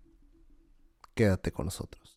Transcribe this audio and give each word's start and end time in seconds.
Quédate 1.13 1.51
con 1.51 1.65
nosotros. 1.65 2.08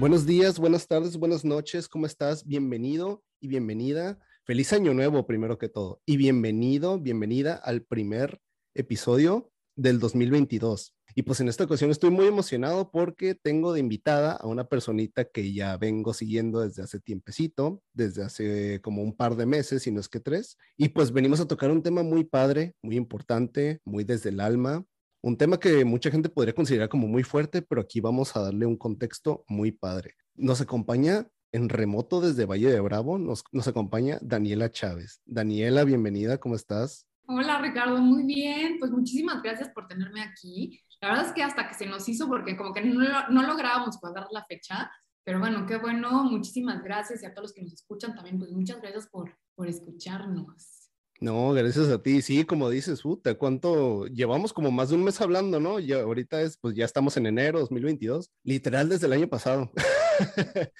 Buenos 0.00 0.24
días, 0.24 0.58
buenas 0.58 0.88
tardes, 0.88 1.18
buenas 1.18 1.44
noches, 1.44 1.86
¿cómo 1.86 2.06
estás? 2.06 2.46
Bienvenido 2.46 3.22
y 3.38 3.48
bienvenida. 3.48 4.18
Feliz 4.44 4.72
año 4.72 4.94
nuevo, 4.94 5.26
primero 5.26 5.58
que 5.58 5.68
todo. 5.68 6.00
Y 6.06 6.16
bienvenido, 6.16 6.98
bienvenida 6.98 7.54
al 7.54 7.82
primer 7.82 8.40
episodio 8.72 9.52
del 9.76 10.00
2022. 10.00 10.94
Y 11.14 11.20
pues 11.20 11.40
en 11.40 11.50
esta 11.50 11.64
ocasión 11.64 11.90
estoy 11.90 12.08
muy 12.08 12.26
emocionado 12.26 12.90
porque 12.90 13.34
tengo 13.34 13.74
de 13.74 13.80
invitada 13.80 14.32
a 14.32 14.46
una 14.46 14.64
personita 14.64 15.26
que 15.26 15.52
ya 15.52 15.76
vengo 15.76 16.14
siguiendo 16.14 16.60
desde 16.60 16.82
hace 16.82 16.98
tiempecito, 16.98 17.82
desde 17.92 18.22
hace 18.22 18.80
como 18.80 19.02
un 19.02 19.14
par 19.14 19.36
de 19.36 19.44
meses, 19.44 19.82
si 19.82 19.90
no 19.90 20.00
es 20.00 20.08
que 20.08 20.20
tres. 20.20 20.56
Y 20.78 20.88
pues 20.88 21.12
venimos 21.12 21.40
a 21.40 21.46
tocar 21.46 21.70
un 21.70 21.82
tema 21.82 22.02
muy 22.02 22.24
padre, 22.24 22.74
muy 22.80 22.96
importante, 22.96 23.82
muy 23.84 24.04
desde 24.04 24.30
el 24.30 24.40
alma, 24.40 24.82
un 25.22 25.36
tema 25.36 25.58
que 25.58 25.84
mucha 25.84 26.10
gente 26.10 26.28
podría 26.28 26.54
considerar 26.54 26.88
como 26.88 27.06
muy 27.06 27.22
fuerte, 27.22 27.62
pero 27.62 27.80
aquí 27.80 28.00
vamos 28.00 28.34
a 28.36 28.40
darle 28.40 28.66
un 28.66 28.76
contexto 28.76 29.44
muy 29.48 29.70
padre. 29.72 30.14
Nos 30.34 30.60
acompaña 30.60 31.28
en 31.52 31.68
remoto 31.68 32.20
desde 32.20 32.46
Valle 32.46 32.70
de 32.70 32.80
Bravo, 32.80 33.18
nos, 33.18 33.44
nos 33.52 33.68
acompaña 33.68 34.18
Daniela 34.22 34.70
Chávez. 34.70 35.20
Daniela, 35.26 35.84
bienvenida, 35.84 36.38
¿cómo 36.38 36.54
estás? 36.54 37.06
Hola 37.26 37.60
Ricardo, 37.60 37.98
muy 37.98 38.24
bien, 38.24 38.78
pues 38.78 38.90
muchísimas 38.90 39.42
gracias 39.42 39.68
por 39.70 39.86
tenerme 39.86 40.22
aquí. 40.22 40.80
La 41.00 41.08
verdad 41.08 41.26
es 41.26 41.32
que 41.32 41.42
hasta 41.42 41.68
que 41.68 41.74
se 41.74 41.86
nos 41.86 42.08
hizo, 42.08 42.28
porque 42.28 42.56
como 42.56 42.72
que 42.72 42.82
no, 42.82 43.28
no 43.28 43.42
lográbamos 43.42 43.98
cuadrar 43.98 44.26
la 44.30 44.44
fecha, 44.44 44.90
pero 45.24 45.38
bueno, 45.38 45.66
qué 45.66 45.76
bueno, 45.76 46.24
muchísimas 46.24 46.82
gracias 46.82 47.22
y 47.22 47.26
a 47.26 47.34
todos 47.34 47.50
los 47.50 47.52
que 47.52 47.62
nos 47.62 47.72
escuchan 47.72 48.14
también, 48.14 48.38
pues 48.38 48.50
muchas 48.50 48.80
gracias 48.80 49.06
por, 49.08 49.36
por 49.54 49.68
escucharnos. 49.68 50.79
No, 51.20 51.52
gracias 51.52 51.88
a 51.90 52.02
ti. 52.02 52.22
Sí, 52.22 52.44
como 52.46 52.70
dices, 52.70 53.02
puta, 53.02 53.34
¿cuánto? 53.34 54.06
Llevamos 54.06 54.54
como 54.54 54.70
más 54.70 54.88
de 54.88 54.94
un 54.94 55.04
mes 55.04 55.20
hablando, 55.20 55.60
¿no? 55.60 55.78
Ya 55.78 56.00
ahorita 56.00 56.40
es, 56.40 56.56
pues 56.56 56.74
ya 56.74 56.86
estamos 56.86 57.16
en 57.18 57.26
enero 57.26 57.60
2022, 57.60 58.30
literal 58.42 58.88
desde 58.88 59.06
el 59.06 59.12
año 59.12 59.28
pasado. 59.28 59.70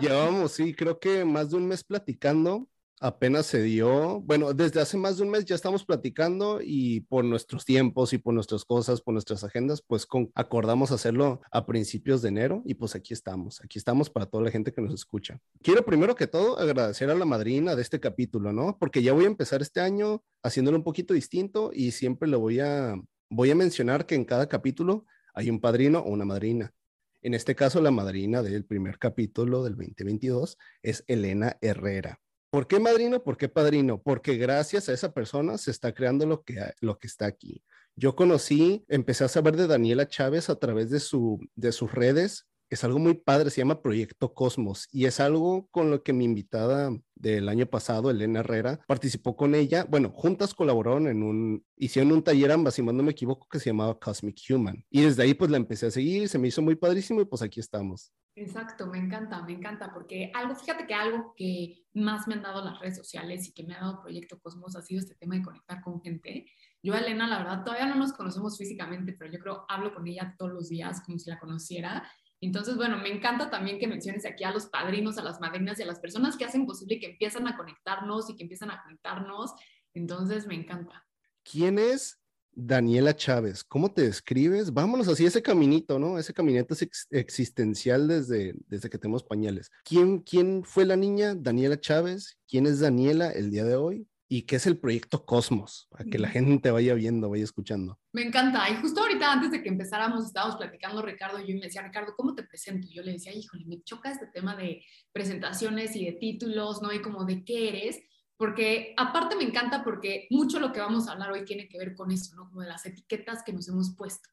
Llevamos, 0.00 0.52
sí, 0.52 0.74
creo 0.74 0.98
que 0.98 1.24
más 1.26 1.50
de 1.50 1.56
un 1.56 1.68
mes 1.68 1.84
platicando 1.84 2.66
apenas 3.04 3.44
se 3.44 3.62
dio, 3.62 4.22
bueno, 4.22 4.54
desde 4.54 4.80
hace 4.80 4.96
más 4.96 5.18
de 5.18 5.24
un 5.24 5.28
mes 5.28 5.44
ya 5.44 5.54
estamos 5.54 5.84
platicando 5.84 6.60
y 6.62 7.00
por 7.00 7.22
nuestros 7.22 7.66
tiempos 7.66 8.14
y 8.14 8.18
por 8.18 8.32
nuestras 8.32 8.64
cosas, 8.64 9.02
por 9.02 9.12
nuestras 9.12 9.44
agendas, 9.44 9.82
pues 9.86 10.06
con, 10.06 10.32
acordamos 10.34 10.90
hacerlo 10.90 11.42
a 11.52 11.66
principios 11.66 12.22
de 12.22 12.30
enero 12.30 12.62
y 12.64 12.72
pues 12.72 12.94
aquí 12.94 13.12
estamos, 13.12 13.60
aquí 13.62 13.78
estamos 13.78 14.08
para 14.08 14.24
toda 14.24 14.44
la 14.44 14.50
gente 14.50 14.72
que 14.72 14.80
nos 14.80 14.94
escucha. 14.94 15.38
Quiero 15.60 15.84
primero 15.84 16.14
que 16.14 16.26
todo 16.26 16.58
agradecer 16.58 17.10
a 17.10 17.14
la 17.14 17.26
madrina 17.26 17.76
de 17.76 17.82
este 17.82 18.00
capítulo, 18.00 18.54
¿no? 18.54 18.78
Porque 18.78 19.02
ya 19.02 19.12
voy 19.12 19.24
a 19.24 19.28
empezar 19.28 19.60
este 19.60 19.82
año 19.82 20.24
haciéndolo 20.42 20.78
un 20.78 20.84
poquito 20.84 21.12
distinto 21.12 21.72
y 21.74 21.90
siempre 21.90 22.26
lo 22.26 22.40
voy 22.40 22.60
a, 22.60 22.98
voy 23.28 23.50
a 23.50 23.54
mencionar 23.54 24.06
que 24.06 24.14
en 24.14 24.24
cada 24.24 24.48
capítulo 24.48 25.04
hay 25.34 25.50
un 25.50 25.60
padrino 25.60 25.98
o 25.98 26.08
una 26.08 26.24
madrina. 26.24 26.72
En 27.20 27.34
este 27.34 27.54
caso, 27.54 27.82
la 27.82 27.90
madrina 27.90 28.42
del 28.42 28.64
primer 28.64 28.98
capítulo 28.98 29.62
del 29.62 29.74
2022 29.74 30.56
es 30.82 31.04
Elena 31.06 31.58
Herrera. 31.60 32.18
¿Por 32.54 32.68
qué 32.68 32.78
madrino? 32.78 33.20
¿Por 33.20 33.36
qué 33.36 33.48
padrino? 33.48 34.00
Porque 34.00 34.36
gracias 34.36 34.88
a 34.88 34.92
esa 34.92 35.12
persona 35.12 35.58
se 35.58 35.72
está 35.72 35.92
creando 35.92 36.24
lo 36.24 36.44
que, 36.44 36.54
lo 36.80 37.00
que 37.00 37.08
está 37.08 37.26
aquí. 37.26 37.64
Yo 37.96 38.14
conocí, 38.14 38.84
empecé 38.86 39.24
a 39.24 39.28
saber 39.28 39.56
de 39.56 39.66
Daniela 39.66 40.06
Chávez 40.06 40.48
a 40.48 40.54
través 40.54 40.88
de, 40.88 41.00
su, 41.00 41.40
de 41.56 41.72
sus 41.72 41.90
redes. 41.90 42.46
Es 42.70 42.84
algo 42.84 42.98
muy 42.98 43.14
padre, 43.14 43.50
se 43.50 43.60
llama 43.60 43.82
Proyecto 43.82 44.34
Cosmos 44.34 44.88
y 44.90 45.04
es 45.04 45.20
algo 45.20 45.68
con 45.70 45.90
lo 45.90 46.02
que 46.02 46.12
mi 46.12 46.24
invitada 46.24 46.90
del 47.14 47.48
año 47.48 47.66
pasado, 47.66 48.10
Elena 48.10 48.40
Herrera, 48.40 48.80
participó 48.86 49.36
con 49.36 49.54
ella. 49.54 49.86
Bueno, 49.88 50.10
juntas 50.10 50.54
colaboraron 50.54 51.06
en 51.06 51.22
un, 51.22 51.64
hicieron 51.76 52.12
un 52.12 52.22
taller 52.22 52.52
ambas, 52.52 52.74
si 52.74 52.82
no 52.82 52.92
me 52.92 53.12
equivoco, 53.12 53.48
que 53.48 53.60
se 53.60 53.70
llamaba 53.70 53.98
Cosmic 53.98 54.38
Human. 54.50 54.84
Y 54.90 55.02
desde 55.02 55.22
ahí 55.22 55.34
pues 55.34 55.50
la 55.50 55.56
empecé 55.56 55.86
a 55.86 55.90
seguir 55.90 56.28
se 56.28 56.38
me 56.38 56.48
hizo 56.48 56.62
muy 56.62 56.76
padrísimo 56.76 57.20
y 57.20 57.24
pues 57.24 57.42
aquí 57.42 57.60
estamos. 57.60 58.12
Exacto, 58.36 58.88
me 58.88 58.98
encanta, 58.98 59.42
me 59.42 59.52
encanta, 59.52 59.92
porque 59.92 60.32
algo, 60.34 60.56
fíjate 60.56 60.86
que 60.86 60.94
algo 60.94 61.34
que 61.36 61.86
más 61.94 62.26
me 62.26 62.34
han 62.34 62.42
dado 62.42 62.64
las 62.64 62.80
redes 62.80 62.96
sociales 62.96 63.46
y 63.46 63.52
que 63.52 63.62
me 63.62 63.74
ha 63.74 63.80
dado 63.80 64.02
Proyecto 64.02 64.40
Cosmos 64.40 64.74
ha 64.74 64.82
sido 64.82 65.00
este 65.00 65.14
tema 65.14 65.36
de 65.36 65.42
conectar 65.42 65.80
con 65.80 66.02
gente. 66.02 66.46
Yo, 66.82 66.94
Elena, 66.94 67.28
la 67.28 67.38
verdad, 67.38 67.64
todavía 67.64 67.86
no 67.86 67.94
nos 67.94 68.12
conocemos 68.12 68.58
físicamente, 68.58 69.14
pero 69.16 69.30
yo 69.30 69.38
creo 69.38 69.64
hablo 69.68 69.94
con 69.94 70.06
ella 70.08 70.34
todos 70.36 70.52
los 70.52 70.68
días 70.68 71.00
como 71.02 71.18
si 71.18 71.30
la 71.30 71.38
conociera. 71.38 72.10
Entonces, 72.44 72.76
bueno, 72.76 72.98
me 72.98 73.10
encanta 73.10 73.50
también 73.50 73.78
que 73.78 73.86
menciones 73.86 74.26
aquí 74.26 74.44
a 74.44 74.52
los 74.52 74.66
padrinos, 74.66 75.18
a 75.18 75.22
las 75.22 75.40
madrinas 75.40 75.78
y 75.78 75.82
a 75.82 75.86
las 75.86 75.98
personas 75.98 76.36
que 76.36 76.44
hacen 76.44 76.66
posible 76.66 77.00
que 77.00 77.06
empiezan 77.06 77.48
a 77.48 77.56
conectarnos 77.56 78.28
y 78.30 78.36
que 78.36 78.42
empiezan 78.42 78.70
a 78.70 78.82
conectarnos. 78.82 79.52
Entonces, 79.94 80.46
me 80.46 80.54
encanta. 80.54 81.06
¿Quién 81.42 81.78
es 81.78 82.18
Daniela 82.56 83.16
Chávez, 83.16 83.64
¿cómo 83.64 83.92
te 83.92 84.02
describes? 84.02 84.72
Vámonos 84.72 85.08
así, 85.08 85.26
ese 85.26 85.42
caminito, 85.42 85.98
¿no? 85.98 86.18
Ese 86.18 86.32
caminito 86.32 86.74
existencial 87.10 88.06
desde, 88.06 88.54
desde 88.68 88.88
que 88.88 88.98
tenemos 88.98 89.24
pañales. 89.24 89.70
¿Quién, 89.84 90.20
¿Quién 90.20 90.62
fue 90.64 90.84
la 90.84 90.96
niña 90.96 91.34
Daniela 91.34 91.80
Chávez? 91.80 92.38
¿Quién 92.46 92.66
es 92.66 92.78
Daniela 92.80 93.30
el 93.30 93.50
día 93.50 93.64
de 93.64 93.76
hoy? 93.76 94.06
¿Y 94.34 94.42
qué 94.42 94.56
es 94.56 94.66
el 94.66 94.78
proyecto 94.78 95.24
Cosmos? 95.24 95.86
Para 95.90 96.06
que 96.06 96.18
la 96.18 96.28
gente 96.28 96.72
vaya 96.72 96.94
viendo, 96.94 97.30
vaya 97.30 97.44
escuchando. 97.44 98.00
Me 98.12 98.22
encanta. 98.22 98.68
Y 98.68 98.74
justo 98.82 99.02
ahorita, 99.02 99.32
antes 99.32 99.52
de 99.52 99.62
que 99.62 99.68
empezáramos, 99.68 100.26
estábamos 100.26 100.56
platicando 100.56 101.02
Ricardo 101.02 101.38
y 101.38 101.46
yo 101.46 101.50
y 101.50 101.60
me 101.60 101.66
decía, 101.66 101.82
Ricardo, 101.82 102.14
¿cómo 102.16 102.34
te 102.34 102.42
presento? 102.42 102.84
Y 102.88 102.94
yo 102.94 103.04
le 103.04 103.12
decía, 103.12 103.32
híjole, 103.32 103.64
me 103.64 103.80
choca 103.84 104.10
este 104.10 104.26
tema 104.26 104.56
de 104.56 104.84
presentaciones 105.12 105.94
y 105.94 106.06
de 106.06 106.12
títulos, 106.14 106.82
¿no? 106.82 106.92
Y 106.92 107.00
como 107.00 107.24
de 107.24 107.44
qué 107.44 107.68
eres 107.68 108.02
porque 108.36 108.92
aparte 108.96 109.36
me 109.36 109.44
encanta 109.44 109.84
porque 109.84 110.26
mucho 110.30 110.58
lo 110.58 110.72
que 110.72 110.80
vamos 110.80 111.06
a 111.06 111.12
hablar 111.12 111.30
hoy 111.30 111.44
tiene 111.44 111.68
que 111.68 111.78
ver 111.78 111.94
con 111.94 112.10
eso, 112.10 112.34
¿no? 112.34 112.48
Como 112.48 112.62
de 112.62 112.68
las 112.68 112.84
etiquetas 112.84 113.44
que 113.44 113.52
nos 113.52 113.68
hemos 113.68 113.94
puesto. 113.94 114.28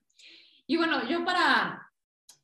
Y 0.65 0.77
bueno, 0.77 1.07
yo 1.07 1.23
para 1.23 1.87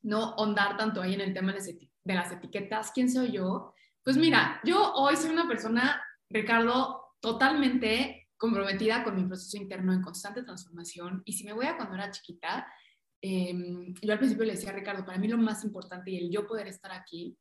no 0.04 0.36
ondar 0.36 0.78
tanto 0.78 1.02
ahí 1.02 1.16
en 1.16 1.22
el 1.22 1.34
tema 1.34 1.54
de 1.54 2.14
las 2.14 2.32
etiquetas, 2.32 2.92
¿quién 2.92 3.12
soy 3.12 3.32
yo? 3.32 3.74
Pues 4.04 4.16
mira, 4.16 4.62
yo 4.64 4.94
hoy 4.94 5.16
soy 5.16 5.32
una 5.32 5.48
persona, 5.48 6.00
Ricardo, 6.30 7.07
totalmente 7.20 8.28
comprometida 8.38 9.04
con 9.04 9.16
mi 9.16 9.26
proceso 9.26 9.58
interno 9.58 9.94
en 9.94 10.02
constante 10.02 10.44
transformación. 10.44 11.22
Y 11.26 11.34
si 11.34 11.44
me 11.44 11.54
voy 11.54 11.66
a 11.66 11.76
cuando 11.76 11.96
era 11.96 12.12
chiquita, 12.12 12.68
em, 13.22 13.94
yo 14.02 14.14
al 14.14 14.20
principio 14.20 14.46
le 14.46 14.54
decía 14.54 14.70
a 14.70 14.74
Ricardo, 14.74 15.06
para 15.06 15.18
mí 15.18 15.28
lo 15.28 15.38
más 15.38 15.64
importante 15.64 16.12
y 16.12 16.18
el 16.18 16.32
yo 16.32 16.46
poder 16.46 16.68
estar 16.68 16.92
aquí 16.92 17.38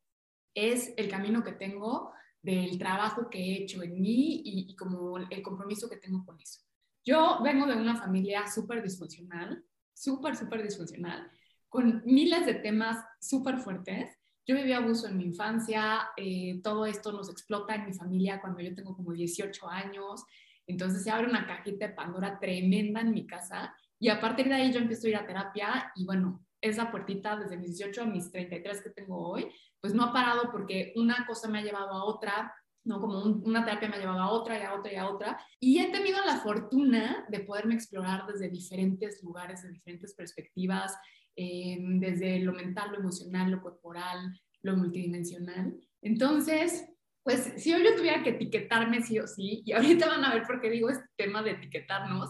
es 0.55 0.93
el 0.97 1.07
camino 1.07 1.43
que 1.43 1.51
tengo 1.51 2.11
del 2.41 2.77
trabajo 2.79 3.29
que 3.29 3.39
he 3.39 3.63
hecho 3.63 3.83
en 3.83 4.01
mí 4.01 4.41
y, 4.43 4.75
como 4.75 5.17
el 5.17 5.41
compromiso 5.41 5.89
que 5.89 5.97
tengo 5.97 6.25
con 6.25 6.39
eso. 6.39 6.61
Yo 7.05 7.39
vengo 7.43 7.65
de 7.65 7.75
una 7.75 7.95
familia 7.95 8.47
súper 8.47 8.81
disfuncional, 8.81 9.63
súper, 9.93 10.35
súper 10.35 10.63
disfuncional, 10.63 11.29
con 11.69 12.01
miles 12.05 12.45
de 12.45 12.55
temas 12.55 13.03
súper 13.19 13.59
fuertes. 13.59 14.16
Yo 14.47 14.55
viví 14.55 14.71
abuso 14.71 15.07
en 15.07 15.17
mi 15.17 15.25
infancia, 15.25 16.07
eh, 16.15 16.61
todo 16.63 16.85
esto 16.85 17.11
nos 17.11 17.29
explota 17.29 17.75
en 17.75 17.85
mi 17.85 17.93
familia 17.93 18.39
cuando 18.39 18.61
yo 18.61 18.73
tengo 18.73 18.95
como 18.95 19.11
18 19.11 19.69
años. 19.69 20.23
Entonces 20.65 21.03
se 21.03 21.11
abre 21.11 21.27
una 21.27 21.45
cajita 21.45 21.87
de 21.87 21.93
Pandora 21.93 22.39
tremenda 22.39 23.01
en 23.01 23.11
mi 23.11 23.27
casa 23.27 23.75
y 23.99 24.07
a 24.07 24.21
partir 24.21 24.47
de 24.47 24.55
ahí 24.55 24.71
yo 24.71 24.79
empiezo 24.79 25.07
a 25.07 25.09
ir 25.09 25.15
a 25.17 25.27
terapia 25.27 25.91
y 25.95 26.05
bueno, 26.05 26.45
esa 26.61 26.89
puertita 26.89 27.35
desde 27.35 27.57
mis 27.57 27.77
18 27.77 28.03
a 28.03 28.05
mis 28.05 28.31
33 28.31 28.81
que 28.81 28.89
tengo 28.91 29.29
hoy, 29.29 29.49
pues 29.81 29.93
no 29.93 30.05
ha 30.05 30.13
parado 30.13 30.49
porque 30.49 30.93
una 30.95 31.25
cosa 31.27 31.49
me 31.49 31.59
ha 31.59 31.63
llevado 31.63 31.91
a 31.91 32.05
otra, 32.05 32.53
¿no? 32.85 33.01
Como 33.01 33.21
una 33.21 33.65
terapia 33.65 33.89
me 33.89 33.97
ha 33.97 33.99
llevado 33.99 34.21
a 34.21 34.31
otra 34.31 34.57
y 34.57 34.61
a 34.61 34.73
otra 34.73 34.93
y 34.93 34.95
a 34.95 35.09
otra. 35.09 35.39
Y 35.59 35.79
he 35.79 35.91
tenido 35.91 36.23
la 36.25 36.37
fortuna 36.37 37.25
de 37.27 37.41
poderme 37.41 37.75
explorar 37.75 38.25
desde 38.25 38.49
diferentes 38.49 39.21
lugares, 39.23 39.63
de 39.63 39.71
diferentes 39.71 40.13
perspectivas, 40.13 40.97
eh, 41.37 41.77
desde 41.79 42.39
lo 42.39 42.51
mental, 42.51 42.91
lo 42.91 42.99
emocional, 42.99 43.51
lo 43.51 43.61
corporal, 43.61 44.37
lo 44.63 44.75
multidimensional. 44.75 45.79
Entonces, 46.01 46.89
pues 47.23 47.53
si 47.57 47.73
hoy 47.73 47.83
yo 47.83 47.95
tuviera 47.95 48.23
que 48.23 48.31
etiquetarme 48.31 49.03
sí 49.03 49.19
o 49.19 49.27
sí, 49.27 49.61
y 49.63 49.71
ahorita 49.73 50.07
van 50.07 50.25
a 50.25 50.33
ver 50.33 50.43
por 50.47 50.59
qué 50.59 50.69
digo 50.69 50.89
este 50.89 51.05
tema 51.15 51.43
de 51.43 51.51
etiquetarnos, 51.51 52.29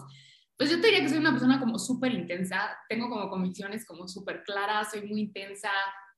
pues 0.58 0.70
yo 0.70 0.80
te 0.80 0.88
diría 0.88 1.02
que 1.02 1.08
soy 1.08 1.18
una 1.18 1.30
persona 1.30 1.58
como 1.58 1.78
súper 1.78 2.12
intensa, 2.12 2.76
tengo 2.88 3.08
como 3.08 3.30
convicciones 3.30 3.86
como 3.86 4.06
súper 4.08 4.42
claras, 4.42 4.90
soy 4.90 5.06
muy 5.06 5.20
intensa, 5.20 5.70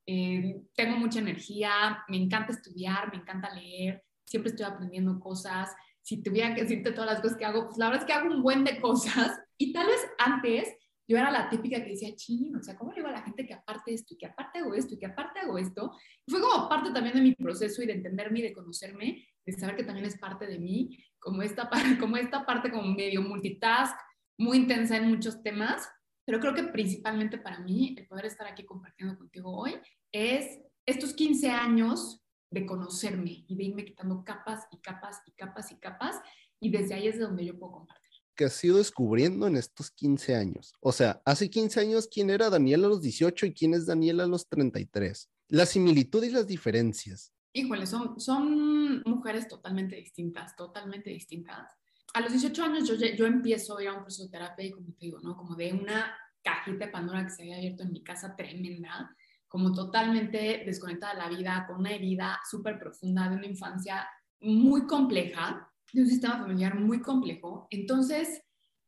eh, 0.06 0.62
tengo 0.74 0.96
mucha 0.96 1.20
energía, 1.20 2.02
me 2.08 2.16
encanta 2.16 2.52
estudiar, 2.52 3.12
me 3.12 3.18
encanta 3.18 3.54
leer, 3.54 4.02
siempre 4.24 4.50
estoy 4.50 4.66
aprendiendo 4.66 5.20
cosas. 5.20 5.70
Si 6.02 6.22
tuviera 6.22 6.54
que 6.54 6.62
decirte 6.62 6.90
todas 6.90 7.12
las 7.12 7.20
cosas 7.20 7.36
que 7.36 7.44
hago, 7.44 7.66
pues 7.66 7.78
la 7.78 7.90
verdad 7.90 8.02
es 8.02 8.06
que 8.06 8.14
hago 8.14 8.34
un 8.34 8.42
buen 8.42 8.64
de 8.64 8.80
cosas. 8.80 9.38
Y 9.58 9.72
tal 9.72 9.86
vez 9.86 10.00
antes 10.18 10.74
yo 11.10 11.18
era 11.18 11.32
la 11.32 11.48
típica 11.48 11.82
que 11.82 11.90
decía, 11.90 12.14
ching, 12.14 12.54
o 12.54 12.62
sea, 12.62 12.78
¿cómo 12.78 12.92
le 12.92 12.98
digo 12.98 13.08
a 13.08 13.10
la 13.10 13.22
gente 13.22 13.44
que 13.44 13.52
aparte 13.52 13.92
esto 13.92 14.14
y 14.14 14.16
que 14.16 14.26
aparte 14.26 14.60
hago 14.60 14.74
esto 14.74 14.94
y 14.94 14.98
que 14.98 15.06
aparte 15.06 15.40
hago 15.40 15.58
esto? 15.58 15.92
Y 16.24 16.30
fue 16.30 16.40
como 16.40 16.68
parte 16.68 16.92
también 16.92 17.16
de 17.16 17.20
mi 17.20 17.34
proceso 17.34 17.82
y 17.82 17.86
de 17.86 17.94
entenderme 17.94 18.38
y 18.38 18.42
de 18.42 18.52
conocerme, 18.52 19.26
de 19.44 19.52
saber 19.52 19.74
que 19.74 19.82
también 19.82 20.06
es 20.06 20.16
parte 20.16 20.46
de 20.46 20.60
mí, 20.60 20.96
como 21.18 21.42
esta, 21.42 21.68
como 21.98 22.16
esta 22.16 22.46
parte 22.46 22.70
como 22.70 22.94
medio 22.94 23.22
multitask, 23.22 23.98
muy 24.38 24.58
intensa 24.58 24.98
en 24.98 25.08
muchos 25.08 25.42
temas, 25.42 25.88
pero 26.24 26.38
creo 26.38 26.54
que 26.54 26.62
principalmente 26.62 27.38
para 27.38 27.58
mí 27.58 27.96
el 27.98 28.06
poder 28.06 28.26
estar 28.26 28.46
aquí 28.46 28.64
compartiendo 28.64 29.18
contigo 29.18 29.50
hoy 29.50 29.74
es 30.12 30.60
estos 30.86 31.12
15 31.12 31.50
años 31.50 32.24
de 32.52 32.64
conocerme 32.64 33.44
y 33.48 33.56
de 33.56 33.64
irme 33.64 33.84
quitando 33.84 34.22
capas 34.22 34.64
y 34.70 34.78
capas 34.78 35.22
y 35.26 35.32
capas 35.32 35.72
y 35.72 35.80
capas 35.80 36.20
y 36.60 36.70
desde 36.70 36.94
ahí 36.94 37.08
es 37.08 37.18
de 37.18 37.24
donde 37.24 37.44
yo 37.44 37.58
puedo 37.58 37.72
compartir 37.72 37.99
que 38.40 38.46
has 38.46 38.64
ido 38.64 38.78
descubriendo 38.78 39.46
en 39.46 39.56
estos 39.56 39.90
15 39.90 40.34
años? 40.34 40.72
O 40.80 40.92
sea, 40.92 41.20
hace 41.26 41.50
15 41.50 41.78
años, 41.78 42.08
¿quién 42.10 42.30
era 42.30 42.48
Daniel 42.48 42.86
a 42.86 42.88
los 42.88 43.02
18 43.02 43.44
y 43.44 43.52
quién 43.52 43.74
es 43.74 43.84
Daniel 43.84 44.20
a 44.20 44.26
los 44.26 44.48
33? 44.48 45.28
La 45.48 45.66
similitud 45.66 46.24
y 46.24 46.30
las 46.30 46.46
diferencias. 46.46 47.34
Híjole, 47.52 47.84
son, 47.84 48.18
son 48.18 49.02
mujeres 49.04 49.46
totalmente 49.46 49.96
distintas, 49.96 50.56
totalmente 50.56 51.10
distintas. 51.10 51.70
A 52.14 52.22
los 52.22 52.32
18 52.32 52.64
años 52.64 52.88
yo, 52.88 52.94
yo 52.94 53.26
empiezo 53.26 53.76
a 53.76 53.82
ir 53.82 53.88
a 53.90 53.92
un 53.92 54.04
proceso 54.04 54.22
de 54.22 54.30
terapia 54.30 54.64
y 54.64 54.70
como 54.70 54.86
te 54.94 55.04
digo, 55.04 55.20
¿no? 55.20 55.36
Como 55.36 55.54
de 55.54 55.74
una 55.74 56.16
cajita 56.42 56.86
de 56.86 56.90
Pandora 56.90 57.24
que 57.24 57.32
se 57.32 57.42
había 57.42 57.56
abierto 57.58 57.82
en 57.82 57.92
mi 57.92 58.02
casa 58.02 58.34
tremenda, 58.34 59.14
como 59.48 59.74
totalmente 59.74 60.62
desconectada 60.64 61.12
de 61.12 61.18
la 61.18 61.28
vida, 61.28 61.66
con 61.68 61.80
una 61.80 61.92
herida 61.92 62.40
súper 62.50 62.78
profunda 62.78 63.28
de 63.28 63.36
una 63.36 63.46
infancia 63.46 64.08
muy 64.40 64.86
compleja 64.86 65.69
de 65.92 66.02
un 66.02 66.08
sistema 66.08 66.38
familiar 66.38 66.78
muy 66.78 67.00
complejo. 67.00 67.66
Entonces, 67.70 68.42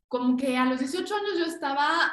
como 0.08 0.36
que 0.36 0.56
a 0.56 0.64
los 0.64 0.78
18 0.78 1.14
años 1.14 1.38
yo 1.38 1.46
estaba, 1.46 2.12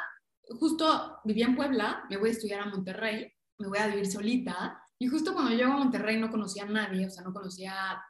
justo 0.58 1.18
vivía 1.24 1.46
en 1.46 1.56
Puebla, 1.56 2.04
me 2.08 2.16
voy 2.16 2.30
a 2.30 2.32
estudiar 2.32 2.60
a 2.60 2.66
Monterrey, 2.66 3.32
me 3.58 3.68
voy 3.68 3.78
a 3.78 3.88
vivir 3.88 4.10
solita. 4.10 4.82
Y 4.98 5.06
justo 5.06 5.32
cuando 5.32 5.52
llego 5.52 5.72
a 5.72 5.78
Monterrey 5.78 6.18
no 6.18 6.30
conocía 6.30 6.64
a 6.64 6.66
nadie, 6.66 7.06
o 7.06 7.10
sea, 7.10 7.22
no 7.22 7.32
conocía 7.32 8.02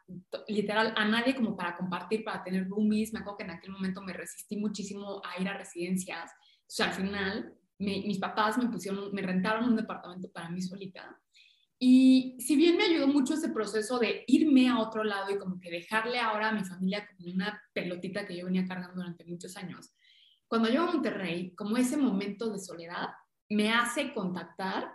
literal 0.49 0.93
a 0.97 1.05
nadie 1.05 1.37
como 1.37 1.56
para 1.56 1.77
compartir, 1.77 2.25
para 2.25 2.43
tener 2.43 2.69
roomies. 2.69 3.12
Me 3.12 3.21
acuerdo 3.21 3.38
que 3.38 3.44
en 3.44 3.50
aquel 3.50 3.71
momento 3.71 4.03
me 4.03 4.12
resistí 4.12 4.56
muchísimo 4.56 5.23
a 5.25 5.41
ir 5.41 5.49
a 5.49 5.56
residencias. 5.56 6.33
O 6.33 6.73
sea, 6.73 6.87
al 6.87 6.94
final 6.94 7.56
mis 7.81 8.19
papás 8.19 8.59
me 8.59 8.69
pusieron, 8.69 9.12
me 9.12 9.23
rentaron 9.23 9.65
un 9.65 9.76
departamento 9.76 10.31
para 10.31 10.50
mí 10.50 10.61
solita. 10.61 11.19
Y 11.82 12.37
si 12.38 12.56
bien 12.56 12.77
me 12.77 12.85
ayudó 12.85 13.06
mucho 13.06 13.32
ese 13.32 13.49
proceso 13.49 13.99
de 13.99 14.25
irme 14.27 14.69
a 14.69 14.81
otro 14.81 15.03
lado 15.03 15.31
y 15.31 15.38
como 15.38 15.59
que 15.59 15.71
dejarle 15.71 16.19
ahora 16.19 16.50
a 16.50 16.53
mi 16.53 16.62
familia 16.62 17.09
como 17.09 17.32
una 17.32 17.59
pelotita 17.73 18.27
que 18.27 18.37
yo 18.37 18.44
venía 18.44 18.67
cargando 18.67 18.97
durante 18.97 19.25
muchos 19.25 19.56
años, 19.56 19.91
cuando 20.47 20.69
llego 20.69 20.82
a 20.82 20.93
Monterrey, 20.93 21.55
como 21.55 21.79
ese 21.79 21.97
momento 21.97 22.50
de 22.50 22.59
soledad, 22.59 23.09
me 23.49 23.73
hace 23.73 24.12
contactar 24.12 24.93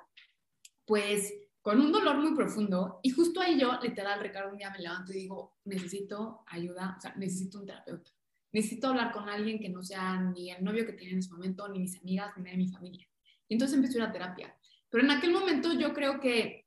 pues 0.85 1.33
con 1.63 1.81
un 1.81 1.91
dolor 1.91 2.17
muy 2.17 2.35
profundo 2.35 2.99
y 3.01 3.09
justo 3.09 3.41
ahí 3.41 3.59
yo, 3.59 3.79
literal, 3.81 4.19
Ricardo, 4.19 4.51
un 4.51 4.57
día 4.59 4.69
me 4.69 4.77
levanto 4.77 5.11
y 5.11 5.21
digo, 5.21 5.57
necesito 5.63 6.43
ayuda, 6.45 6.93
o 6.99 7.01
sea, 7.01 7.15
necesito 7.15 7.61
un 7.61 7.65
terapeuta, 7.65 8.11
necesito 8.51 8.89
hablar 8.89 9.11
con 9.11 9.27
alguien 9.27 9.59
que 9.59 9.69
no 9.69 9.81
sea 9.81 10.21
ni 10.21 10.51
el 10.51 10.63
novio 10.63 10.85
que 10.85 10.93
tiene 10.93 11.13
en 11.13 11.19
ese 11.19 11.31
momento, 11.31 11.67
ni 11.67 11.79
mis 11.79 11.99
amigas, 11.99 12.37
ni 12.37 12.51
de 12.51 12.57
mi 12.57 12.67
familia. 12.67 13.07
Y 13.47 13.55
entonces 13.55 13.75
empecé 13.75 13.99
a 13.99 14.11
terapia. 14.11 14.55
Pero 14.91 15.03
en 15.03 15.09
aquel 15.09 15.31
momento 15.31 15.73
yo 15.73 15.91
creo 15.93 16.19
que 16.19 16.64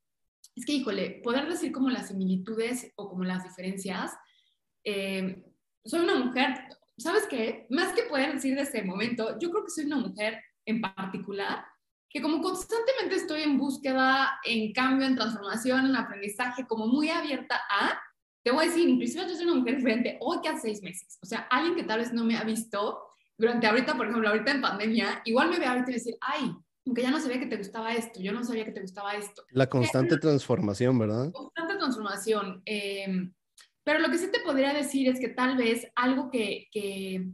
es 0.55 0.67
que, 0.67 0.73
híjole, 0.73 1.21
poder 1.23 1.49
decir 1.49 1.73
como 1.73 1.89
las 1.91 2.09
similitudes 2.09 2.93
o 2.97 3.09
como 3.09 3.25
las 3.25 3.45
diferencias, 3.45 4.13
eh, 4.85 5.45
soy 5.85 6.01
una 6.01 6.17
mujer, 6.17 6.55
¿sabes 6.97 7.27
qué? 7.29 7.67
Más 7.71 7.93
que 7.93 8.03
poder 8.03 8.35
decir 8.35 8.55
de 8.55 8.63
ese 8.63 8.83
momento, 8.83 9.39
yo 9.39 9.51
creo 9.51 9.65
que 9.65 9.71
soy 9.71 9.85
una 9.85 9.99
mujer 9.99 10.43
en 10.67 10.81
particular 10.81 11.65
que 12.11 12.23
como 12.23 12.41
constantemente 12.41 13.17
estoy 13.17 13.43
en 13.43 13.59
búsqueda, 13.59 14.41
en 14.45 14.73
cambio, 14.73 15.07
en 15.07 15.17
transformación, 15.17 15.87
en 15.87 15.97
aprendizaje, 15.97 16.67
como 16.67 16.87
muy 16.87 17.11
abierta 17.11 17.61
a, 17.71 18.01
te 18.43 18.51
voy 18.51 18.65
a 18.65 18.69
decir, 18.69 18.89
inclusive 18.89 19.29
yo 19.29 19.35
soy 19.35 19.45
una 19.45 19.57
mujer 19.57 19.77
diferente 19.77 20.17
hoy 20.21 20.41
que 20.41 20.49
hace 20.49 20.63
seis 20.63 20.83
meses. 20.83 21.19
O 21.23 21.27
sea, 21.27 21.41
alguien 21.51 21.77
que 21.77 21.83
tal 21.83 21.99
vez 21.99 22.13
no 22.13 22.25
me 22.25 22.37
ha 22.37 22.45
visto 22.45 23.03
durante 23.37 23.67
ahorita, 23.67 23.97
por 23.97 24.07
ejemplo, 24.07 24.29
ahorita 24.29 24.53
en 24.53 24.63
pandemia, 24.63 25.23
igual 25.27 25.51
me 25.51 25.59
ve 25.59 25.67
ahorita 25.67 25.91
y 25.91 25.95
decir, 25.95 26.17
ay, 26.21 26.51
aunque 26.89 27.03
ya 27.03 27.11
no 27.11 27.21
sabía 27.21 27.39
que 27.39 27.47
te 27.47 27.59
gustaba 27.59 27.93
esto, 27.93 28.19
yo 28.19 28.33
no 28.33 28.43
sabía 28.43 28.65
que 28.65 28.73
te 28.73 28.81
gustaba 28.81 29.13
esto. 29.13 29.45
La 29.51 29.69
constante 29.69 30.17
transformación, 30.17 30.99
¿verdad? 30.99 31.31
Constante 31.33 31.77
transformación. 31.77 32.63
Em, 32.65 33.35
pero 33.85 33.99
lo 33.99 34.11
que 34.11 34.17
sí 34.17 34.31
te 34.33 34.41
podría 34.41 34.73
decir 34.73 35.07
es 35.07 35.21
que 35.21 35.29
tal 35.29 35.59
vez 35.59 35.87
algo 35.95 36.31
que, 36.31 36.67
que 36.73 37.29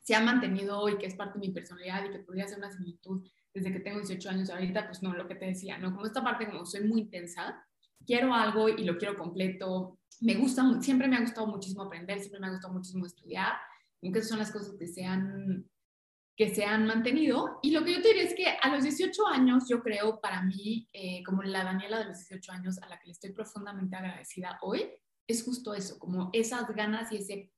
se 0.00 0.14
ha 0.14 0.22
mantenido 0.22 0.88
y 0.88 0.96
que 0.96 1.04
es 1.04 1.16
parte 1.16 1.38
de 1.38 1.46
mi 1.46 1.52
personalidad 1.52 2.06
y 2.06 2.12
que 2.12 2.20
podría 2.20 2.48
ser 2.48 2.56
una 2.58 2.70
similitud 2.70 3.28
desde 3.52 3.70
que 3.70 3.80
tengo 3.80 3.98
18 3.98 4.30
años 4.30 4.48
ahorita, 4.48 4.86
pues 4.86 5.02
no, 5.02 5.12
lo 5.12 5.28
que 5.28 5.34
te 5.34 5.44
decía, 5.44 5.76
¿no? 5.76 5.92
Como 5.92 6.06
esta 6.06 6.24
parte 6.24 6.46
como 6.46 6.64
soy 6.64 6.84
muy 6.84 7.02
intensa, 7.02 7.62
quiero 8.06 8.32
algo 8.32 8.70
y 8.70 8.84
lo 8.84 8.96
quiero 8.96 9.18
completo, 9.18 9.98
me 10.20 10.34
gusta, 10.36 10.80
siempre 10.80 11.08
me 11.08 11.16
ha 11.16 11.20
gustado 11.20 11.46
muchísimo 11.46 11.82
aprender, 11.82 12.20
siempre 12.20 12.40
me 12.40 12.46
ha 12.46 12.52
gustado 12.52 12.72
muchísimo 12.72 13.04
estudiar, 13.04 13.52
aunque 14.02 14.20
esas 14.20 14.30
son 14.30 14.38
las 14.38 14.50
cosas 14.50 14.76
que 14.78 14.86
se 14.86 15.04
han 15.04 15.66
que 16.38 16.54
se 16.54 16.64
han 16.64 16.86
mantenido. 16.86 17.58
Y 17.62 17.72
lo 17.72 17.84
que 17.84 17.94
yo 17.94 18.00
te 18.00 18.08
diría 18.08 18.22
es 18.22 18.34
que 18.34 18.46
a 18.46 18.68
los 18.70 18.84
18 18.84 19.26
años, 19.26 19.68
yo 19.68 19.82
creo, 19.82 20.20
para 20.20 20.40
mí, 20.42 20.88
eh, 20.92 21.20
como 21.24 21.42
la 21.42 21.64
Daniela 21.64 21.98
de 21.98 22.04
los 22.04 22.18
18 22.18 22.52
años, 22.52 22.78
a 22.80 22.88
la 22.88 23.00
que 23.00 23.06
le 23.06 23.12
estoy 23.12 23.32
profundamente 23.32 23.96
agradecida 23.96 24.56
hoy, 24.62 24.88
es 25.26 25.42
justo 25.42 25.74
eso, 25.74 25.98
como 25.98 26.30
esas 26.32 26.68
ganas 26.68 27.10
y 27.10 27.16
ese, 27.16 27.52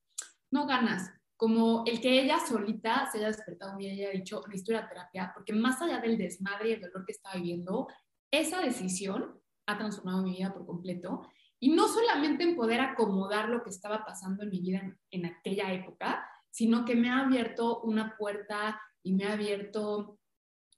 no 0.50 0.66
ganas, 0.66 1.12
como 1.36 1.84
el 1.86 2.00
que 2.00 2.22
ella 2.22 2.38
solita 2.40 3.06
se 3.12 3.18
haya 3.18 3.26
despertado 3.26 3.78
y 3.78 3.86
haya 3.86 4.10
dicho, 4.10 4.42
necesito 4.46 4.72
ir 4.72 4.88
terapia, 4.88 5.30
porque 5.34 5.52
más 5.52 5.80
allá 5.82 6.00
del 6.00 6.16
desmadre 6.16 6.70
y 6.70 6.72
el 6.72 6.80
dolor 6.80 7.04
que 7.04 7.12
estaba 7.12 7.36
viviendo, 7.36 7.86
esa 8.30 8.62
decisión 8.62 9.38
ha 9.66 9.76
transformado 9.76 10.22
mi 10.22 10.36
vida 10.38 10.54
por 10.54 10.64
completo. 10.64 11.28
Y 11.58 11.74
no 11.74 11.86
solamente 11.86 12.44
en 12.44 12.56
poder 12.56 12.80
acomodar 12.80 13.50
lo 13.50 13.62
que 13.62 13.68
estaba 13.68 14.06
pasando 14.06 14.42
en 14.42 14.48
mi 14.48 14.60
vida 14.60 14.78
en, 14.78 14.98
en 15.10 15.26
aquella 15.26 15.70
época, 15.70 16.26
sino 16.50 16.84
que 16.84 16.96
me 16.96 17.10
ha 17.10 17.20
abierto 17.20 17.80
una 17.82 18.16
puerta 18.16 18.80
y 19.02 19.14
me 19.14 19.24
ha 19.24 19.32
abierto 19.32 20.18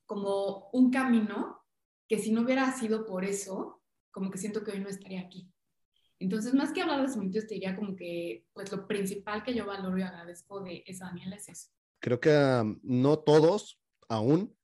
como 0.07 0.69
un 0.73 0.91
camino 0.91 1.63
que 2.09 2.19
si 2.19 2.31
no 2.31 2.43
hubiera 2.43 2.71
sido 2.73 3.07
por 3.07 3.25
eso, 3.25 3.83
como 4.11 4.31
que 4.31 4.39
siento 4.39 4.63
que 4.63 4.73
hoy 4.73 4.81
no 4.81 4.89
estaría 4.89 5.21
aquí. 5.21 5.51
Entonces, 6.19 6.55
más 6.55 6.73
que 6.73 6.83
hablar 6.83 7.03
de 7.03 7.09
similitudes, 7.09 7.49
te 7.49 7.55
diría 7.55 7.75
como 7.75 7.97
que, 7.97 8.47
pues 8.53 8.71
lo 8.71 8.87
principal 8.87 9.43
que 9.43 9.55
yo 9.55 9.67
valoro 9.67 9.99
y 9.99 10.03
agradezco 10.03 10.61
de 10.61 10.85
esa 10.87 11.07
Daniela 11.07 11.37
es 11.37 11.49
eso. 11.49 11.71
Creo 11.99 12.21
que 12.21 12.31
um, 12.31 12.79
no 12.83 13.19
todos 13.19 13.81
aún 14.09 14.55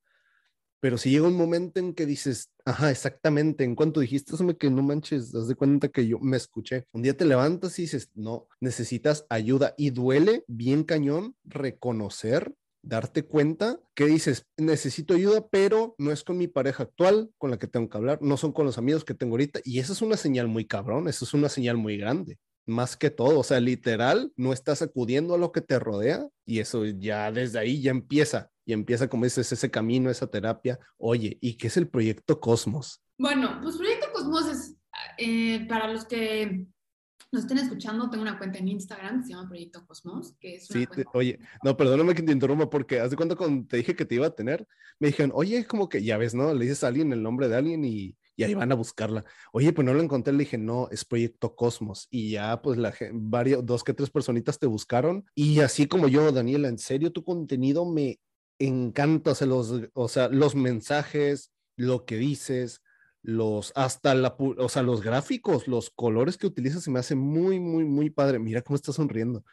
pero 0.81 0.99
si 0.99 1.11
llega 1.11 1.27
un 1.27 1.37
momento 1.37 1.81
en 1.81 1.95
que 1.95 2.07
dices, 2.07 2.51
ajá, 2.65 2.91
exactamente, 2.91 3.65
en 3.65 3.75
cuanto 3.75 4.01
dijiste 4.01 4.35
eso, 4.35 4.45
me 4.45 4.57
que 4.57 4.71
no 4.71 4.83
manches, 4.83 5.33
das 5.33 5.49
de 5.49 5.55
cuenta 5.55 5.89
que 5.89 6.07
yo 6.07 6.19
me 6.21 6.37
escuché. 6.37 6.85
Un 6.93 7.03
día 7.03 7.17
te 7.17 7.25
levantas 7.25 7.79
y 7.79 7.83
dices, 7.83 8.11
no, 8.15 8.49
necesitas 8.61 9.27
ayuda 9.29 9.75
y 9.77 9.91
duele 9.91 10.45
bien 10.47 10.85
cañón 10.85 11.35
reconocer 11.45 12.55
darte 12.83 13.25
cuenta 13.25 13.81
que 13.95 14.07
dices, 14.07 14.47
necesito 14.57 15.15
ayuda, 15.15 15.49
pero 15.49 15.95
no 15.99 16.13
es 16.13 16.25
con 16.25 16.39
mi 16.39 16.47
pareja 16.47 16.85
actual 16.85 17.31
con 17.37 17.51
la 17.51 17.59
que 17.59 17.67
tengo 17.67 17.89
que 17.89 17.99
hablar, 17.99 18.21
no 18.23 18.37
son 18.37 18.53
con 18.53 18.67
los 18.67 18.79
amigos 18.79 19.05
que 19.05 19.15
tengo 19.15 19.35
ahorita. 19.35 19.61
Y 19.65 19.81
esa 19.81 19.93
es 19.93 20.03
una 20.03 20.17
señal 20.17 20.49
muy 20.49 20.65
cabrón, 20.65 21.09
eso 21.09 21.25
es 21.25 21.35
una 21.35 21.49
señal 21.49 21.77
muy 21.77 21.97
grande, 21.97 22.39
más 22.67 22.97
que 22.97 23.11
todo. 23.11 23.41
O 23.41 23.45
sea, 23.45 23.61
literal, 23.61 24.33
no 24.37 24.53
estás 24.53 24.81
acudiendo 24.83 25.35
a 25.35 25.39
lo 25.39 25.53
que 25.53 25.61
te 25.61 25.79
rodea 25.79 26.29
y 26.47 26.61
eso 26.61 26.85
ya 26.85 27.31
desde 27.33 27.59
ahí 27.59 27.83
ya 27.83 27.91
empieza 27.91 28.51
y 28.69 28.75
empieza, 28.75 29.09
como 29.09 29.25
dices, 29.25 29.51
ese 29.51 29.71
camino, 29.71 30.11
esa 30.11 30.27
terapia. 30.27 30.79
Oye, 30.99 31.39
¿y 31.41 31.57
qué 31.57 31.69
es 31.69 31.79
el 31.79 31.89
proyecto 31.89 32.39
Cosmos? 32.39 33.03
Bueno, 33.17 33.61
pues 33.63 33.79
Proyecto 33.79 34.09
Cosmos 34.13 34.47
es, 34.47 34.77
eh, 35.17 35.67
para 35.67 35.91
los 35.91 36.05
que 36.05 36.67
nos 37.33 37.45
estén 37.45 37.57
escuchando, 37.57 38.11
tengo 38.11 38.21
una 38.25 38.37
cuenta 38.37 38.59
en 38.59 38.69
Instagram 38.69 39.21
que 39.23 39.29
se 39.29 39.33
llama 39.33 39.49
Proyecto 39.49 39.87
Cosmos, 39.87 40.35
que 40.39 40.57
es 40.57 40.71
una 40.71 40.81
Sí, 40.81 40.87
cuenta... 40.87 41.11
te- 41.11 41.19
oye, 41.19 41.39
no, 41.65 41.79
perdóname 41.79 42.15
que 42.15 42.23
te 42.23 42.31
interrumpa 42.31 42.69
porque 42.69 43.01
cuenta 43.17 43.37
cuando 43.37 43.67
te 43.67 43.79
dije 43.79 43.97
que 43.97 44.05
te 44.05 44.17
iba 44.17 44.27
a 44.27 44.35
tener, 44.35 44.69
me 45.01 45.09
dijeron, 45.09 45.33
oye, 45.35 45.65
como 45.65 45.89
que 45.89 46.03
ya 46.03 46.19
ves, 46.19 46.35
¿no? 46.35 46.53
Le 46.53 46.67
dices 46.67 46.85
a 46.85 46.89
alguien 46.89 47.11
el 47.15 47.23
nombre 47.23 47.49
de 47.49 47.57
alguien 47.57 47.87
y, 47.87 48.19
y 48.37 48.43
ahí 48.43 48.53
van 48.53 48.71
a 48.73 48.75
buscarla. 48.75 49.25
Oye, 49.51 49.73
pues 49.73 49.87
no 49.87 49.95
lo 49.95 50.03
encontré, 50.03 50.35
le 50.35 50.41
dije, 50.41 50.59
no, 50.59 50.89
es 50.91 51.07
Proyecto 51.07 51.57
Cosmos. 51.57 52.07
Y 52.11 52.33
ya, 52.33 52.61
pues, 52.61 52.77
la 52.77 52.93
varios, 53.13 53.65
dos 53.65 53.83
que 53.83 53.95
tres 53.95 54.11
personitas 54.11 54.59
te 54.59 54.67
buscaron. 54.67 55.25
Y 55.35 55.61
así 55.61 55.87
como 55.87 56.07
yo, 56.09 56.31
Daniela, 56.33 56.69
en 56.69 56.77
serio, 56.77 57.13
tu 57.13 57.25
contenido 57.25 57.91
me 57.91 58.21
encanta, 58.59 59.33
o 59.33 59.35
sea, 59.35 59.47
los, 59.47 59.73
o 59.93 60.09
sea, 60.09 60.29
los 60.29 60.55
mensajes, 60.55 61.53
lo 61.77 62.05
que 62.05 62.17
dices, 62.17 62.83
los, 63.23 63.73
hasta 63.77 64.15
la, 64.15 64.37
o 64.39 64.69
sea, 64.69 64.83
los 64.83 65.03
gráficos, 65.03 65.69
los 65.69 65.91
colores 65.91 66.39
que 66.39 66.47
utilizas, 66.47 66.83
se 66.83 66.91
me 66.91 66.99
hace 66.99 67.15
muy, 67.15 67.61
muy, 67.61 67.85
muy 67.85 68.11
padre. 68.11 68.39
Mira 68.39 68.63
cómo 68.63 68.77
estás 68.77 68.97
sonriendo. 68.97 69.45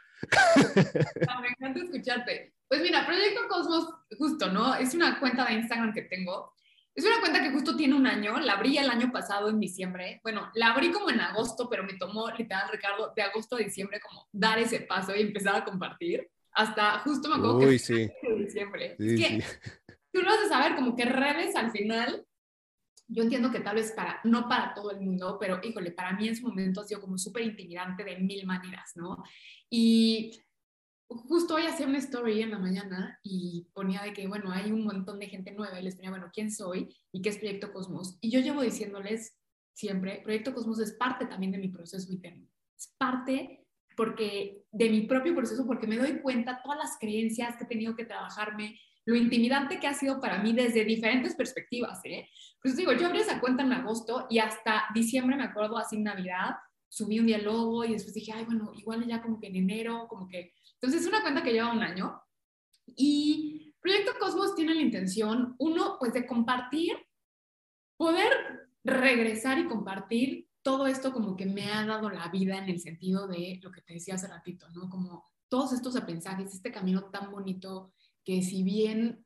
Ah, 1.28 1.42
Me 1.42 1.50
encanta 1.50 1.82
escucharte. 1.82 2.54
Pues 2.68 2.82
mira, 2.82 3.06
Proyecto 3.06 3.48
Cosmos, 3.48 3.88
justo, 4.18 4.52
¿no? 4.52 4.76
Es 4.76 4.94
una 4.94 5.20
cuenta 5.20 5.46
de 5.46 5.54
Instagram 5.54 5.94
que 5.94 6.04
tengo. 6.04 6.54
Es 6.96 7.06
una 7.06 7.20
cuenta 7.20 7.44
que 7.44 7.52
justo 7.52 7.76
tiene 7.76 7.94
un 7.96 8.08
año. 8.08 8.40
La 8.40 8.54
abrí 8.54 8.78
el 8.78 8.90
año 8.90 9.12
pasado 9.12 9.50
en 9.50 9.60
diciembre. 9.60 10.22
Bueno, 10.24 10.50
la 10.56 10.72
abrí 10.72 10.92
como 10.92 11.10
en 11.10 11.20
agosto, 11.20 11.70
pero 11.70 11.84
me 11.84 11.98
tomó, 11.98 12.30
literal, 12.32 12.70
Ricardo, 12.72 13.12
de 13.16 13.22
agosto 13.22 13.58
a 13.58 13.60
diciembre 13.60 14.00
como 14.00 14.28
dar 14.32 14.58
ese 14.60 14.80
paso 14.82 15.16
y 15.16 15.22
empezar 15.22 15.56
a 15.56 15.66
compartir. 15.66 16.30
Hasta 16.56 17.00
justo 17.00 17.30
me 17.30 17.36
acuerdo 17.36 17.58
Uy, 17.58 17.66
que 17.66 17.80
sí. 17.80 18.12
fue 18.22 18.30
en 18.30 18.46
diciembre. 18.46 18.96
Sí, 18.98 19.14
es 19.14 19.30
que 19.30 19.42
sí. 19.42 19.70
tú 20.12 20.22
lo 20.22 20.30
vas 20.30 20.46
a 20.46 20.50
saber, 20.50 20.76
como 20.76 20.96
que 20.96 21.06
redes 21.06 21.56
al 21.56 21.72
final, 21.72 22.26
yo 23.08 23.24
entiendo 23.24 23.52
que 23.52 23.60
tal 23.60 23.76
vez 23.76 23.92
para, 23.92 24.20
no 24.24 24.48
para 24.48 24.74
todo 24.74 24.92
el 24.92 25.02
mundo, 25.02 25.38
pero 25.40 25.60
híjole, 25.62 25.92
para 25.92 26.14
mí 26.14 26.28
en 26.28 26.36
su 26.36 26.48
momento 26.48 26.82
ha 26.82 26.86
sido 26.86 27.02
como 27.02 27.18
súper 27.18 27.44
intimidante 27.44 28.04
de 28.04 28.18
mil 28.18 28.46
maneras, 28.46 28.94
¿no? 28.96 29.24
Y 29.70 30.42
justo 31.08 31.56
hoy 31.56 31.68
hacía 31.68 31.88
una 31.88 32.00
story 32.00 32.42
en 32.42 32.52
la 32.52 32.58
mañana 32.60 33.20
y 33.22 33.68
ponía 33.74 34.02
de 34.02 34.14
que, 34.14 34.28
bueno, 34.28 34.52
hay 34.52 34.72
un 34.72 34.84
montón 34.86 35.20
de 35.20 35.28
gente 35.28 35.52
nueva 35.52 35.80
y 35.80 35.84
les 35.84 35.96
ponía, 35.96 36.10
bueno, 36.10 36.32
¿quién 36.34 36.52
soy? 36.52 36.96
¿Y 37.12 37.22
qué 37.22 37.30
es 37.30 37.38
Proyecto 37.38 37.72
Cosmos? 37.72 38.18
Y 38.22 38.32
yo 38.32 38.40
llevo 38.40 38.62
diciéndoles 38.62 39.38
siempre, 39.74 40.22
Proyecto 40.24 40.54
Cosmos 40.54 40.80
es 40.80 40.94
parte 40.94 41.28
también 41.28 41.52
de 41.52 41.60
mi 41.60 41.68
proceso 41.68 42.12
interno. 42.12 42.48
Es 42.78 42.94
parte 42.98 43.65
porque 43.96 44.64
de 44.72 44.90
mi 44.90 45.02
propio 45.02 45.36
proceso, 45.36 45.66
porque 45.66 45.88
me 45.88 45.98
doy 45.98 46.20
cuenta 46.22 46.62
todas 46.64 46.78
las 46.78 46.98
creencias 47.00 47.56
que 47.58 47.64
he 47.64 47.68
tenido 47.68 47.96
que 47.96 48.06
trabajarme, 48.06 48.80
lo 49.06 49.16
intimidante 49.16 49.80
que 49.80 49.88
ha 49.88 49.94
sido 49.94 50.20
para 50.20 50.42
mí 50.42 50.54
desde 50.54 50.84
diferentes 50.84 51.36
perspectivas, 51.36 52.00
¿eh? 52.06 52.28
Pues 52.62 52.76
digo, 52.76 52.92
yo 52.94 53.06
abrí 53.06 53.20
esa 53.20 53.40
cuenta 53.40 53.64
en 53.64 53.74
agosto 53.74 54.26
y 54.30 54.40
hasta 54.40 54.86
diciembre, 54.94 55.36
me 55.36 55.44
acuerdo, 55.44 55.78
así 55.78 55.98
en 55.98 56.04
Navidad, 56.04 56.56
subí 56.90 57.20
un 57.20 57.28
diálogo 57.28 57.86
y 57.86 57.94
después 57.94 58.14
dije, 58.14 58.32
ay, 58.32 58.46
bueno, 58.46 58.72
igual 58.76 59.06
ya 59.06 59.22
como 59.22 59.40
que 59.40 59.48
en 59.48 59.58
enero, 59.58 60.08
como 60.08 60.28
que... 60.28 60.54
Entonces 60.74 61.02
es 61.02 61.08
una 61.08 61.22
cuenta 61.22 61.44
que 61.44 61.54
lleva 61.54 61.72
un 61.72 61.84
año 61.84 62.22
y 62.88 63.74
Proyecto 63.82 64.14
Cosmos 64.20 64.56
tiene 64.56 64.74
la 64.74 64.82
intención, 64.82 65.56
uno, 65.60 65.98
pues 66.00 66.14
de 66.14 66.26
compartir, 66.26 66.98
poder 67.98 68.68
regresar 68.84 69.60
y 69.60 69.68
compartir 69.68 70.48
todo 70.66 70.88
esto 70.88 71.14
como 71.14 71.38
que 71.38 71.46
me 71.46 71.72
ha 71.72 71.86
dado 71.86 72.10
la 72.10 72.28
vida 72.30 72.58
en 72.58 72.68
el 72.70 72.80
sentido 72.80 73.28
de 73.28 73.60
lo 73.62 73.72
que 73.72 73.82
te 73.82 73.94
decía 73.94 74.16
hace 74.16 74.28
ratito, 74.28 74.68
¿no? 74.72 74.90
Como 74.90 75.24
todos 75.48 75.74
estos 75.74 75.96
aprendizajes, 75.96 76.56
este 76.56 76.72
camino 76.72 77.04
tan 77.12 77.30
bonito 77.30 77.94
que 78.24 78.42
si 78.42 78.64
bien 78.64 79.24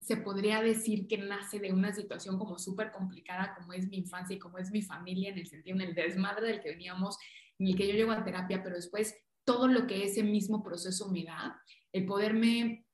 se 0.00 0.16
podría 0.16 0.62
decir 0.62 1.06
que 1.06 1.18
nace 1.18 1.58
de 1.58 1.74
una 1.74 1.92
situación 1.92 2.38
como 2.38 2.58
súper 2.58 2.92
complicada 2.92 3.54
como 3.54 3.74
es 3.74 3.90
mi 3.90 3.98
infancia 3.98 4.34
y 4.34 4.38
como 4.38 4.56
es 4.56 4.70
mi 4.70 4.80
familia 4.80 5.28
en 5.28 5.36
el 5.36 5.46
sentido, 5.46 5.76
en 5.76 5.82
el 5.82 5.94
desmadre 5.94 6.46
del 6.46 6.62
que 6.62 6.70
veníamos, 6.70 7.18
en 7.58 7.66
el 7.66 7.76
que 7.76 7.86
yo 7.86 7.92
llego 7.92 8.12
a 8.12 8.24
terapia, 8.24 8.62
pero 8.62 8.76
después 8.76 9.14
todo 9.44 9.68
lo 9.68 9.86
que 9.86 10.04
ese 10.04 10.22
mismo 10.22 10.62
proceso 10.62 11.10
me 11.10 11.24
da, 11.24 11.60
el 11.92 12.06
poderme 12.06 12.86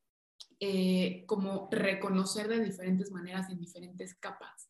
eh, 0.58 1.22
como 1.26 1.68
reconocer 1.70 2.48
de 2.48 2.64
diferentes 2.64 3.12
maneras 3.12 3.48
en 3.48 3.60
diferentes 3.60 4.16
capas. 4.16 4.65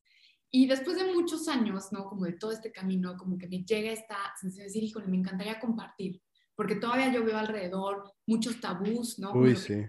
Y 0.57 0.67
después 0.67 0.97
de 0.97 1.13
muchos 1.13 1.49
años, 1.49 1.93
¿no? 1.93 2.07
Como 2.07 2.25
de 2.25 2.33
todo 2.33 2.51
este 2.51 2.73
camino, 2.73 3.15
como 3.19 3.37
que 3.37 3.47
me 3.47 3.63
llega 3.63 3.91
esta 3.91 4.17
sensación 4.41 4.61
de 4.61 4.69
decir, 4.69 4.85
híjole, 4.85 5.07
me 5.07 5.19
encantaría 5.19 5.61
compartir, 5.61 6.23
porque 6.55 6.77
todavía 6.77 7.13
yo 7.13 7.23
veo 7.27 7.37
alrededor 7.37 8.11
muchos 8.27 8.59
tabús, 8.59 9.19
¿no? 9.19 9.33
Uy, 9.33 9.55
sí. 9.55 9.85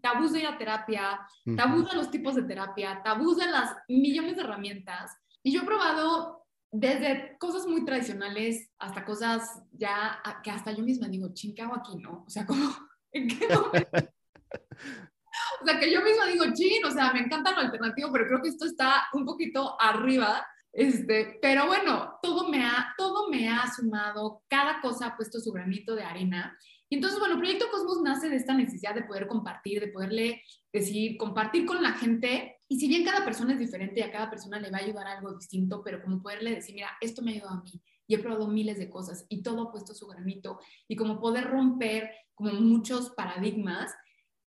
tabús 0.00 0.32
de 0.32 0.40
ir 0.40 0.46
a 0.46 0.56
terapia, 0.56 1.20
tabús 1.54 1.90
de 1.90 1.96
los 1.98 2.10
tipos 2.10 2.34
de 2.34 2.44
terapia, 2.44 3.02
tabús 3.04 3.36
de 3.36 3.46
las 3.46 3.76
millones 3.88 4.36
de 4.36 4.42
herramientas. 4.44 5.14
Y 5.42 5.52
yo 5.52 5.60
he 5.60 5.66
probado 5.66 6.46
desde 6.72 7.36
cosas 7.38 7.66
muy 7.66 7.84
tradicionales 7.84 8.70
hasta 8.78 9.04
cosas 9.04 9.64
ya 9.72 10.18
que 10.42 10.50
hasta 10.50 10.72
yo 10.72 10.82
misma 10.82 11.08
digo, 11.08 11.34
ching, 11.34 11.54
¿qué 11.54 11.60
hago 11.60 11.76
aquí, 11.76 11.94
no? 11.96 12.24
O 12.26 12.30
sea, 12.30 12.46
como, 12.46 12.64
¿en 13.12 13.28
qué 13.28 13.48
momento? 13.48 13.90
O 15.62 15.66
sea, 15.66 15.78
que 15.78 15.92
yo 15.92 16.02
misma 16.02 16.26
digo, 16.26 16.44
chin, 16.52 16.84
o 16.84 16.90
sea, 16.90 17.12
me 17.12 17.20
encanta 17.20 17.52
lo 17.52 17.58
alternativo, 17.58 18.10
pero 18.12 18.26
creo 18.26 18.42
que 18.42 18.48
esto 18.48 18.66
está 18.66 19.08
un 19.12 19.24
poquito 19.24 19.76
arriba. 19.80 20.46
Este, 20.72 21.38
pero 21.40 21.66
bueno, 21.66 22.18
todo 22.20 22.48
me 22.48 22.64
ha, 22.64 22.94
todo 22.98 23.30
me 23.30 23.48
ha 23.48 23.64
sumado, 23.74 24.42
cada 24.48 24.80
cosa 24.80 25.06
ha 25.06 25.16
puesto 25.16 25.40
su 25.40 25.50
granito 25.52 25.94
de 25.94 26.04
arena. 26.04 26.56
Y 26.88 26.96
entonces, 26.96 27.18
bueno, 27.18 27.38
Proyecto 27.38 27.70
Cosmos 27.70 28.00
nace 28.02 28.28
de 28.28 28.36
esta 28.36 28.54
necesidad 28.54 28.94
de 28.94 29.04
poder 29.04 29.26
compartir, 29.26 29.80
de 29.80 29.88
poderle 29.88 30.42
decir, 30.72 31.16
compartir 31.16 31.66
con 31.66 31.82
la 31.82 31.92
gente. 31.92 32.58
Y 32.68 32.78
si 32.78 32.88
bien 32.88 33.04
cada 33.04 33.24
persona 33.24 33.54
es 33.54 33.58
diferente 33.58 34.00
y 34.00 34.02
a 34.02 34.12
cada 34.12 34.30
persona 34.30 34.60
le 34.60 34.70
va 34.70 34.78
a 34.78 34.82
ayudar 34.82 35.06
algo 35.06 35.32
distinto, 35.32 35.82
pero 35.82 36.02
como 36.02 36.22
poderle 36.22 36.54
decir, 36.54 36.74
mira, 36.74 36.90
esto 37.00 37.22
me 37.22 37.30
ha 37.30 37.34
ayudado 37.34 37.54
a 37.58 37.62
mí 37.62 37.82
y 38.06 38.14
he 38.14 38.18
probado 38.18 38.46
miles 38.48 38.78
de 38.78 38.88
cosas 38.88 39.26
y 39.28 39.42
todo 39.42 39.62
ha 39.62 39.72
puesto 39.72 39.94
su 39.94 40.06
granito 40.06 40.60
y 40.86 40.96
como 40.96 41.18
poder 41.18 41.44
romper 41.44 42.10
como 42.34 42.52
muchos 42.52 43.10
paradigmas. 43.10 43.92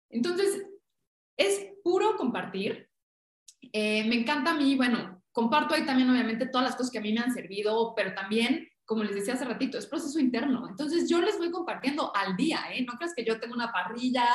Entonces, 0.10 0.64
es 1.40 1.68
puro 1.84 2.18
compartir. 2.18 2.90
Eh, 3.72 4.08
me 4.08 4.16
encanta 4.16 4.52
a 4.52 4.56
mí, 4.56 4.76
bueno, 4.76 5.24
comparto 5.32 5.74
ahí 5.74 5.86
también 5.86 6.10
obviamente 6.10 6.48
todas 6.48 6.68
las 6.68 6.76
cosas 6.76 6.92
que 6.92 7.00
a 7.00 7.02
mí 7.02 7.14
me 7.14 7.22
han 7.22 7.34
servido, 7.34 7.94
pero 7.96 8.14
también, 8.14 8.68
como 8.86 9.04
les 9.04 9.16
decía 9.16 9.36
hace 9.36 9.46
ratito, 9.46 9.78
es 9.78 9.88
proceso 9.88 10.20
interno. 10.20 10.68
Entonces 10.68 11.10
yo 11.10 11.22
les 11.22 11.38
voy 11.38 11.50
compartiendo 11.50 12.12
al 12.14 12.36
día, 12.36 12.60
¿eh? 12.74 12.84
No 12.86 12.94
creas 12.94 13.14
que 13.16 13.24
yo 13.24 13.40
tengo 13.40 13.56
una 13.56 13.72
parrilla 13.72 14.26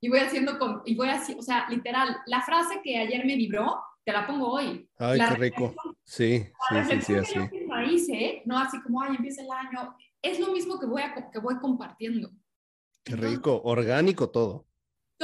y 0.00 0.08
voy 0.08 0.20
haciendo, 0.20 0.58
con, 0.58 0.82
y 0.86 0.94
voy 0.94 1.10
así, 1.10 1.36
o 1.38 1.42
sea, 1.42 1.68
literal, 1.68 2.16
la 2.26 2.40
frase 2.40 2.80
que 2.82 2.96
ayer 2.98 3.26
me 3.26 3.36
vibró, 3.36 3.82
te 4.02 4.12
la 4.12 4.26
pongo 4.26 4.52
hoy. 4.52 4.88
Ay, 4.98 5.18
La 5.18 5.30
qué 5.30 5.34
rico. 5.34 5.74
Sí, 6.02 6.46
La 6.70 6.84
sí, 6.84 7.00
sí, 7.00 7.14
sí, 7.24 7.48
que 7.50 7.66
yo 7.68 7.80
hice, 7.90 8.42
no 8.46 8.58
así 8.58 8.80
como, 8.82 9.02
ay, 9.02 9.16
empieza 9.16 9.42
el 9.42 9.50
año, 9.50 9.94
es 10.22 10.40
lo 10.40 10.50
mismo 10.52 10.78
que 10.78 10.86
voy, 10.86 11.02
a, 11.02 11.14
que 11.30 11.38
voy 11.38 11.58
compartiendo. 11.58 12.30
Qué 13.02 13.12
Entonces, 13.12 13.36
rico, 13.36 13.60
orgánico 13.64 14.30
todo. 14.30 14.66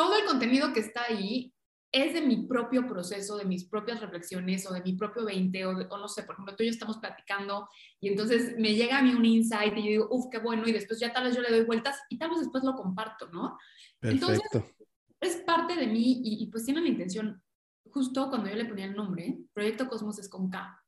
Todo 0.01 0.17
el 0.17 0.25
contenido 0.25 0.73
que 0.73 0.81
está 0.81 1.03
ahí 1.11 1.53
es 1.93 2.15
de 2.15 2.23
mi 2.23 2.47
propio 2.47 2.87
proceso, 2.87 3.37
de 3.37 3.45
mis 3.45 3.65
propias 3.69 4.01
reflexiones 4.01 4.65
o 4.67 4.73
de 4.73 4.81
mi 4.81 4.95
propio 4.95 5.27
20 5.27 5.67
o, 5.67 5.75
de- 5.75 5.87
o 5.91 5.99
no 5.99 6.09
sé, 6.09 6.23
por 6.23 6.35
ejemplo, 6.35 6.57
tú 6.57 6.63
y 6.63 6.67
yo 6.67 6.73
estamos 6.73 6.97
platicando 6.99 7.69
y 8.01 8.09
entonces 8.09 8.57
me 8.57 8.75
llega 8.75 8.99
a 8.99 9.03
mí 9.03 9.13
un 9.13 9.27
insight 9.27 9.75
y 9.77 9.83
yo 9.83 9.89
digo, 9.89 10.09
uff, 10.11 10.27
qué 10.31 10.39
bueno, 10.39 10.67
y 10.67 10.73
después 10.73 10.99
ya 10.99 11.13
tal 11.13 11.25
vez 11.25 11.37
yo 11.37 11.43
le 11.43 11.51
doy 11.51 11.65
vueltas 11.67 11.99
y 12.09 12.17
tal 12.17 12.31
vez 12.31 12.39
después 12.41 12.65
lo 12.65 12.75
comparto, 12.77 13.29
¿no? 13.29 13.59
Entonces- 14.01 14.41
Perfecto. 14.51 14.75
Es 15.21 15.37
parte 15.43 15.77
de 15.77 15.87
mí 15.87 16.23
y, 16.25 16.43
y 16.43 16.47
pues 16.47 16.65
tiene 16.65 16.81
la 16.81 16.89
intención, 16.89 17.43
justo 17.91 18.31
cuando 18.31 18.49
yo 18.49 18.57
le 18.57 18.65
ponía 18.65 18.87
el 18.87 18.95
nombre, 18.97 19.39
Proyecto 19.53 19.87
Cosmos 19.87 20.19
es 20.19 20.31
con 20.31 20.49
K, 20.49 20.83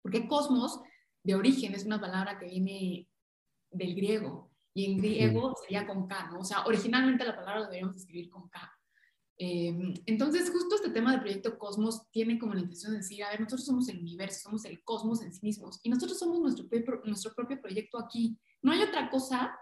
porque 0.00 0.26
Cosmos 0.26 0.80
de 1.22 1.34
origen 1.34 1.74
es 1.74 1.84
una 1.84 2.00
palabra 2.00 2.38
que 2.38 2.46
viene 2.46 3.06
del 3.70 3.94
griego 3.94 4.50
y 4.76 4.92
en 4.92 4.98
griego 4.98 5.54
sería 5.62 5.86
con 5.86 6.06
K, 6.06 6.28
¿no? 6.30 6.40
O 6.40 6.44
sea, 6.44 6.66
originalmente 6.66 7.24
la 7.24 7.34
palabra 7.34 7.60
la 7.60 7.66
deberíamos 7.66 7.96
escribir 7.96 8.28
con 8.28 8.46
K. 8.50 8.60
Eh, 9.38 9.74
entonces, 10.04 10.50
justo 10.50 10.74
este 10.74 10.90
tema 10.90 11.12
del 11.12 11.20
proyecto 11.20 11.56
Cosmos 11.56 12.02
tiene 12.10 12.38
como 12.38 12.52
la 12.52 12.60
intención 12.60 12.92
de 12.92 12.98
decir, 12.98 13.24
a 13.24 13.30
ver, 13.30 13.40
nosotros 13.40 13.64
somos 13.64 13.88
el 13.88 14.00
universo, 14.00 14.40
somos 14.42 14.66
el 14.66 14.84
cosmos 14.84 15.22
en 15.22 15.32
sí 15.32 15.40
mismos 15.42 15.80
y 15.82 15.88
nosotros 15.88 16.18
somos 16.18 16.40
nuestro, 16.40 16.66
nuestro 17.06 17.32
propio 17.32 17.58
proyecto 17.58 17.98
aquí. 17.98 18.38
No 18.60 18.70
hay 18.70 18.82
otra 18.82 19.08
cosa 19.08 19.58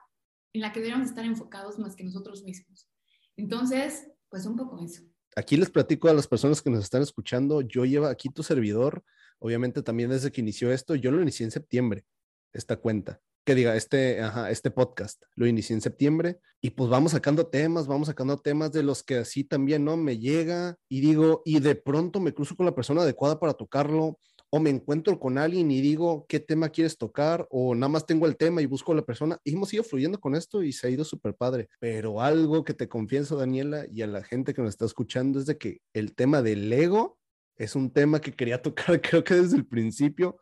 en 0.52 0.62
la 0.62 0.73
que 0.73 0.80
deberíamos 0.80 1.11
estar 1.11 1.25
enfocados 1.25 1.78
más 1.78 1.94
que 1.94 2.02
nosotros 2.02 2.42
mismos. 2.42 2.90
Entonces, 3.37 4.09
pues 4.28 4.47
un 4.47 4.56
poco 4.56 4.85
eso. 4.85 5.04
Aquí 5.37 5.56
les 5.56 5.71
platico 5.71 6.09
a 6.09 6.12
las 6.12 6.26
personas 6.26 6.61
que 6.61 6.71
nos 6.71 6.83
están 6.83 7.02
escuchando, 7.02 7.61
yo 7.61 7.85
llevo 7.85 8.06
aquí 8.06 8.30
tu 8.30 8.42
servidor, 8.42 9.04
obviamente 9.38 9.80
también 9.80 10.11
desde 10.11 10.33
que 10.33 10.40
inició 10.40 10.73
esto, 10.73 10.97
yo 10.97 11.12
lo 11.12 11.23
inicié 11.23 11.44
en 11.44 11.52
septiembre, 11.52 12.04
esta 12.52 12.76
cuenta, 12.76 13.21
que 13.44 13.54
diga, 13.54 13.76
este, 13.76 14.20
ajá, 14.20 14.50
este 14.50 14.70
podcast, 14.70 15.22
lo 15.34 15.46
inicié 15.46 15.74
en 15.74 15.82
septiembre 15.82 16.40
y 16.60 16.70
pues 16.70 16.88
vamos 16.88 17.12
sacando 17.12 17.46
temas, 17.46 17.86
vamos 17.86 18.08
sacando 18.08 18.38
temas 18.38 18.72
de 18.72 18.82
los 18.82 19.02
que 19.02 19.18
así 19.18 19.44
también, 19.44 19.84
¿no? 19.84 19.96
Me 19.96 20.18
llega 20.18 20.76
y 20.88 21.00
digo, 21.00 21.42
y 21.44 21.60
de 21.60 21.74
pronto 21.74 22.20
me 22.20 22.32
cruzo 22.32 22.56
con 22.56 22.66
la 22.66 22.74
persona 22.74 23.02
adecuada 23.02 23.38
para 23.38 23.54
tocarlo, 23.54 24.18
o 24.56 24.60
me 24.60 24.70
encuentro 24.70 25.18
con 25.18 25.36
alguien 25.36 25.68
y 25.72 25.80
digo, 25.80 26.26
¿qué 26.28 26.38
tema 26.38 26.68
quieres 26.68 26.96
tocar? 26.96 27.44
O 27.50 27.74
nada 27.74 27.88
más 27.88 28.06
tengo 28.06 28.24
el 28.28 28.36
tema 28.36 28.62
y 28.62 28.66
busco 28.66 28.92
a 28.92 28.94
la 28.94 29.02
persona. 29.02 29.36
Y 29.42 29.52
hemos 29.52 29.74
ido 29.74 29.82
fluyendo 29.82 30.20
con 30.20 30.36
esto 30.36 30.62
y 30.62 30.72
se 30.72 30.86
ha 30.86 30.90
ido 30.90 31.04
súper 31.04 31.34
padre. 31.34 31.68
Pero 31.80 32.20
algo 32.20 32.62
que 32.62 32.72
te 32.72 32.86
confieso, 32.86 33.36
Daniela, 33.36 33.84
y 33.92 34.02
a 34.02 34.06
la 34.06 34.22
gente 34.22 34.54
que 34.54 34.62
nos 34.62 34.70
está 34.70 34.84
escuchando 34.84 35.40
es 35.40 35.46
de 35.46 35.58
que 35.58 35.80
el 35.92 36.14
tema 36.14 36.40
del 36.40 36.72
ego 36.72 37.18
es 37.56 37.74
un 37.74 37.90
tema 37.90 38.20
que 38.20 38.30
quería 38.30 38.62
tocar, 38.62 39.00
creo 39.00 39.24
que 39.24 39.34
desde 39.34 39.56
el 39.56 39.66
principio, 39.66 40.38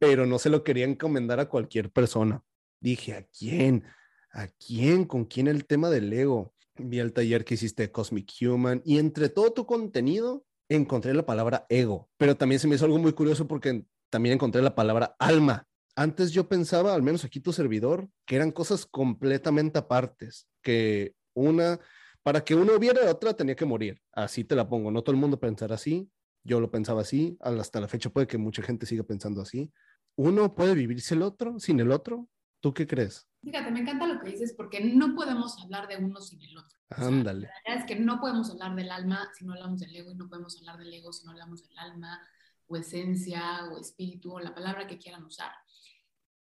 pero 0.00 0.26
no 0.26 0.40
se 0.40 0.50
lo 0.50 0.64
quería 0.64 0.86
encomendar 0.86 1.38
a 1.38 1.48
cualquier 1.48 1.92
persona. 1.92 2.42
Dije, 2.80 3.14
¿a 3.14 3.22
quién? 3.22 3.84
¿A 4.32 4.48
quién? 4.48 5.04
¿Con 5.04 5.26
quién 5.26 5.46
el 5.46 5.66
tema 5.66 5.90
del 5.90 6.12
ego? 6.12 6.54
Vi 6.76 6.98
el 6.98 7.12
taller 7.12 7.44
que 7.44 7.54
hiciste 7.54 7.92
Cosmic 7.92 8.32
Human 8.40 8.80
y 8.84 8.98
entre 8.98 9.28
todo 9.28 9.52
tu 9.52 9.66
contenido 9.66 10.46
encontré 10.68 11.12
la 11.12 11.26
palabra 11.26 11.66
ego, 11.68 12.08
pero 12.16 12.36
también 12.36 12.58
se 12.60 12.66
me 12.66 12.76
hizo 12.76 12.86
algo 12.86 12.98
muy 12.98 13.12
curioso 13.12 13.46
porque 13.46 13.84
también 14.08 14.34
encontré 14.34 14.62
la 14.62 14.74
palabra 14.74 15.14
alma. 15.18 15.66
Antes 15.96 16.30
yo 16.32 16.48
pensaba, 16.48 16.94
al 16.94 17.02
menos 17.02 17.24
aquí 17.24 17.40
tu 17.40 17.52
servidor, 17.52 18.08
que 18.24 18.36
eran 18.36 18.52
cosas 18.52 18.86
completamente 18.86 19.78
apartes, 19.78 20.48
que 20.62 21.14
una, 21.34 21.78
para 22.22 22.42
que 22.42 22.54
uno 22.54 22.74
hubiera 22.74 23.04
la 23.04 23.10
otra 23.10 23.34
tenía 23.34 23.56
que 23.56 23.66
morir. 23.66 24.00
Así 24.12 24.44
te 24.44 24.54
la 24.54 24.68
pongo. 24.68 24.90
No 24.90 25.02
todo 25.02 25.14
el 25.14 25.20
mundo 25.20 25.38
pensara 25.38 25.74
así. 25.74 26.10
Yo 26.44 26.60
lo 26.60 26.70
pensaba 26.70 27.02
así. 27.02 27.36
Hasta 27.40 27.80
la 27.80 27.88
fecha 27.88 28.10
puede 28.10 28.26
que 28.26 28.38
mucha 28.38 28.62
gente 28.62 28.86
siga 28.86 29.02
pensando 29.02 29.42
así. 29.42 29.70
Uno 30.16 30.54
puede 30.54 30.74
vivirse 30.74 31.14
el 31.14 31.22
otro 31.22 31.58
sin 31.58 31.80
el 31.80 31.90
otro. 31.90 32.28
¿Tú 32.60 32.74
qué 32.74 32.86
crees? 32.86 33.28
Fíjate, 33.42 33.70
me 33.70 33.80
encanta 33.80 34.06
lo 34.06 34.20
que 34.20 34.30
dices 34.30 34.52
porque 34.54 34.84
no 34.84 35.14
podemos 35.14 35.58
hablar 35.62 35.88
de 35.88 35.96
uno 35.96 36.20
sin 36.20 36.42
el 36.42 36.58
otro. 36.58 36.78
Ándale. 36.90 37.46
la 37.46 37.52
verdad 37.64 37.84
es 37.84 37.86
que 37.86 38.00
no 38.00 38.20
podemos 38.20 38.50
hablar 38.50 38.74
del 38.74 38.90
alma 38.90 39.30
si 39.36 39.44
no 39.44 39.54
hablamos 39.54 39.80
del 39.80 39.94
ego 39.94 40.10
y 40.10 40.16
no 40.16 40.28
podemos 40.28 40.58
hablar 40.58 40.76
del 40.76 40.92
ego 40.92 41.12
si 41.12 41.24
no 41.24 41.30
hablamos 41.30 41.62
del 41.62 41.78
alma 41.78 42.20
o 42.66 42.76
esencia 42.76 43.64
o 43.70 43.80
espíritu 43.80 44.32
o 44.32 44.40
la 44.40 44.54
palabra 44.54 44.86
que 44.86 44.98
quieran 44.98 45.24
usar. 45.24 45.52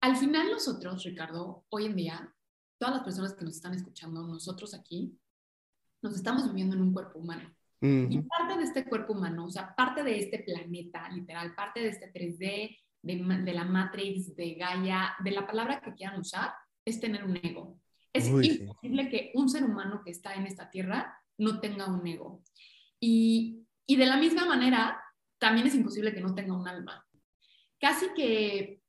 Al 0.02 0.16
final 0.16 0.50
nosotros, 0.52 1.04
Ricardo, 1.04 1.66
hoy 1.70 1.86
en 1.86 1.96
día, 1.96 2.36
todas 2.78 2.96
las 2.96 3.04
personas 3.04 3.34
que 3.34 3.46
nos 3.46 3.56
están 3.56 3.74
escuchando, 3.74 4.26
nosotros 4.26 4.74
aquí, 4.74 5.18
nos 6.02 6.16
estamos 6.16 6.48
viviendo 6.48 6.76
en 6.76 6.84
un 6.84 6.94
cuerpo 6.94 7.20
humano. 7.20 7.54
Y 7.80 8.20
parte 8.22 8.58
de 8.58 8.64
este 8.64 8.86
cuerpo 8.86 9.14
humano, 9.14 9.46
o 9.46 9.52
sea, 9.52 9.76
parte 9.76 10.04
de 10.04 10.18
este 10.18 10.40
planeta, 10.40 11.08
literal, 11.10 11.54
parte 11.54 11.80
de 11.80 11.90
este 11.90 12.12
3D, 12.12 12.76
de, 13.02 13.54
la 13.54 13.64
Matrix, 13.64 14.36
de 14.36 14.56
Gaia, 14.56 15.16
de 15.24 15.32
la 15.32 15.46
palabra 15.46 15.82
que 15.82 15.94
quieran 15.94 16.20
usar, 16.20 16.54
es 16.86 17.00
tener 17.00 17.24
un 17.24 17.38
ego. 17.38 17.80
Es 18.14 18.28
imposible 18.28 19.10
que 19.10 19.32
un 19.36 19.50
ser 19.50 19.64
humano 19.64 20.02
que 20.04 20.12
está 20.12 20.34
en 20.34 20.48
esta 20.48 20.70
tierra 20.70 21.20
no 21.38 21.60
tenga 21.60 21.88
un 21.88 22.06
ego. 22.08 22.42
Y, 23.00 23.68
y 23.86 23.96
de 23.96 24.06
la 24.06 24.18
misma 24.18 24.46
manera, 24.46 25.00
también 25.38 25.68
es 25.68 25.76
imposible 25.76 26.14
que 26.14 26.22
no 26.22 26.34
tenga 26.34 26.58
un 26.58 26.68
alma. 26.68 27.06
Casi 27.80 28.08
que, 28.16 28.82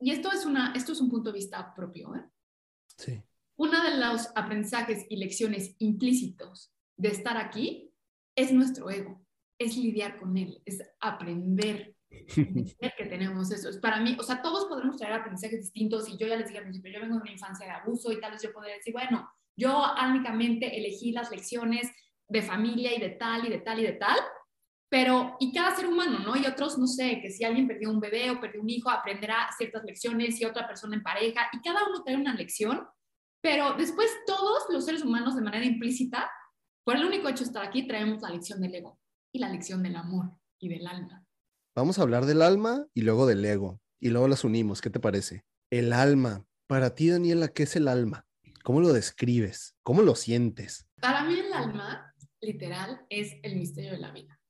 y 0.00 0.10
esto 0.10 0.30
es, 0.32 0.46
una, 0.46 0.72
esto 0.74 0.92
es 0.92 1.00
un 1.00 1.10
punto 1.10 1.32
de 1.32 1.38
vista 1.38 1.74
propio, 1.74 2.14
¿eh? 2.14 2.24
Sí. 2.96 3.20
Uno 3.56 3.82
de 3.82 3.98
los 3.98 4.28
aprendizajes 4.34 5.06
y 5.08 5.16
lecciones 5.16 5.74
implícitos 5.78 6.72
de 6.96 7.08
estar 7.08 7.36
aquí 7.36 7.92
es 8.36 8.52
nuestro 8.52 8.90
ego, 8.90 9.24
es 9.58 9.76
lidiar 9.76 10.18
con 10.18 10.36
él, 10.36 10.60
es 10.64 10.82
aprender 11.00 11.94
que 12.96 13.06
tenemos 13.06 13.50
eso. 13.50 13.68
Es 13.68 13.78
para 13.78 14.00
mí, 14.00 14.16
o 14.18 14.22
sea, 14.22 14.42
todos 14.42 14.66
podemos 14.66 14.96
traer 14.96 15.14
aprendizajes 15.14 15.60
distintos 15.60 16.08
y 16.08 16.16
yo 16.16 16.26
ya 16.26 16.36
les 16.36 16.46
dije 16.46 16.58
al 16.58 16.64
principio, 16.64 16.92
yo 16.92 17.00
vengo 17.00 17.16
de 17.16 17.22
una 17.22 17.32
infancia 17.32 17.66
de 17.66 17.72
abuso 17.72 18.12
y 18.12 18.20
tal 18.20 18.32
vez 18.32 18.42
yo 18.42 18.52
podría 18.52 18.74
decir, 18.74 18.92
bueno, 18.92 19.28
yo 19.56 19.84
únicamente 20.08 20.76
elegí 20.76 21.12
las 21.12 21.30
lecciones 21.30 21.90
de 22.28 22.42
familia 22.42 22.94
y 22.94 23.00
de 23.00 23.10
tal 23.10 23.46
y 23.46 23.50
de 23.50 23.58
tal 23.58 23.78
y 23.80 23.82
de 23.82 23.92
tal, 23.92 24.18
pero 24.88 25.36
y 25.40 25.52
cada 25.52 25.74
ser 25.74 25.86
humano, 25.86 26.18
¿no? 26.20 26.36
Y 26.36 26.46
otros, 26.46 26.78
no 26.78 26.86
sé, 26.86 27.20
que 27.20 27.30
si 27.30 27.44
alguien 27.44 27.66
perdió 27.66 27.90
un 27.90 28.00
bebé 28.00 28.30
o 28.30 28.40
perdió 28.40 28.60
un 28.60 28.70
hijo, 28.70 28.90
aprenderá 28.90 29.48
ciertas 29.56 29.84
lecciones 29.84 30.40
y 30.40 30.44
otra 30.44 30.66
persona 30.66 30.96
en 30.96 31.02
pareja 31.02 31.48
y 31.52 31.60
cada 31.60 31.86
uno 31.88 32.02
trae 32.02 32.16
una 32.16 32.34
lección, 32.34 32.86
pero 33.40 33.74
después 33.74 34.08
todos 34.26 34.64
los 34.70 34.84
seres 34.84 35.02
humanos 35.02 35.36
de 35.36 35.42
manera 35.42 35.64
implícita, 35.64 36.30
por 36.84 36.96
el 36.96 37.04
único 37.04 37.28
hecho 37.28 37.44
de 37.44 37.48
estar 37.48 37.64
aquí, 37.64 37.86
traemos 37.86 38.22
la 38.22 38.30
lección 38.30 38.60
del 38.60 38.74
ego 38.74 38.98
y 39.32 39.38
la 39.38 39.48
lección 39.48 39.82
del 39.82 39.96
amor 39.96 40.30
y 40.58 40.68
del 40.68 40.86
alma. 40.86 41.23
Vamos 41.76 41.98
a 41.98 42.02
hablar 42.02 42.24
del 42.24 42.40
alma 42.40 42.86
y 42.94 43.02
luego 43.02 43.26
del 43.26 43.44
ego. 43.44 43.80
Y 43.98 44.10
luego 44.10 44.28
las 44.28 44.44
unimos. 44.44 44.80
¿Qué 44.80 44.90
te 44.90 45.00
parece? 45.00 45.44
El 45.70 45.92
alma. 45.92 46.46
Para 46.68 46.94
ti, 46.94 47.08
Daniela, 47.08 47.48
¿qué 47.48 47.64
es 47.64 47.74
el 47.74 47.88
alma? 47.88 48.28
¿Cómo 48.62 48.80
lo 48.80 48.92
describes? 48.92 49.74
¿Cómo 49.82 50.02
lo 50.02 50.14
sientes? 50.14 50.86
Para 51.00 51.24
mí 51.24 51.34
el 51.36 51.52
alma, 51.52 52.14
literal, 52.40 53.04
es 53.10 53.32
el 53.42 53.56
misterio 53.56 53.90
de 53.90 53.98
la 53.98 54.12
vida. 54.12 54.40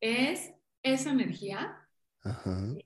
Es 0.00 0.52
esa 0.82 1.12
energía 1.12 1.88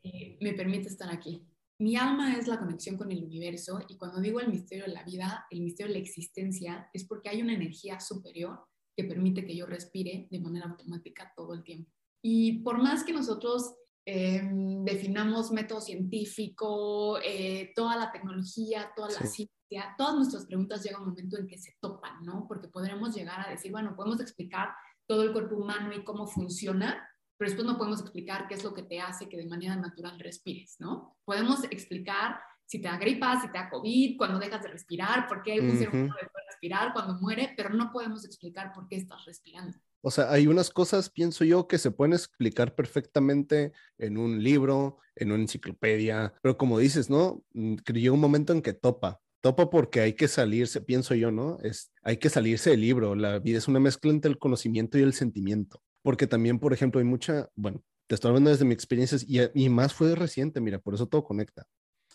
que 0.03 0.37
me 0.43 0.53
permite 0.53 0.89
estar 0.89 1.09
aquí. 1.11 1.49
Mi 1.79 1.97
alma 1.97 2.37
es 2.37 2.47
la 2.49 2.59
conexión 2.59 2.99
con 2.99 3.11
el 3.11 3.25
universo 3.25 3.81
y 3.89 3.97
cuando 3.97 4.21
digo 4.21 4.39
el 4.39 4.49
misterio 4.49 4.85
de 4.85 4.93
la 4.93 5.03
vida, 5.03 5.47
el 5.51 5.63
misterio 5.63 5.95
de 5.95 5.99
la 5.99 6.05
existencia, 6.05 6.91
es 6.93 7.07
porque 7.07 7.31
hay 7.31 7.41
una 7.41 7.55
energía 7.55 8.01
superior 8.01 8.67
que 8.95 9.05
permite 9.05 9.47
que 9.47 9.57
yo 9.57 9.65
respire 9.65 10.29
de 10.31 10.41
manera 10.41 10.67
automática 10.67 11.33
todo 11.35 11.55
el 11.55 11.65
tiempo. 11.65 11.96
Y 12.29 12.59
por 12.65 12.83
más 12.83 13.05
que 13.05 13.13
nosotros 13.13 13.77
em, 14.05 14.85
definamos 14.85 15.53
método 15.53 15.81
científico, 15.81 17.21
eh, 17.25 17.73
toda 17.77 17.95
la 17.95 18.11
tecnología, 18.11 18.91
toda 18.97 19.11
la 19.11 19.25
ciencia, 19.25 19.95
todas 19.97 20.17
nuestras 20.17 20.45
preguntas 20.45 20.83
llegan 20.83 21.03
a 21.03 21.05
un 21.05 21.11
momento 21.11 21.39
en 21.39 21.47
que 21.47 21.57
se 21.57 21.77
topan, 21.81 22.25
¿no? 22.25 22.47
Porque 22.49 22.67
podremos 22.67 23.15
llegar 23.15 23.47
a 23.47 23.51
decir, 23.51 23.71
bueno, 23.71 23.95
podemos 23.95 24.21
explicar 24.21 24.71
todo 25.07 25.23
el 25.23 25.33
cuerpo 25.33 25.55
humano 25.55 25.95
y 25.95 26.03
cómo 26.03 26.27
funciona, 26.27 27.09
pero 27.37 27.49
después 27.49 27.65
no 27.65 27.79
podemos 27.79 28.01
explicar 28.01 28.49
qué 28.49 28.55
es 28.55 28.65
lo 28.65 28.75
que 28.75 28.83
te 28.83 29.01
hace 29.01 29.29
que 29.29 29.37
de 29.37 29.47
manera 29.47 29.77
natural 29.77 30.19
respires, 30.19 30.75
¿no? 30.81 31.17
Podemos 31.25 31.63
explicar 31.71 32.41
si 32.65 32.81
te 32.81 32.89
da 32.89 32.99
gripa, 32.99 33.41
si 33.41 33.47
te 33.53 33.59
da 33.59 33.71
COVID, 33.71 34.17
cuando 34.19 34.41
dejas 34.41 34.65
de 34.65 34.71
respirar, 34.71 35.29
por 35.29 35.45
qué 35.45 35.61
un 35.61 35.79
ser 35.79 35.91
humano 35.91 36.17
puede 36.33 36.47
respirar 36.49 36.93
cuando 36.93 37.15
muere, 37.21 37.55
pero 37.57 37.71
no 37.71 37.93
podemos 37.93 38.25
explicar 38.25 38.73
por 38.73 38.89
qué 38.89 38.97
estás 38.97 39.25
respirando. 39.27 39.79
O 40.07 40.11
sea, 40.13 40.31
hay 40.31 40.47
unas 40.47 40.71
cosas, 40.71 41.11
pienso 41.11 41.45
yo, 41.45 41.67
que 41.67 41.79
se 41.79 41.91
pueden 41.91 42.13
explicar 42.13 42.77
perfectamente 42.77 43.73
en 43.99 44.19
un 44.19 44.41
libro, 44.41 44.99
en 45.17 45.33
una 45.33 45.43
enciclopedia, 45.43 46.33
pero 46.43 46.57
como 46.57 46.79
dices, 46.79 47.11
¿no? 47.11 47.43
Mm, 47.55 47.75
llega 47.93 48.13
un 48.13 48.21
momento 48.21 48.53
en 48.53 48.63
que 48.63 48.73
topa. 48.73 49.21
Topa 49.41 49.69
porque 49.69 49.99
hay 49.99 50.13
que 50.13 50.29
salirse, 50.29 50.81
pienso 50.81 51.17
yo, 51.17 51.33
¿no? 51.33 51.59
Es, 51.61 51.91
hay 52.05 52.19
que 52.19 52.29
salirse 52.29 52.71
del 52.71 52.83
libro. 52.83 53.17
La 53.17 53.41
vida 53.41 53.59
es 53.59 53.67
una 53.67 53.81
mezcla 53.81 54.13
entre 54.13 54.31
el 54.31 54.39
conocimiento 54.39 54.97
y 54.97 55.03
el 55.03 55.13
sentimiento. 55.13 55.83
Porque 56.03 56.29
también, 56.29 56.61
por 56.61 56.73
ejemplo, 56.73 57.01
hay 57.01 57.05
mucha, 57.05 57.51
bueno, 57.57 57.83
te 58.07 58.15
estoy 58.15 58.29
hablando 58.29 58.51
desde 58.51 58.65
mis 58.65 58.77
experiencias 58.77 59.25
y, 59.27 59.41
y 59.55 59.69
más 59.71 59.93
fue 59.93 60.15
reciente, 60.15 60.61
mira, 60.61 60.79
por 60.79 60.95
eso 60.95 61.09
todo 61.09 61.25
conecta 61.25 61.67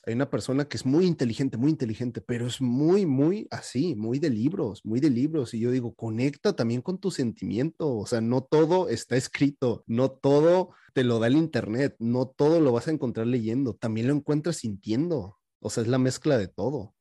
hay 0.04 0.16
una 0.16 0.30
persona 0.30 0.66
que 0.66 0.78
es 0.78 0.86
muy 0.86 1.06
inteligente, 1.06 1.58
muy 1.58 1.70
inteligente, 1.70 2.22
pero 2.22 2.48
es 2.48 2.60
muy, 2.60 3.06
muy 3.06 3.48
así, 3.52 3.96
muy 3.96 4.18
de 4.18 4.32
libros, 4.32 4.84
muy 4.84 5.00
de 5.00 5.12
libros. 5.12 5.54
Y 5.54 5.60
yo 5.60 5.70
digo, 5.70 5.94
conecta 5.94 6.54
también 6.54 6.82
con 6.82 6.98
tu 6.98 7.12
sentimiento. 7.12 7.98
O 7.98 8.08
sea, 8.08 8.20
no 8.20 8.42
todo 8.42 8.90
está 8.90 9.16
escrito, 9.16 9.84
no 9.86 10.10
todo 10.10 10.74
te 10.94 11.04
lo 11.04 11.20
da 11.20 11.28
el 11.28 11.36
Internet, 11.36 11.96
no 12.00 12.28
todo 12.28 12.60
lo 12.60 12.72
vas 12.72 12.88
a 12.88 12.92
encontrar 12.92 13.28
leyendo, 13.28 13.76
también 13.76 14.08
lo 14.08 14.14
encuentras 14.14 14.58
sintiendo. 14.58 15.38
O 15.60 15.70
sea, 15.70 15.84
es 15.84 15.90
la 15.90 16.00
mezcla 16.00 16.40
de 16.40 16.48
todo. 16.48 16.96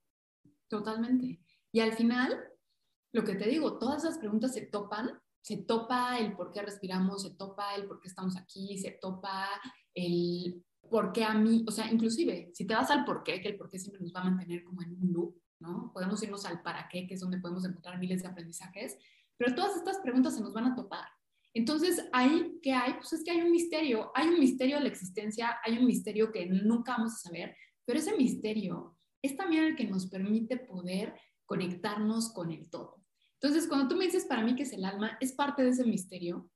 Totalmente. 0.68 1.40
Y 1.72 1.80
al 1.80 1.94
final, 1.94 2.38
lo 3.12 3.24
que 3.24 3.34
te 3.34 3.48
digo, 3.48 3.78
todas 3.78 4.04
esas 4.04 4.18
preguntas 4.18 4.52
se 4.52 4.66
topan, 4.66 5.18
se 5.42 5.56
topa 5.56 6.18
el 6.18 6.36
por 6.36 6.50
qué 6.52 6.60
respiramos, 6.60 7.22
se 7.22 7.30
topa 7.30 7.74
el 7.76 7.86
por 7.86 7.98
qué 8.00 8.08
estamos 8.08 8.36
aquí, 8.36 8.76
se 8.76 8.98
topa 9.00 9.48
el 9.94 10.62
por 10.90 11.12
qué 11.12 11.24
a 11.24 11.32
mí, 11.32 11.64
o 11.66 11.70
sea, 11.70 11.90
inclusive, 11.90 12.50
si 12.52 12.66
te 12.66 12.74
vas 12.74 12.90
al 12.90 13.04
por 13.04 13.22
qué, 13.22 13.40
que 13.40 13.48
el 13.48 13.56
por 13.56 13.70
qué 13.70 13.78
siempre 13.78 14.02
nos 14.02 14.12
va 14.14 14.20
a 14.20 14.24
mantener 14.24 14.64
como 14.64 14.82
en 14.82 14.92
un 15.00 15.12
loop, 15.12 15.36
¿no? 15.60 15.90
Podemos 15.92 16.22
irnos 16.22 16.44
al 16.44 16.62
para 16.62 16.88
qué, 16.88 17.06
que 17.06 17.14
es 17.14 17.20
donde 17.20 17.38
podemos 17.38 17.64
encontrar 17.64 17.98
miles 17.98 18.22
de 18.22 18.28
aprendizajes, 18.28 18.98
pero 19.36 19.54
todas 19.54 19.76
estas 19.76 19.98
preguntas 19.98 20.34
se 20.34 20.42
nos 20.42 20.52
van 20.52 20.66
a 20.66 20.74
topar. 20.74 21.06
Entonces, 21.54 22.06
ahí, 22.12 22.58
¿qué 22.62 22.72
hay? 22.74 22.94
Pues 22.94 23.12
es 23.12 23.24
que 23.24 23.30
hay 23.30 23.40
un 23.40 23.50
misterio, 23.50 24.12
hay 24.14 24.28
un 24.28 24.38
misterio 24.38 24.76
de 24.76 24.82
la 24.82 24.88
existencia, 24.88 25.58
hay 25.64 25.78
un 25.78 25.86
misterio 25.86 26.30
que 26.30 26.46
nunca 26.46 26.92
vamos 26.92 27.14
a 27.14 27.28
saber, 27.28 27.56
pero 27.84 27.98
ese 27.98 28.16
misterio 28.16 28.96
es 29.22 29.36
también 29.36 29.64
el 29.64 29.76
que 29.76 29.84
nos 29.84 30.06
permite 30.06 30.58
poder 30.58 31.14
conectarnos 31.44 32.32
con 32.32 32.52
el 32.52 32.70
todo. 32.70 33.04
Entonces, 33.40 33.66
cuando 33.66 33.88
tú 33.88 33.96
me 33.96 34.04
dices 34.04 34.26
para 34.26 34.44
mí 34.44 34.54
que 34.54 34.62
es 34.62 34.72
el 34.72 34.84
alma, 34.84 35.16
es 35.20 35.32
parte 35.32 35.62
de 35.62 35.70
ese 35.70 35.84
misterio. 35.84 36.50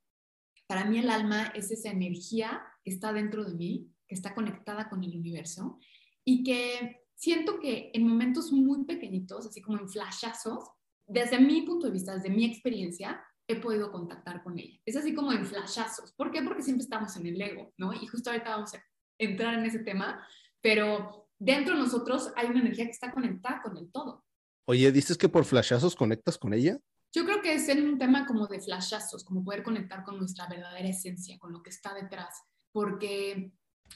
Para 0.66 0.84
mí 0.84 0.98
el 0.98 1.10
alma 1.10 1.46
es 1.48 1.70
esa 1.70 1.90
energía 1.90 2.62
que 2.84 2.90
está 2.90 3.12
dentro 3.12 3.44
de 3.44 3.54
mí, 3.54 3.93
que 4.06 4.14
está 4.14 4.34
conectada 4.34 4.88
con 4.88 5.02
el 5.02 5.16
universo 5.16 5.78
y 6.24 6.42
que 6.42 7.04
siento 7.14 7.60
que 7.60 7.90
en 7.94 8.06
momentos 8.06 8.52
muy 8.52 8.84
pequeñitos, 8.84 9.46
así 9.46 9.60
como 9.60 9.78
en 9.78 9.88
flashazos, 9.88 10.70
desde 11.06 11.38
mi 11.38 11.62
punto 11.62 11.86
de 11.86 11.92
vista, 11.92 12.14
desde 12.14 12.30
mi 12.30 12.44
experiencia, 12.44 13.22
he 13.46 13.56
podido 13.56 13.92
contactar 13.92 14.42
con 14.42 14.58
ella. 14.58 14.78
Es 14.86 14.96
así 14.96 15.14
como 15.14 15.32
en 15.32 15.46
flashazos. 15.46 16.12
¿Por 16.12 16.30
qué? 16.30 16.42
Porque 16.42 16.62
siempre 16.62 16.82
estamos 16.82 17.14
en 17.16 17.26
el 17.26 17.40
ego, 17.40 17.72
¿no? 17.76 17.92
Y 17.92 18.06
justo 18.06 18.30
ahorita 18.30 18.50
vamos 18.50 18.74
a 18.74 18.82
entrar 19.18 19.54
en 19.54 19.66
ese 19.66 19.80
tema, 19.80 20.26
pero 20.60 21.28
dentro 21.38 21.74
de 21.74 21.80
nosotros 21.80 22.32
hay 22.36 22.46
una 22.46 22.60
energía 22.60 22.86
que 22.86 22.92
está 22.92 23.12
conectada 23.12 23.60
con 23.62 23.76
el 23.76 23.90
todo. 23.92 24.24
Oye, 24.66 24.90
¿dices 24.92 25.18
que 25.18 25.28
por 25.28 25.44
flashazos 25.44 25.94
conectas 25.94 26.38
con 26.38 26.54
ella? 26.54 26.78
Yo 27.14 27.24
creo 27.24 27.42
que 27.42 27.54
es 27.54 27.68
en 27.68 27.86
un 27.86 27.98
tema 27.98 28.26
como 28.26 28.46
de 28.46 28.60
flashazos, 28.60 29.24
como 29.24 29.44
poder 29.44 29.62
conectar 29.62 30.04
con 30.04 30.18
nuestra 30.18 30.48
verdadera 30.48 30.88
esencia, 30.88 31.38
con 31.38 31.52
lo 31.52 31.62
que 31.62 31.70
está 31.70 31.94
detrás, 31.94 32.42
porque 32.72 33.52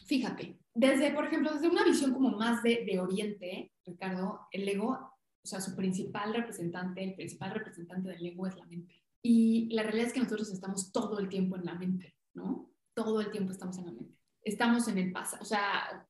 fíjate, 0.07 0.59
desde, 0.75 1.13
por 1.13 1.27
ejemplo, 1.27 1.53
desde 1.53 1.69
una 1.69 1.85
visión 1.85 2.13
como 2.13 2.31
más 2.31 2.63
de, 2.63 2.85
de 2.85 3.01
Oriente, 3.01 3.73
Ricardo, 3.85 4.41
el 4.53 4.69
ego, 4.69 4.91
o 4.91 5.47
sea, 5.47 5.61
su 5.61 5.75
principal 5.75 6.35
representante, 6.35 7.03
el 7.03 7.15
principal 7.15 7.53
representante 7.53 8.11
del 8.11 8.27
ego 8.27 8.47
es 8.47 8.57
la 8.57 8.67
mente. 8.67 9.03
Y 9.23 9.69
la 9.73 9.83
realidad 9.83 10.07
es 10.07 10.13
que 10.13 10.21
nosotros 10.21 10.51
estamos 10.53 10.93
todo 10.93 11.19
el 11.19 11.29
tiempo 11.29 11.57
en 11.57 11.65
la 11.65 11.75
mente, 11.75 12.15
¿no? 12.35 12.71
Todo 12.95 13.21
el 13.21 13.31
tiempo 13.31 13.53
estamos 13.53 13.79
en 13.79 13.87
la 13.87 13.93
mente. 13.93 14.15
Estamos 14.43 14.87
en 14.89 14.99
el 14.99 15.13
pasado, 15.13 15.43
o 15.43 15.45
sea, 15.45 16.07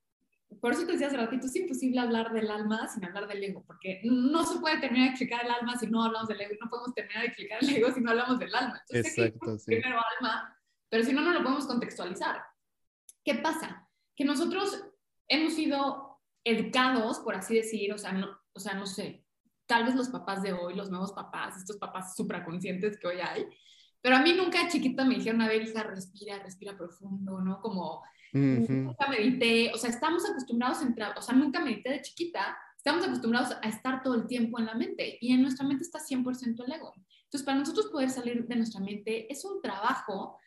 por 0.60 0.72
eso 0.72 0.86
te 0.86 0.92
decía 0.92 1.08
hace 1.08 1.16
ratito, 1.16 1.46
es 1.46 1.56
imposible 1.56 2.00
hablar 2.00 2.32
del 2.32 2.50
alma 2.50 2.88
sin 2.88 3.04
hablar 3.04 3.28
del 3.28 3.42
ego, 3.42 3.64
porque 3.66 4.00
no 4.04 4.44
se 4.44 4.58
puede 4.60 4.80
terminar 4.80 5.06
de 5.06 5.10
explicar 5.10 5.44
el 5.44 5.50
alma 5.50 5.78
si 5.78 5.86
no 5.86 6.02
hablamos 6.02 6.28
del 6.28 6.40
ego, 6.40 6.54
no 6.60 6.70
podemos 6.70 6.94
terminar 6.94 7.22
de 7.22 7.28
explicar 7.28 7.58
el 7.62 7.68
ego 7.70 7.92
si 7.92 8.00
no 8.00 8.10
hablamos 8.10 8.38
del 8.38 8.54
alma. 8.54 8.80
Entonces, 8.88 9.18
Exacto, 9.18 9.58
sí. 9.58 9.66
primero 9.66 10.00
alma, 10.18 10.56
pero 10.88 11.04
si 11.04 11.12
no, 11.12 11.20
no 11.22 11.32
lo 11.32 11.42
podemos 11.42 11.66
contextualizar. 11.66 12.42
¿Qué 13.28 13.34
pasa? 13.34 13.86
Que 14.16 14.24
nosotros 14.24 14.82
hemos 15.28 15.52
sido 15.52 16.18
educados, 16.44 17.18
por 17.18 17.34
así 17.34 17.56
decir, 17.56 17.92
o 17.92 17.98
sea, 17.98 18.10
no, 18.12 18.26
o 18.54 18.58
sea, 18.58 18.72
no 18.72 18.86
sé, 18.86 19.22
tal 19.66 19.84
vez 19.84 19.94
los 19.94 20.08
papás 20.08 20.42
de 20.42 20.54
hoy, 20.54 20.74
los 20.74 20.88
nuevos 20.88 21.12
papás, 21.12 21.58
estos 21.58 21.76
papás 21.76 22.16
supraconscientes 22.16 22.98
que 22.98 23.06
hoy 23.06 23.18
hay, 23.20 23.44
pero 24.00 24.16
a 24.16 24.22
mí 24.22 24.32
nunca 24.32 24.66
chiquita 24.70 25.04
me 25.04 25.16
dijeron, 25.16 25.42
a 25.42 25.46
ver, 25.46 25.60
hija, 25.60 25.82
respira, 25.82 26.38
respira 26.38 26.74
profundo, 26.74 27.42
¿no? 27.42 27.60
Como 27.60 28.02
nunca 28.32 29.08
medité, 29.10 29.72
o 29.74 29.76
sea, 29.76 29.90
estamos 29.90 30.24
acostumbrados 30.26 30.80
a 30.80 30.86
entrar, 30.86 31.18
o 31.18 31.20
sea, 31.20 31.34
nunca 31.34 31.60
medité 31.60 31.90
de 31.90 32.00
chiquita, 32.00 32.56
estamos 32.78 33.04
acostumbrados 33.04 33.54
a 33.62 33.68
estar 33.68 34.02
todo 34.02 34.14
el 34.14 34.26
tiempo 34.26 34.58
en 34.58 34.64
la 34.64 34.74
mente 34.74 35.18
y 35.20 35.34
en 35.34 35.42
nuestra 35.42 35.66
mente 35.66 35.84
está 35.84 35.98
100% 35.98 36.64
el 36.64 36.72
ego. 36.72 36.94
Entonces, 37.24 37.44
para 37.44 37.58
nosotros 37.58 37.88
poder 37.88 38.08
salir 38.08 38.46
de 38.46 38.56
nuestra 38.56 38.80
mente 38.80 39.30
es 39.30 39.44
un 39.44 39.60
trabajo 39.60 40.38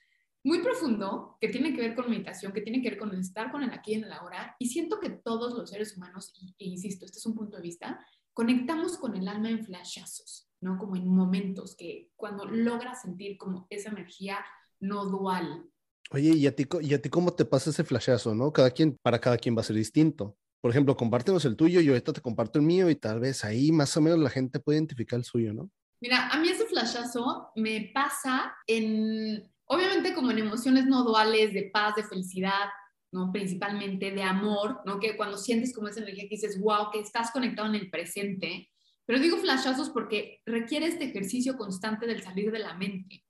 muy 0.43 0.59
profundo 0.59 1.37
que 1.39 1.49
tiene 1.49 1.73
que 1.73 1.81
ver 1.81 1.95
con 1.95 2.09
meditación, 2.09 2.51
que 2.51 2.61
tiene 2.61 2.81
que 2.81 2.89
ver 2.89 2.99
con 2.99 3.13
estar 3.13 3.51
con 3.51 3.63
el 3.63 3.71
aquí 3.71 3.91
y 3.91 3.95
en 3.95 4.05
el 4.05 4.11
ahora. 4.11 4.55
Y 4.59 4.67
siento 4.67 4.99
que 4.99 5.09
todos 5.09 5.53
los 5.53 5.69
seres 5.69 5.95
humanos, 5.95 6.33
e 6.57 6.65
insisto, 6.65 7.05
este 7.05 7.19
es 7.19 7.25
un 7.25 7.35
punto 7.35 7.57
de 7.57 7.63
vista, 7.63 8.05
conectamos 8.33 8.97
con 8.97 9.15
el 9.15 9.27
alma 9.27 9.49
en 9.49 9.63
flashazos, 9.63 10.49
¿no? 10.61 10.77
Como 10.77 10.95
en 10.95 11.07
momentos 11.07 11.75
que 11.75 12.11
cuando 12.15 12.45
logras 12.45 13.01
sentir 13.01 13.37
como 13.37 13.67
esa 13.69 13.89
energía 13.89 14.37
no 14.79 15.05
dual. 15.05 15.69
Oye, 16.09 16.31
¿y 16.35 16.47
a 16.47 16.55
ti, 16.55 16.67
y 16.81 16.93
a 16.93 17.01
ti 17.01 17.09
cómo 17.09 17.33
te 17.33 17.45
pasa 17.45 17.69
ese 17.69 17.83
flashazo, 17.83 18.33
no? 18.33 18.51
Cada 18.51 18.71
quien, 18.71 18.97
para 19.01 19.19
cada 19.19 19.37
quien 19.37 19.55
va 19.55 19.61
a 19.61 19.65
ser 19.65 19.75
distinto. 19.75 20.37
Por 20.61 20.71
ejemplo, 20.71 20.95
compártenos 20.95 21.45
el 21.45 21.55
tuyo, 21.55 21.81
yo 21.81 21.93
ahorita 21.93 22.13
te 22.13 22.21
comparto 22.21 22.59
el 22.59 22.65
mío 22.65 22.89
y 22.89 22.95
tal 22.95 23.19
vez 23.19 23.43
ahí 23.43 23.71
más 23.71 23.95
o 23.97 24.01
menos 24.01 24.19
la 24.19 24.29
gente 24.29 24.59
puede 24.59 24.77
identificar 24.77 25.17
el 25.17 25.25
suyo, 25.25 25.53
¿no? 25.53 25.71
Mira, 26.01 26.29
a 26.29 26.39
mí 26.39 26.49
ese 26.49 26.65
flashazo 26.65 27.51
me 27.55 27.91
pasa 27.93 28.55
en, 28.65 29.51
obviamente 29.71 30.13
como 30.13 30.31
en 30.31 30.39
emociones 30.39 30.85
no 30.85 31.03
duales 31.03 31.53
de 31.53 31.69
paz, 31.71 31.95
de 31.95 32.03
felicidad, 32.03 32.69
¿no? 33.13 33.31
Principalmente 33.31 34.11
de 34.11 34.21
amor, 34.21 34.81
¿no? 34.85 34.99
Que 34.99 35.15
cuando 35.15 35.37
sientes 35.37 35.73
como 35.73 35.87
esa 35.87 36.01
energía 36.01 36.25
que 36.25 36.35
dices, 36.35 36.59
wow, 36.59 36.91
que 36.91 36.99
estás 36.99 37.31
conectado 37.31 37.69
en 37.69 37.75
el 37.75 37.89
presente. 37.89 38.69
Pero 39.05 39.19
digo 39.19 39.37
flashazos 39.37 39.89
porque 39.89 40.41
requiere 40.45 40.87
este 40.87 41.05
ejercicio 41.05 41.55
constante 41.55 42.05
del 42.05 42.21
salir 42.21 42.51
de 42.51 42.59
la 42.59 42.73
mente. 42.73 43.23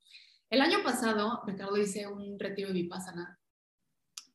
El 0.49 0.61
año 0.61 0.79
pasado, 0.83 1.43
Ricardo, 1.45 1.77
hice 1.77 2.07
un 2.07 2.39
retiro 2.39 2.69
de 2.69 2.73
Vipassana. 2.73 3.39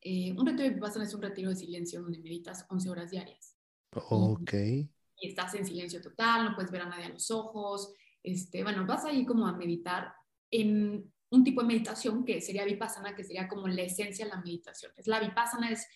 Eh, 0.00 0.32
un 0.32 0.46
retiro 0.46 0.68
de 0.68 0.74
Vipassana 0.76 1.06
es 1.06 1.14
un 1.14 1.22
retiro 1.22 1.50
de 1.50 1.56
silencio 1.56 2.02
donde 2.02 2.20
meditas 2.20 2.66
11 2.70 2.88
horas 2.88 3.10
diarias. 3.10 3.56
Ok. 3.92 4.52
Y, 4.54 4.90
estás 5.22 5.54
en 5.54 5.66
silencio 5.66 6.00
total, 6.00 6.44
no 6.44 6.54
puedes 6.54 6.70
ver 6.70 6.82
a 6.82 6.88
nadie 6.88 7.06
a 7.06 7.08
los 7.08 7.32
ojos. 7.32 7.92
Este, 8.22 8.62
bueno, 8.62 8.86
vas 8.86 9.04
ahí 9.04 9.26
como 9.26 9.46
a 9.48 9.56
meditar 9.56 10.14
en 10.52 11.12
un 11.30 11.44
tipo 11.44 11.60
de 11.60 11.68
meditación 11.68 12.24
que 12.24 12.40
sería 12.40 12.64
vipassana, 12.64 13.14
que 13.14 13.24
sería 13.24 13.48
como 13.48 13.68
la 13.68 13.82
esencia 13.82 14.24
de 14.24 14.30
la 14.30 14.40
meditación. 14.40 14.92
Es 14.96 15.06
la 15.06 15.20
vipassana 15.20 15.70
es 15.70 15.86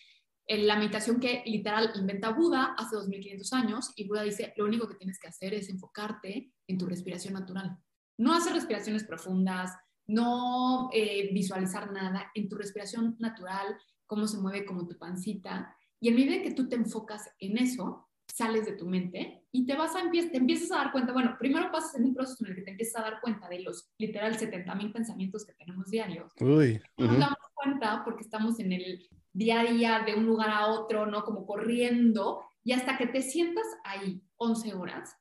la 0.47 0.75
meditación 0.75 1.19
que 1.19 1.43
literal 1.45 1.91
inventa 1.95 2.31
Buda 2.31 2.75
hace 2.77 2.95
2500 2.95 3.53
años 3.53 3.93
y 3.95 4.07
Buda 4.07 4.23
dice, 4.23 4.53
lo 4.57 4.65
único 4.65 4.87
que 4.87 4.95
tienes 4.95 5.19
que 5.19 5.27
hacer 5.27 5.53
es 5.53 5.69
enfocarte 5.69 6.51
en 6.67 6.77
tu 6.77 6.85
respiración 6.87 7.35
natural. 7.35 7.77
No 8.17 8.33
hacer 8.33 8.53
respiraciones 8.53 9.03
profundas, 9.03 9.71
no 10.07 10.89
eh, 10.93 11.29
visualizar 11.33 11.91
nada, 11.91 12.31
en 12.35 12.49
tu 12.49 12.57
respiración 12.57 13.15
natural, 13.19 13.77
cómo 14.05 14.27
se 14.27 14.39
mueve 14.39 14.65
como 14.65 14.87
tu 14.87 14.97
pancita. 14.97 15.75
Y 16.01 16.09
en 16.09 16.15
medida 16.15 16.41
que 16.41 16.53
tú 16.53 16.67
te 16.67 16.75
enfocas 16.75 17.29
en 17.39 17.57
eso, 17.57 18.09
sales 18.33 18.65
de 18.65 18.73
tu 18.73 18.87
mente 18.87 19.43
y 19.51 19.65
te 19.65 19.75
vas 19.75 19.95
a 19.95 20.09
te 20.09 20.37
empiezas 20.37 20.71
a 20.71 20.77
dar 20.77 20.91
cuenta, 20.91 21.13
bueno, 21.13 21.35
primero 21.37 21.71
pasas 21.71 21.95
en 21.95 22.05
un 22.05 22.13
proceso 22.13 22.43
en 22.43 22.51
el 22.51 22.55
que 22.55 22.61
te 22.63 22.71
empiezas 22.71 23.01
a 23.01 23.03
dar 23.03 23.21
cuenta 23.21 23.49
de 23.49 23.59
los 23.61 23.89
literal 23.97 24.37
70 24.37 24.73
mil 24.75 24.91
pensamientos 24.91 25.45
que 25.45 25.53
tenemos 25.53 25.89
diarios. 25.89 26.31
Uy, 26.39 26.81
Nos 26.97 27.19
damos 27.19 27.37
cuenta 27.53 28.03
porque 28.03 28.23
estamos 28.23 28.59
en 28.59 28.71
el 28.71 29.07
día 29.33 29.61
a 29.61 29.65
día 29.65 30.03
de 30.05 30.15
un 30.15 30.25
lugar 30.25 30.49
a 30.49 30.67
otro, 30.67 31.05
¿no? 31.05 31.23
Como 31.23 31.45
corriendo 31.45 32.41
y 32.63 32.73
hasta 32.73 32.97
que 32.97 33.07
te 33.07 33.21
sientas 33.21 33.65
ahí 33.83 34.21
11 34.37 34.73
horas, 34.73 35.15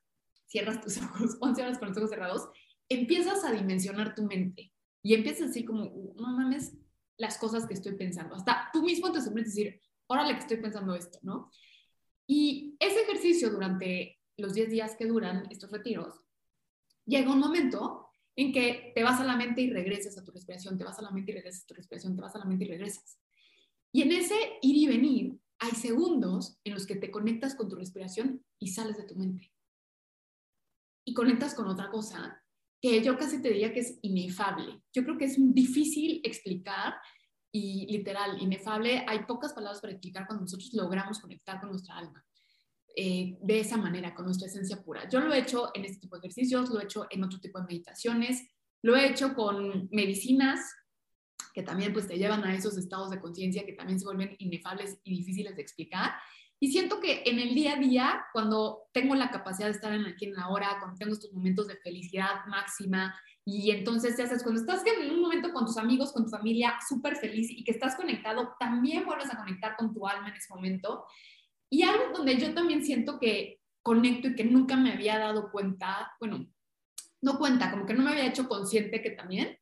cierras 0.47 0.81
tus 0.81 0.99
ojos, 1.03 1.37
11 1.41 1.63
horas 1.63 1.79
con 1.79 1.89
los 1.89 1.97
ojos 1.97 2.11
cerrados, 2.11 2.49
empiezas 2.89 3.45
a 3.45 3.53
dimensionar 3.53 4.15
tu 4.15 4.25
mente 4.25 4.73
y 5.03 5.15
empiezas 5.15 5.51
así 5.51 5.65
como, 5.65 5.85
no 6.17 6.29
mames, 6.29 6.77
las 7.17 7.39
cosas 7.39 7.67
que 7.67 7.75
estoy 7.75 7.97
pensando. 7.97 8.35
Hasta 8.35 8.71
tú 8.73 8.83
mismo 8.83 9.13
te 9.13 9.21
sorprendes 9.21 9.55
decir, 9.55 9.81
órale 10.07 10.35
que 10.35 10.41
estoy 10.41 10.57
pensando 10.57 10.95
esto, 10.95 11.19
¿no? 11.23 11.51
Y 12.33 12.77
ese 12.79 13.03
ejercicio 13.03 13.51
durante 13.51 14.21
los 14.37 14.55
10 14.55 14.71
días 14.71 14.95
que 14.95 15.07
duran 15.07 15.49
estos 15.51 15.73
retiros, 15.73 16.29
llega 17.05 17.33
un 17.33 17.41
momento 17.41 18.07
en 18.37 18.53
que 18.53 18.93
te 18.95 19.03
vas 19.03 19.19
a 19.19 19.25
la 19.25 19.35
mente 19.35 19.63
y 19.63 19.71
regresas 19.71 20.17
a 20.17 20.23
tu 20.23 20.31
respiración, 20.31 20.79
te 20.79 20.85
vas 20.85 20.97
a 21.01 21.03
la 21.03 21.11
mente 21.11 21.33
y 21.33 21.35
regresas 21.35 21.65
a 21.65 21.67
tu 21.67 21.75
respiración, 21.75 22.15
te 22.15 22.23
vas 22.23 22.37
a 22.37 22.39
la 22.39 22.45
mente 22.45 22.67
y 22.67 22.69
regresas. 22.69 23.19
Y 23.91 24.03
en 24.03 24.13
ese 24.13 24.37
ir 24.63 24.77
y 24.77 24.87
venir 24.87 25.41
hay 25.59 25.73
segundos 25.73 26.57
en 26.63 26.75
los 26.75 26.87
que 26.87 26.95
te 26.95 27.11
conectas 27.11 27.57
con 27.57 27.69
tu 27.69 27.75
respiración 27.75 28.45
y 28.61 28.69
sales 28.69 28.97
de 28.97 29.09
tu 29.09 29.17
mente. 29.17 29.53
Y 31.05 31.15
conectas 31.15 31.53
con 31.53 31.67
otra 31.67 31.91
cosa 31.91 32.45
que 32.81 33.03
yo 33.03 33.19
casi 33.19 33.43
te 33.43 33.49
diría 33.49 33.73
que 33.73 33.81
es 33.81 33.99
inefable. 34.03 34.81
Yo 34.93 35.03
creo 35.03 35.19
que 35.19 35.25
es 35.25 35.35
difícil 35.37 36.21
explicar 36.23 36.95
y 37.53 37.87
literal, 37.91 38.41
inefable, 38.41 39.05
hay 39.09 39.21
pocas 39.21 39.53
palabras 39.53 39.81
para 39.81 39.93
explicar 39.93 40.27
cuando 40.27 40.43
nosotros 40.43 40.71
logramos 40.73 41.19
conectar 41.19 41.61
con 41.61 41.71
nuestra 41.71 41.97
alma. 41.97 42.25
Eh, 42.97 43.39
de 43.41 43.61
esa 43.61 43.77
manera, 43.77 44.15
con 44.15 44.25
nuestra 44.25 44.49
esencia 44.49 44.83
pura. 44.83 45.09
Yo 45.09 45.21
lo 45.21 45.33
he 45.33 45.39
hecho 45.39 45.71
en 45.75 45.85
este 45.85 46.01
tipo 46.01 46.17
de 46.17 46.21
ejercicios, 46.21 46.71
lo 46.71 46.81
he 46.81 46.85
hecho 46.85 47.07
en 47.09 47.23
otro 47.23 47.39
tipo 47.39 47.61
de 47.61 47.67
meditaciones, 47.67 48.49
lo 48.83 48.97
he 48.97 49.09
hecho 49.09 49.35
con 49.35 49.89
medicinas 49.93 50.61
que 51.55 51.63
también 51.63 51.93
pues 51.93 52.07
te 52.07 52.19
llevan 52.19 52.45
a 52.45 52.55
esos 52.55 52.77
estados 52.77 53.11
de 53.11 53.21
conciencia 53.21 53.65
que 53.65 53.73
también 53.73 53.99
se 53.99 54.05
vuelven 54.05 54.35
inefables 54.39 54.99
y 55.05 55.19
difíciles 55.19 55.57
de 55.57 55.63
explicar. 55.63 56.13
Y 56.63 56.71
siento 56.71 57.01
que 57.01 57.23
en 57.25 57.39
el 57.39 57.55
día 57.55 57.73
a 57.73 57.77
día, 57.77 58.25
cuando 58.35 58.83
tengo 58.93 59.15
la 59.15 59.31
capacidad 59.31 59.67
de 59.67 59.73
estar 59.73 59.93
en 59.93 60.07
aquí 60.07 60.27
en 60.27 60.35
la 60.35 60.49
hora, 60.49 60.77
cuando 60.79 60.99
tengo 60.99 61.15
estos 61.15 61.33
momentos 61.33 61.67
de 61.67 61.77
felicidad 61.77 62.45
máxima, 62.49 63.15
y 63.47 63.71
entonces 63.71 64.15
te 64.15 64.23
haces, 64.23 64.43
cuando 64.43 64.61
estás 64.61 64.83
en 64.87 65.11
un 65.11 65.23
momento 65.23 65.53
con 65.53 65.65
tus 65.65 65.79
amigos, 65.79 66.13
con 66.13 66.25
tu 66.25 66.31
familia, 66.31 66.75
súper 66.87 67.17
feliz 67.17 67.51
y 67.51 67.65
que 67.65 67.73
estás 67.73 67.97
conectado, 67.97 68.55
también 68.61 69.07
vuelves 69.07 69.33
a 69.33 69.39
conectar 69.39 69.75
con 69.77 69.93
tu 69.93 70.07
alma 70.07 70.29
en 70.29 70.35
ese 70.35 70.53
momento. 70.55 71.07
Y 71.71 71.83
algo 71.83 72.13
donde 72.15 72.37
yo 72.37 72.53
también 72.53 72.85
siento 72.85 73.19
que 73.19 73.61
conecto 73.83 74.29
y 74.29 74.35
que 74.35 74.45
nunca 74.45 74.77
me 74.77 74.93
había 74.93 75.19
dado 75.19 75.51
cuenta, 75.51 76.13
bueno, 76.21 76.47
no 77.23 77.39
cuenta, 77.39 77.71
como 77.71 77.87
que 77.87 77.95
no 77.95 78.03
me 78.03 78.11
había 78.11 78.27
hecho 78.27 78.49
consciente 78.49 79.01
que 79.01 79.11
también, 79.11 79.59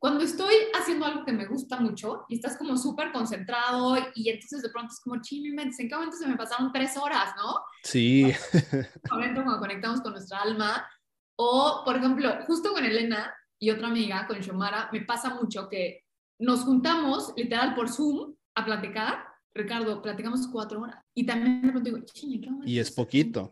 cuando 0.00 0.24
estoy 0.24 0.54
haciendo 0.72 1.04
algo 1.04 1.26
que 1.26 1.32
me 1.32 1.44
gusta 1.46 1.78
mucho 1.78 2.24
y 2.30 2.36
estás 2.36 2.56
como 2.56 2.76
súper 2.78 3.12
concentrado 3.12 3.98
y 4.14 4.30
entonces 4.30 4.62
de 4.62 4.70
pronto 4.70 4.94
es 4.94 5.00
como, 5.00 5.20
ching, 5.20 5.58
¿en 5.58 5.88
qué 5.88 5.94
momento 5.94 6.16
se 6.16 6.26
me 6.26 6.38
pasaron 6.38 6.72
tres 6.72 6.96
horas, 6.96 7.34
no? 7.36 7.60
Sí. 7.84 8.32
Momento 9.10 9.42
cuando 9.44 9.60
conectamos 9.60 10.00
con 10.00 10.12
nuestra 10.12 10.40
alma 10.40 10.88
o, 11.36 11.82
por 11.84 11.96
ejemplo, 11.96 12.30
justo 12.46 12.72
con 12.72 12.82
Elena 12.82 13.34
y 13.58 13.68
otra 13.70 13.88
amiga, 13.88 14.26
con 14.26 14.40
Shomara, 14.40 14.88
me 14.90 15.02
pasa 15.02 15.34
mucho 15.34 15.68
que 15.68 16.04
nos 16.38 16.62
juntamos 16.62 17.34
literal 17.36 17.74
por 17.74 17.90
Zoom 17.90 18.34
a 18.54 18.64
platicar. 18.64 19.26
Ricardo, 19.52 20.00
platicamos 20.00 20.46
cuatro 20.50 20.80
horas. 20.80 21.04
Y 21.14 21.26
también 21.26 21.60
de 21.60 21.72
pronto 21.72 21.90
digo, 21.90 22.06
¿qué 22.14 22.48
Y 22.64 22.78
es 22.78 22.90
poquito. 22.90 23.50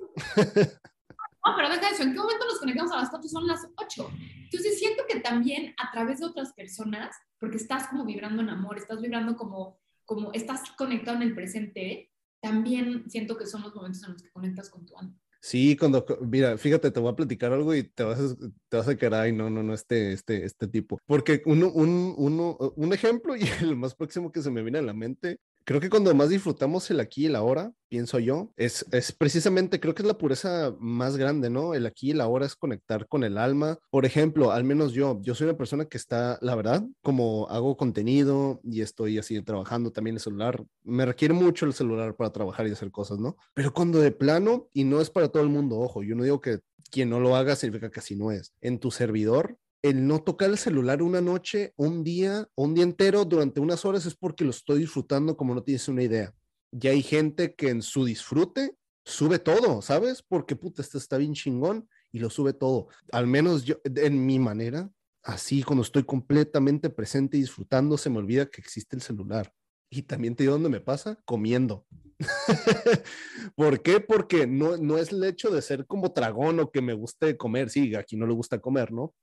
No, 1.48 1.56
pero 1.56 1.70
deja 1.70 1.90
eso, 1.90 2.02
¿en 2.02 2.12
qué 2.12 2.18
momento 2.18 2.44
nos 2.44 2.58
conectamos 2.58 2.92
a 2.92 2.96
las 2.96 3.08
cuatro? 3.08 3.28
Son 3.28 3.46
las 3.46 3.66
ocho. 3.76 4.10
Entonces 4.44 4.78
siento 4.78 5.04
que 5.08 5.20
también 5.20 5.74
a 5.78 5.90
través 5.90 6.20
de 6.20 6.26
otras 6.26 6.52
personas, 6.52 7.16
porque 7.38 7.56
estás 7.56 7.88
como 7.88 8.04
vibrando 8.04 8.42
en 8.42 8.50
amor, 8.50 8.76
estás 8.76 9.00
vibrando 9.00 9.34
como, 9.34 9.78
como 10.04 10.30
estás 10.34 10.70
conectado 10.76 11.16
en 11.16 11.22
el 11.22 11.34
presente, 11.34 12.12
también 12.42 13.08
siento 13.08 13.38
que 13.38 13.46
son 13.46 13.62
los 13.62 13.74
momentos 13.74 14.02
en 14.02 14.12
los 14.12 14.22
que 14.22 14.30
conectas 14.30 14.68
con 14.68 14.84
tu 14.84 14.96
alma. 14.98 15.14
Sí, 15.40 15.74
cuando, 15.76 16.04
mira, 16.20 16.58
fíjate, 16.58 16.90
te 16.90 17.00
voy 17.00 17.12
a 17.12 17.16
platicar 17.16 17.52
algo 17.52 17.74
y 17.74 17.84
te 17.84 18.02
vas 18.02 18.20
a, 18.20 18.36
te 18.68 18.76
vas 18.76 18.88
a 18.88 18.96
quedar, 18.96 19.22
ay, 19.22 19.32
no, 19.32 19.48
no, 19.48 19.62
no, 19.62 19.72
este, 19.72 20.12
este, 20.12 20.44
este 20.44 20.68
tipo. 20.68 20.98
Porque 21.06 21.42
uno, 21.46 21.70
un, 21.70 22.14
uno, 22.18 22.58
un 22.76 22.92
ejemplo 22.92 23.36
y 23.36 23.44
el 23.62 23.74
más 23.74 23.94
próximo 23.94 24.30
que 24.32 24.42
se 24.42 24.50
me 24.50 24.62
viene 24.62 24.80
a 24.80 24.82
la 24.82 24.92
mente 24.92 25.40
creo 25.68 25.82
que 25.82 25.90
cuando 25.90 26.14
más 26.14 26.30
disfrutamos 26.30 26.90
el 26.90 26.98
aquí 26.98 27.24
y 27.24 27.26
el 27.26 27.36
ahora, 27.36 27.74
pienso 27.90 28.18
yo, 28.18 28.54
es, 28.56 28.86
es 28.90 29.12
precisamente, 29.12 29.78
creo 29.78 29.94
que 29.94 30.00
es 30.00 30.08
la 30.08 30.16
pureza 30.16 30.74
más 30.80 31.18
grande, 31.18 31.50
¿no? 31.50 31.74
El 31.74 31.84
aquí 31.84 32.08
y 32.08 32.10
el 32.12 32.22
ahora 32.22 32.46
es 32.46 32.56
conectar 32.56 33.06
con 33.06 33.22
el 33.22 33.36
alma. 33.36 33.78
Por 33.90 34.06
ejemplo, 34.06 34.50
al 34.50 34.64
menos 34.64 34.94
yo, 34.94 35.20
yo 35.20 35.34
soy 35.34 35.46
una 35.46 35.58
persona 35.58 35.84
que 35.84 35.98
está, 35.98 36.38
la 36.40 36.54
verdad, 36.54 36.86
como 37.02 37.46
hago 37.50 37.76
contenido 37.76 38.62
y 38.64 38.80
estoy 38.80 39.18
así 39.18 39.42
trabajando 39.42 39.92
también 39.92 40.16
el 40.16 40.22
celular, 40.22 40.64
me 40.84 41.04
requiere 41.04 41.34
mucho 41.34 41.66
el 41.66 41.74
celular 41.74 42.16
para 42.16 42.32
trabajar 42.32 42.66
y 42.66 42.70
hacer 42.70 42.90
cosas, 42.90 43.18
¿no? 43.18 43.36
Pero 43.52 43.74
cuando 43.74 44.00
de 44.00 44.10
plano, 44.10 44.68
y 44.72 44.84
no 44.84 45.02
es 45.02 45.10
para 45.10 45.28
todo 45.28 45.42
el 45.42 45.50
mundo, 45.50 45.78
ojo, 45.78 46.02
yo 46.02 46.16
no 46.16 46.24
digo 46.24 46.40
que 46.40 46.60
quien 46.90 47.10
no 47.10 47.20
lo 47.20 47.36
haga 47.36 47.56
significa 47.56 47.90
que 47.90 48.00
así 48.00 48.16
no 48.16 48.32
es. 48.32 48.54
En 48.62 48.78
tu 48.78 48.90
servidor, 48.90 49.58
el 49.82 50.06
no 50.06 50.22
tocar 50.22 50.50
el 50.50 50.58
celular 50.58 51.02
una 51.02 51.20
noche, 51.20 51.72
un 51.76 52.02
día, 52.02 52.48
un 52.56 52.74
día 52.74 52.84
entero 52.84 53.24
durante 53.24 53.60
unas 53.60 53.84
horas 53.84 54.06
es 54.06 54.14
porque 54.14 54.44
lo 54.44 54.50
estoy 54.50 54.80
disfrutando 54.80 55.36
como 55.36 55.54
no 55.54 55.62
tienes 55.62 55.88
una 55.88 56.02
idea. 56.02 56.34
ya 56.70 56.90
hay 56.90 57.02
gente 57.02 57.54
que 57.54 57.70
en 57.70 57.80
su 57.80 58.04
disfrute 58.04 58.74
sube 59.04 59.38
todo, 59.38 59.80
¿sabes? 59.80 60.22
Porque 60.22 60.54
puta, 60.54 60.82
este 60.82 60.98
está 60.98 61.16
bien 61.16 61.32
chingón 61.32 61.88
y 62.12 62.18
lo 62.18 62.28
sube 62.28 62.52
todo. 62.52 62.88
Al 63.10 63.26
menos 63.26 63.64
yo, 63.64 63.76
en 63.84 64.26
mi 64.26 64.38
manera, 64.38 64.90
así 65.22 65.62
cuando 65.62 65.82
estoy 65.82 66.04
completamente 66.04 66.90
presente 66.90 67.36
y 67.36 67.40
disfrutando, 67.40 67.96
se 67.96 68.10
me 68.10 68.18
olvida 68.18 68.46
que 68.46 68.60
existe 68.60 68.96
el 68.96 69.02
celular. 69.02 69.52
Y 69.90 70.02
también 70.02 70.34
te 70.34 70.42
digo 70.42 70.52
dónde 70.52 70.68
me 70.68 70.80
pasa, 70.80 71.18
comiendo. 71.24 71.86
¿Por 73.54 73.80
qué? 73.80 74.00
Porque 74.00 74.46
no, 74.46 74.76
no 74.76 74.98
es 74.98 75.10
el 75.12 75.24
hecho 75.24 75.50
de 75.50 75.62
ser 75.62 75.86
como 75.86 76.12
tragón 76.12 76.60
o 76.60 76.70
que 76.70 76.82
me 76.82 76.92
guste 76.92 77.36
comer. 77.38 77.70
Sí, 77.70 77.94
aquí 77.94 78.16
no 78.16 78.26
le 78.26 78.34
gusta 78.34 78.58
comer, 78.58 78.92
¿no? 78.92 79.14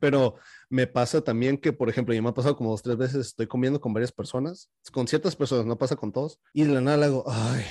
Pero 0.00 0.36
me 0.70 0.86
pasa 0.86 1.22
también 1.22 1.58
que, 1.58 1.72
por 1.72 1.88
ejemplo, 1.88 2.14
ya 2.14 2.22
me 2.22 2.30
ha 2.30 2.34
pasado 2.34 2.56
como 2.56 2.70
dos, 2.70 2.82
tres 2.82 2.96
veces, 2.96 3.26
estoy 3.26 3.46
comiendo 3.46 3.80
con 3.80 3.92
varias 3.92 4.12
personas, 4.12 4.70
con 4.92 5.06
ciertas 5.06 5.36
personas, 5.36 5.66
no 5.66 5.78
pasa 5.78 5.96
con 5.96 6.12
todos, 6.12 6.40
y 6.52 6.64
de 6.64 6.72
la 6.72 6.80
nada 6.80 6.96
le 6.96 7.04
hago, 7.06 7.24
ay, 7.26 7.64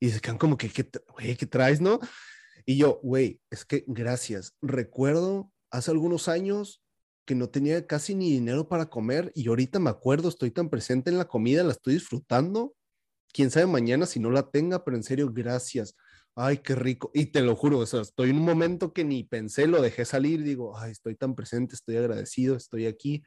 y 0.00 0.10
se 0.10 0.20
quedan 0.20 0.38
como 0.38 0.56
que, 0.56 0.68
¿qué, 0.68 0.90
güey, 1.12 1.36
¿qué 1.36 1.46
traes, 1.46 1.80
no? 1.80 2.00
Y 2.64 2.76
yo, 2.76 3.00
güey, 3.02 3.40
es 3.50 3.64
que 3.64 3.84
gracias. 3.86 4.54
Recuerdo 4.60 5.50
hace 5.70 5.90
algunos 5.90 6.28
años 6.28 6.82
que 7.24 7.34
no 7.34 7.48
tenía 7.48 7.86
casi 7.86 8.14
ni 8.14 8.30
dinero 8.30 8.68
para 8.68 8.86
comer 8.86 9.32
y 9.34 9.48
ahorita 9.48 9.78
me 9.78 9.90
acuerdo, 9.90 10.28
estoy 10.28 10.50
tan 10.50 10.68
presente 10.68 11.10
en 11.10 11.18
la 11.18 11.26
comida, 11.26 11.62
la 11.62 11.72
estoy 11.72 11.94
disfrutando. 11.94 12.74
Quién 13.32 13.50
sabe 13.50 13.66
mañana 13.66 14.06
si 14.06 14.20
no 14.20 14.30
la 14.30 14.50
tenga, 14.50 14.84
pero 14.84 14.96
en 14.96 15.02
serio, 15.02 15.30
gracias. 15.32 15.96
Ay, 16.34 16.58
qué 16.58 16.74
rico. 16.74 17.10
Y 17.12 17.26
te 17.26 17.42
lo 17.42 17.54
juro, 17.54 17.78
o 17.78 17.86
sea, 17.86 18.00
estoy 18.00 18.30
en 18.30 18.36
un 18.36 18.44
momento 18.44 18.92
que 18.92 19.04
ni 19.04 19.22
pensé, 19.22 19.66
lo 19.66 19.82
dejé 19.82 20.04
salir, 20.04 20.42
digo, 20.42 20.78
ay, 20.78 20.92
estoy 20.92 21.14
tan 21.14 21.34
presente, 21.34 21.74
estoy 21.74 21.96
agradecido, 21.96 22.56
estoy 22.56 22.86
aquí, 22.86 23.22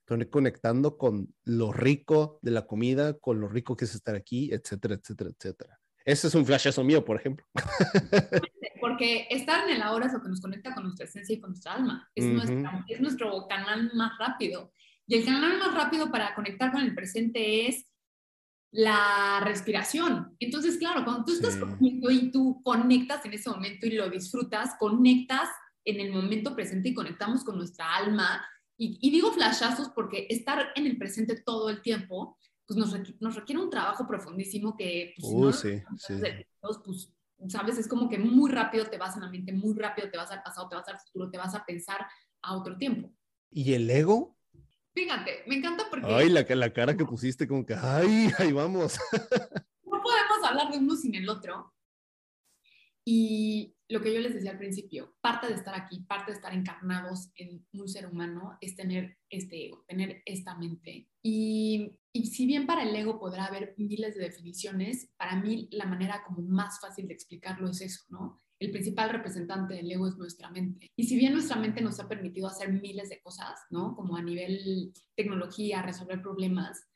estoy 0.00 0.26
conectando 0.30 0.96
con 0.96 1.34
lo 1.44 1.72
rico 1.72 2.38
de 2.40 2.52
la 2.52 2.66
comida, 2.66 3.18
con 3.18 3.40
lo 3.40 3.48
rico 3.48 3.76
que 3.76 3.84
es 3.84 3.94
estar 3.94 4.14
aquí, 4.14 4.50
etcétera, 4.52 4.94
etcétera, 4.94 5.30
etcétera. 5.30 5.78
Ese 6.06 6.28
es 6.28 6.34
un 6.34 6.46
flashazo 6.46 6.84
mío, 6.84 7.04
por 7.04 7.16
ejemplo. 7.16 7.44
Porque 8.80 9.26
estar 9.28 9.68
en 9.68 9.74
el 9.74 9.82
ahora 9.82 10.06
es 10.06 10.12
lo 10.12 10.22
que 10.22 10.28
nos 10.28 10.40
conecta 10.40 10.72
con 10.72 10.84
nuestra 10.84 11.04
esencia 11.04 11.34
y 11.34 11.40
con 11.40 11.50
nuestra 11.50 11.74
alma. 11.74 12.08
Es, 12.14 12.24
es 12.88 13.00
nuestro 13.00 13.46
canal 13.48 13.90
más 13.94 14.12
rápido. 14.18 14.72
Y 15.08 15.16
el 15.16 15.24
canal 15.24 15.58
más 15.58 15.74
rápido 15.74 16.10
para 16.10 16.34
conectar 16.34 16.70
con 16.70 16.82
el 16.82 16.94
presente 16.94 17.68
es 17.68 17.86
la 18.72 19.40
respiración. 19.44 20.36
Entonces, 20.38 20.76
claro, 20.76 21.04
cuando 21.04 21.24
tú 21.24 21.32
estás 21.32 21.56
comiendo 21.56 22.10
y 22.10 22.30
tú 22.30 22.60
conectas 22.62 23.24
en 23.24 23.34
ese 23.34 23.50
momento 23.50 23.86
y 23.86 23.92
lo 23.92 24.10
disfrutas, 24.10 24.74
conectas 24.78 25.48
en 25.84 26.00
el 26.00 26.12
momento 26.12 26.54
presente 26.54 26.88
y 26.88 26.94
conectamos 26.94 27.44
con 27.44 27.56
nuestra 27.56 27.94
alma. 27.94 28.44
Y, 28.76 28.98
y 29.00 29.10
digo 29.10 29.32
flashazos 29.32 29.88
porque 29.90 30.26
estar 30.28 30.68
en 30.74 30.86
el 30.86 30.98
presente 30.98 31.40
todo 31.42 31.70
el 31.70 31.80
tiempo 31.80 32.36
pues 32.66 32.76
nos, 32.76 33.20
nos 33.20 33.36
requiere 33.36 33.62
un 33.62 33.70
trabajo 33.70 34.06
profundísimo 34.06 34.76
que, 34.76 35.14
pues, 35.16 35.32
uh, 35.32 35.52
sí, 35.52 35.82
sí. 35.98 36.14
pues, 36.84 37.12
sabes, 37.48 37.78
es 37.78 37.86
como 37.86 38.08
que 38.08 38.18
muy 38.18 38.50
rápido 38.50 38.86
te 38.86 38.98
vas 38.98 39.16
a 39.16 39.20
la 39.20 39.30
mente, 39.30 39.52
muy 39.52 39.74
rápido 39.78 40.10
te 40.10 40.16
vas 40.16 40.30
al 40.32 40.42
pasado, 40.42 40.68
te 40.68 40.74
vas 40.74 40.88
al 40.88 40.98
futuro, 40.98 41.30
te 41.30 41.38
vas 41.38 41.54
a 41.54 41.64
pensar 41.64 42.04
a 42.42 42.56
otro 42.56 42.76
tiempo. 42.76 43.12
¿Y 43.50 43.74
el 43.74 43.88
ego? 43.88 44.35
Fíjate, 44.96 45.42
me 45.46 45.56
encanta 45.56 45.84
porque... 45.90 46.06
Ay, 46.06 46.30
la, 46.30 46.42
la 46.48 46.72
cara 46.72 46.96
que 46.96 47.04
pusiste 47.04 47.46
como 47.46 47.66
que, 47.66 47.74
ay, 47.74 48.30
ahí 48.38 48.50
vamos. 48.50 48.98
no 49.84 50.02
podemos 50.02 50.42
hablar 50.42 50.72
de 50.72 50.78
uno 50.78 50.96
sin 50.96 51.14
el 51.14 51.28
otro. 51.28 51.74
Y 53.04 53.76
lo 53.90 54.00
que 54.00 54.14
yo 54.14 54.20
les 54.20 54.32
decía 54.32 54.52
al 54.52 54.58
principio, 54.58 55.14
parte 55.20 55.48
de 55.48 55.52
estar 55.52 55.74
aquí, 55.74 56.00
parte 56.00 56.32
de 56.32 56.38
estar 56.38 56.54
encarnados 56.54 57.30
en 57.36 57.66
un 57.74 57.88
ser 57.88 58.06
humano 58.06 58.56
es 58.62 58.74
tener 58.74 59.18
este 59.28 59.66
ego, 59.66 59.84
tener 59.86 60.22
esta 60.24 60.56
mente. 60.56 61.10
Y, 61.22 62.00
y, 62.14 62.26
si 62.28 62.46
bien 62.46 62.66
para 62.66 62.82
el 62.82 62.96
ego 62.96 63.20
podrá 63.20 63.44
haber 63.44 63.74
miles 63.76 64.14
de 64.14 64.22
definiciones, 64.22 65.10
para 65.18 65.36
mí 65.36 65.68
la 65.72 65.84
manera 65.84 66.24
como 66.26 66.40
más 66.40 66.80
fácil 66.80 67.06
de 67.06 67.12
explicarlo 67.12 67.68
es 67.68 67.82
eso, 67.82 68.04
¿no? 68.08 68.42
El 68.58 68.70
principal 68.70 69.10
representante 69.10 69.74
del 69.74 69.90
ego 69.90 70.08
es 70.08 70.16
nuestra 70.16 70.50
mente. 70.50 70.90
Y 70.96 71.04
si 71.04 71.16
bien 71.16 71.34
nuestra 71.34 71.56
mente 71.56 71.82
nos 71.82 72.00
ha 72.00 72.08
permitido 72.08 72.48
hacer 72.48 72.72
miles 72.72 73.08
de 73.10 73.20
cosas, 73.20 73.60
¿no? 73.70 73.94
Como 73.94 74.16
a 74.16 74.22
nivel 74.22 74.92
tecnología, 75.14 75.82
resolver 75.82 76.22
problemas, 76.22 76.88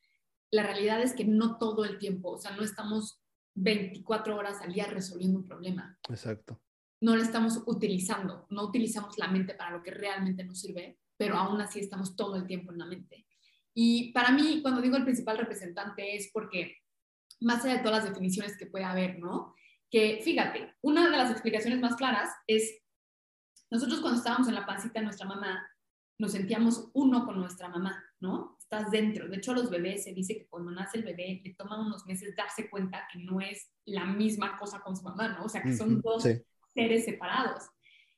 la 0.51 0.62
realidad 0.62 1.03
es 1.03 1.14
que 1.14 1.25
no 1.25 1.59
todo 1.59 1.85
el 1.85 1.99
tiempo, 1.99 2.33
o 2.33 2.38
sea, 2.38 2.57
no 2.57 2.62
estamos 2.62 3.23
24 3.55 4.37
horas 4.37 4.61
al 4.62 4.73
día 4.73 4.87
resolviendo 4.87 5.38
un 5.38 5.46
problema. 5.46 5.99
Exacto 6.09 6.61
no 7.01 7.16
la 7.16 7.23
estamos 7.23 7.62
utilizando, 7.66 8.46
no 8.51 8.64
utilizamos 8.64 9.16
la 9.18 9.29
mente 9.29 9.55
para 9.55 9.70
lo 9.70 9.83
que 9.83 9.90
realmente 9.90 10.44
nos 10.44 10.61
sirve, 10.61 10.99
pero 11.16 11.37
aún 11.37 11.61
así 11.61 11.81
estamos 11.81 12.14
todo 12.14 12.37
el 12.37 12.46
tiempo 12.46 12.73
en 12.73 12.79
la 12.79 12.87
mente. 12.87 13.27
Y 13.75 14.12
para 14.12 14.33
mí, 14.33 14.61
cuando 14.62 14.83
digo 14.83 14.96
el 14.96 15.05
principal 15.05 15.38
representante 15.38 16.14
es 16.14 16.31
porque, 16.33 16.77
más 17.40 17.64
allá 17.64 17.77
de 17.77 17.83
todas 17.83 18.05
las 18.05 18.11
definiciones 18.11 18.57
que 18.57 18.66
puede 18.66 18.85
haber, 18.85 19.18
¿no? 19.18 19.55
Que 19.90 20.20
fíjate, 20.22 20.74
una 20.83 21.11
de 21.11 21.16
las 21.16 21.31
explicaciones 21.31 21.81
más 21.81 21.96
claras 21.96 22.31
es, 22.46 22.81
nosotros 23.70 24.00
cuando 24.00 24.18
estábamos 24.18 24.48
en 24.48 24.55
la 24.55 24.66
pancita 24.66 25.00
de 25.00 25.05
nuestra 25.07 25.26
mamá, 25.26 25.66
nos 26.18 26.33
sentíamos 26.33 26.90
uno 26.92 27.24
con 27.24 27.38
nuestra 27.40 27.68
mamá, 27.68 28.05
¿no? 28.20 28.57
Estás 28.61 28.90
dentro. 28.90 29.26
De 29.26 29.38
hecho, 29.38 29.53
a 29.53 29.55
los 29.55 29.70
bebés 29.70 30.05
se 30.05 30.12
dice 30.12 30.37
que 30.37 30.46
cuando 30.46 30.70
nace 30.70 30.98
el 30.98 31.05
bebé 31.05 31.40
le 31.42 31.55
toma 31.55 31.81
unos 31.81 32.07
meses 32.07 32.37
darse 32.37 32.68
cuenta 32.68 33.09
que 33.11 33.18
no 33.18 33.40
es 33.40 33.72
la 33.87 34.05
misma 34.05 34.59
cosa 34.59 34.81
con 34.81 34.96
su 34.96 35.03
mamá, 35.03 35.29
¿no? 35.29 35.44
O 35.44 35.48
sea, 35.48 35.62
que 35.62 35.74
son 35.74 36.00
dos 36.00 36.24
seres 36.74 37.05
separados. 37.05 37.64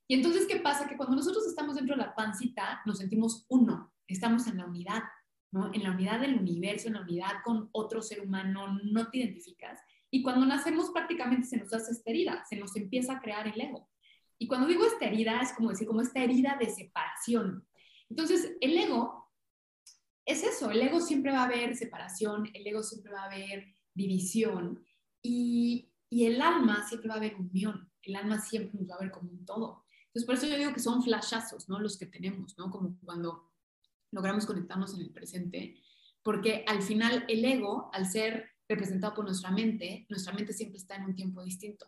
Y 0.09 0.15
entonces, 0.15 0.47
¿qué 0.47 0.57
pasa? 0.57 0.89
Que 0.89 0.97
cuando 0.97 1.17
nosotros 1.17 1.47
estamos 1.47 1.77
dentro 1.77 1.97
de 1.97 2.03
la 2.03 2.15
pancita, 2.15 2.83
nos 2.85 2.99
sentimos 2.99 3.47
uno, 3.49 3.95
estamos 4.07 4.47
en 4.49 4.59
la 4.59 4.67
unidad, 4.67 5.05
¿no? 5.53 5.73
En 5.73 5.85
la 5.85 5.93
unidad 5.93 6.21
del 6.21 6.37
universo, 6.37 6.89
en 6.89 6.95
la 6.95 7.03
unidad 7.03 7.37
con 7.45 7.69
otro 7.73 8.03
ser 8.03 8.21
humano, 8.21 8.79
no 8.85 9.11
te 9.11 9.19
identificas. 9.19 9.81
Y 10.13 10.23
cuando 10.23 10.47
nacemos 10.47 10.91
prácticamente 10.91 11.49
se 11.49 11.57
nos 11.57 11.73
hace 11.73 11.91
esta 11.91 12.11
herida, 12.11 12.45
se 12.49 12.57
nos 12.57 12.77
empieza 12.77 13.15
a 13.15 13.21
crear 13.21 13.49
el 13.49 13.61
ego. 13.61 13.89
Y 14.39 14.47
cuando 14.47 14.69
digo 14.69 14.85
esta 14.85 15.07
herida, 15.07 15.41
es 15.41 15.53
como 15.53 15.71
decir, 15.71 15.89
como 15.89 16.01
esta 16.01 16.23
herida 16.23 16.57
de 16.61 16.71
separación. 16.71 17.67
Entonces, 18.09 18.57
el 18.61 18.77
ego 18.77 19.29
es 20.25 20.45
eso, 20.45 20.71
el 20.71 20.83
ego 20.83 21.01
siempre 21.01 21.33
va 21.33 21.41
a 21.41 21.47
haber 21.47 21.75
separación, 21.75 22.49
el 22.55 22.65
ego 22.65 22.85
siempre 22.85 23.13
va 23.13 23.23
a 23.23 23.33
haber 23.33 23.75
división 23.95 24.85
y, 25.21 25.93
y 26.09 26.27
el 26.27 26.41
alma 26.41 26.87
siempre 26.87 27.09
va 27.09 27.15
a 27.15 27.19
haber 27.19 27.35
unión 27.35 27.93
el 28.03 28.17
alma 28.17 28.41
siempre 28.41 28.79
nos 28.79 28.91
va 28.91 28.97
a 28.97 29.01
ver 29.01 29.11
como 29.11 29.31
un 29.31 29.45
todo. 29.45 29.85
Entonces, 30.07 30.27
por 30.27 30.35
eso 30.35 30.47
yo 30.47 30.57
digo 30.57 30.73
que 30.73 30.81
son 30.81 31.03
flashazos, 31.03 31.69
¿no? 31.69 31.79
Los 31.79 31.97
que 31.97 32.07
tenemos, 32.07 32.57
¿no? 32.59 32.71
Como 32.71 32.99
cuando 33.05 33.51
logramos 34.11 34.45
conectarnos 34.45 34.95
en 34.95 35.03
el 35.03 35.11
presente, 35.11 35.81
porque 36.23 36.65
al 36.67 36.83
final 36.83 37.25
el 37.29 37.45
ego, 37.45 37.91
al 37.93 38.07
ser 38.07 38.51
representado 38.73 39.15
por 39.15 39.25
nuestra 39.25 39.51
mente, 39.51 40.07
nuestra 40.09 40.33
mente 40.33 40.53
siempre 40.53 40.79
está 40.79 40.97
en 40.97 41.05
un 41.05 41.15
tiempo 41.15 41.43
distinto. 41.43 41.87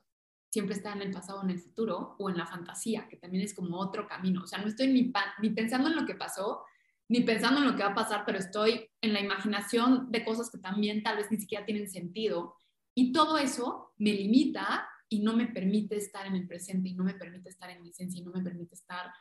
Siempre 0.50 0.74
está 0.76 0.92
en 0.92 1.02
el 1.02 1.10
pasado, 1.10 1.42
en 1.42 1.50
el 1.50 1.60
futuro 1.60 2.16
o 2.18 2.30
en 2.30 2.36
la 2.36 2.46
fantasía, 2.46 3.08
que 3.08 3.16
también 3.16 3.42
es 3.42 3.54
como 3.54 3.78
otro 3.78 4.06
camino. 4.06 4.42
O 4.44 4.46
sea, 4.46 4.60
no 4.60 4.68
estoy 4.68 4.88
ni, 4.88 5.50
pensando 5.50 5.88
en 5.88 5.96
lo 5.96 6.06
que 6.06 6.14
pasó, 6.14 6.64
ni 7.08 7.22
pensando 7.22 7.60
en 7.60 7.66
lo 7.66 7.76
que 7.76 7.82
va 7.82 7.90
a 7.90 7.94
pasar, 7.94 8.22
pero 8.24 8.38
estoy 8.38 8.88
en 9.00 9.12
la 9.12 9.20
imaginación 9.20 10.10
de 10.10 10.24
cosas 10.24 10.50
que 10.50 10.58
también 10.58 11.02
tal 11.02 11.16
vez 11.16 11.30
ni 11.30 11.38
siquiera 11.38 11.64
tienen 11.64 11.88
sentido. 11.88 12.56
Y 12.94 13.12
todo 13.12 13.36
eso 13.38 13.92
me 13.96 14.12
limita 14.12 14.88
y 15.08 15.20
no 15.20 15.36
me 15.36 15.48
permite 15.48 15.96
estar 15.96 16.26
en 16.26 16.36
el 16.36 16.46
presente 16.46 16.88
y 16.88 16.94
no 16.94 17.04
me 17.04 17.14
permite 17.14 17.48
estar 17.48 17.70
en 17.70 17.82
mi 17.82 17.90
esencia 17.90 18.20
y 18.20 18.24
no 18.24 18.30
me 18.30 18.42
permite 18.42 18.74
estar 18.74 19.12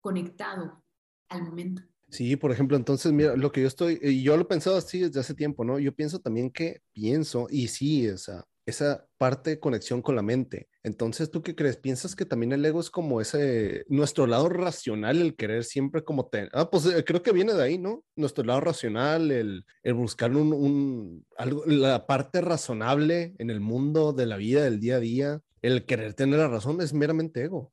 conectado 0.00 0.82
al 1.28 1.42
momento. 1.42 1.82
Sí, 2.10 2.36
por 2.36 2.50
ejemplo, 2.52 2.76
entonces, 2.76 3.12
mira, 3.12 3.36
lo 3.36 3.52
que 3.52 3.60
yo 3.60 3.66
estoy, 3.68 3.98
y 4.02 4.22
yo 4.22 4.36
lo 4.36 4.42
he 4.42 4.46
pensado 4.46 4.76
así 4.78 5.00
desde 5.00 5.20
hace 5.20 5.34
tiempo, 5.34 5.62
¿no? 5.64 5.78
Yo 5.78 5.94
pienso 5.94 6.20
también 6.20 6.50
que 6.50 6.80
pienso, 6.94 7.48
y 7.50 7.68
sí, 7.68 8.06
esa, 8.06 8.46
esa 8.64 9.06
parte 9.18 9.50
de 9.50 9.60
conexión 9.60 10.00
con 10.00 10.16
la 10.16 10.22
mente. 10.22 10.68
Entonces, 10.82 11.30
¿tú 11.30 11.42
qué 11.42 11.54
crees? 11.54 11.76
¿Piensas 11.76 12.16
que 12.16 12.24
también 12.24 12.52
el 12.52 12.64
ego 12.64 12.80
es 12.80 12.88
como 12.88 13.20
ese, 13.20 13.84
nuestro 13.88 14.26
lado 14.26 14.48
racional, 14.48 15.20
el 15.20 15.36
querer 15.36 15.64
siempre 15.64 16.02
como 16.02 16.28
tener, 16.28 16.48
ah, 16.54 16.70
pues 16.70 16.86
eh, 16.86 17.04
creo 17.04 17.22
que 17.22 17.32
viene 17.32 17.52
de 17.52 17.62
ahí, 17.62 17.76
¿no? 17.78 18.02
Nuestro 18.16 18.42
lado 18.42 18.60
racional, 18.60 19.30
el, 19.30 19.66
el 19.82 19.94
buscar 19.94 20.34
un, 20.34 20.54
un, 20.54 21.26
algo, 21.36 21.62
la 21.66 22.06
parte 22.06 22.40
razonable 22.40 23.34
en 23.38 23.50
el 23.50 23.60
mundo 23.60 24.14
de 24.14 24.24
la 24.24 24.38
vida, 24.38 24.64
del 24.64 24.80
día 24.80 24.96
a 24.96 25.00
día, 25.00 25.40
el 25.60 25.84
querer 25.84 26.14
tener 26.14 26.38
la 26.38 26.48
razón 26.48 26.80
es 26.80 26.94
meramente 26.94 27.42
ego. 27.44 27.70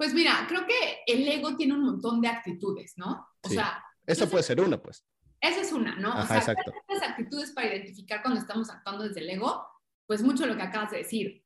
Pues 0.00 0.14
mira, 0.14 0.46
creo 0.48 0.66
que 0.66 1.02
el 1.06 1.28
ego 1.28 1.58
tiene 1.58 1.74
un 1.74 1.82
montón 1.82 2.22
de 2.22 2.28
actitudes, 2.28 2.94
¿no? 2.96 3.28
O 3.42 3.48
sea, 3.50 3.84
esa 4.06 4.26
puede 4.30 4.42
ser 4.42 4.58
una, 4.58 4.80
pues. 4.80 5.06
Esa 5.38 5.60
es 5.60 5.72
una, 5.72 5.94
¿no? 5.96 6.14
Ajá, 6.14 6.38
o 6.38 6.40
sea, 6.40 7.10
actitudes 7.10 7.50
para 7.50 7.66
identificar 7.66 8.22
cuando 8.22 8.40
estamos 8.40 8.70
actuando 8.70 9.04
desde 9.04 9.20
el 9.20 9.28
ego, 9.28 9.62
pues 10.06 10.22
mucho 10.22 10.46
lo 10.46 10.56
que 10.56 10.62
acabas 10.62 10.92
de 10.92 10.96
decir. 10.96 11.44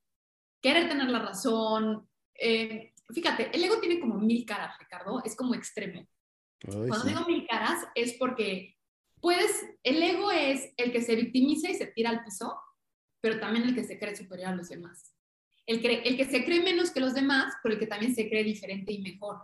Querer 0.61 0.87
tener 0.87 1.09
la 1.09 1.19
razón. 1.19 2.09
Eh, 2.33 2.93
fíjate, 3.13 3.53
el 3.53 3.61
ego 3.61 3.81
tiene 3.81 3.99
como 3.99 4.19
mil 4.19 4.45
caras, 4.45 4.79
Ricardo, 4.79 5.21
es 5.25 5.35
como 5.35 5.53
extremo. 5.53 6.07
Cuando 6.61 7.03
digo 7.03 7.25
mil 7.27 7.45
caras 7.45 7.85
es 7.93 8.13
porque, 8.13 8.77
pues, 9.19 9.65
el 9.83 10.01
ego 10.01 10.31
es 10.31 10.71
el 10.77 10.93
que 10.93 11.01
se 11.01 11.17
victimiza 11.17 11.69
y 11.69 11.75
se 11.75 11.87
tira 11.87 12.09
al 12.09 12.23
piso, 12.23 12.57
pero 13.19 13.37
también 13.37 13.65
el 13.65 13.75
que 13.75 13.83
se 13.83 13.99
cree 13.99 14.15
superior 14.15 14.47
a 14.47 14.55
los 14.55 14.69
demás 14.69 15.14
el, 15.67 15.85
el 15.85 16.17
que 16.17 16.25
se 16.25 16.43
cree 16.45 16.61
menos 16.61 16.91
que 16.91 16.99
los 16.99 17.13
demás, 17.13 17.53
pero 17.61 17.73
el 17.73 17.79
que 17.79 17.87
también 17.87 18.15
se 18.15 18.29
cree 18.29 18.43
diferente 18.43 18.93
y 18.93 19.01
mejor. 19.01 19.37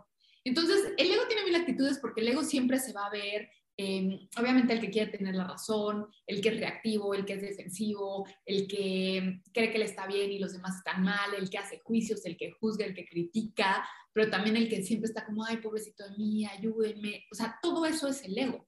Entonces, 0.43 0.93
el 0.97 1.11
ego 1.11 1.27
tiene 1.27 1.45
mil 1.45 1.55
actitudes 1.55 1.99
porque 1.99 2.21
el 2.21 2.29
ego 2.29 2.43
siempre 2.43 2.79
se 2.79 2.93
va 2.93 3.05
a 3.05 3.11
ver 3.11 3.49
Em, 3.77 4.27
obviamente 4.37 4.73
el 4.73 4.79
que 4.79 4.91
quiere 4.91 5.11
tener 5.11 5.33
la 5.33 5.47
razón, 5.47 6.07
el 6.27 6.39
que 6.39 6.49
es 6.49 6.59
reactivo, 6.59 7.15
el 7.15 7.25
que 7.25 7.33
es 7.33 7.41
defensivo, 7.41 8.27
el 8.45 8.67
que 8.67 9.41
cree 9.51 9.71
que 9.71 9.79
le 9.79 9.85
está 9.85 10.05
bien 10.05 10.31
y 10.31 10.37
los 10.37 10.53
demás 10.53 10.77
están 10.77 11.03
mal, 11.03 11.33
el 11.35 11.49
que 11.49 11.57
hace 11.57 11.79
juicios, 11.79 12.23
el 12.25 12.37
que 12.37 12.51
juzga, 12.51 12.85
el 12.85 12.93
que 12.93 13.05
critica, 13.05 13.83
pero 14.13 14.29
también 14.29 14.55
el 14.57 14.69
que 14.69 14.83
siempre 14.83 15.07
está 15.07 15.25
como, 15.25 15.45
ay, 15.45 15.57
pobrecito 15.57 16.07
de 16.07 16.15
mí, 16.15 16.45
ayúdenme. 16.45 17.25
O 17.31 17.35
sea, 17.35 17.57
todo 17.59 17.85
eso 17.87 18.07
es 18.07 18.23
el 18.23 18.37
ego. 18.37 18.67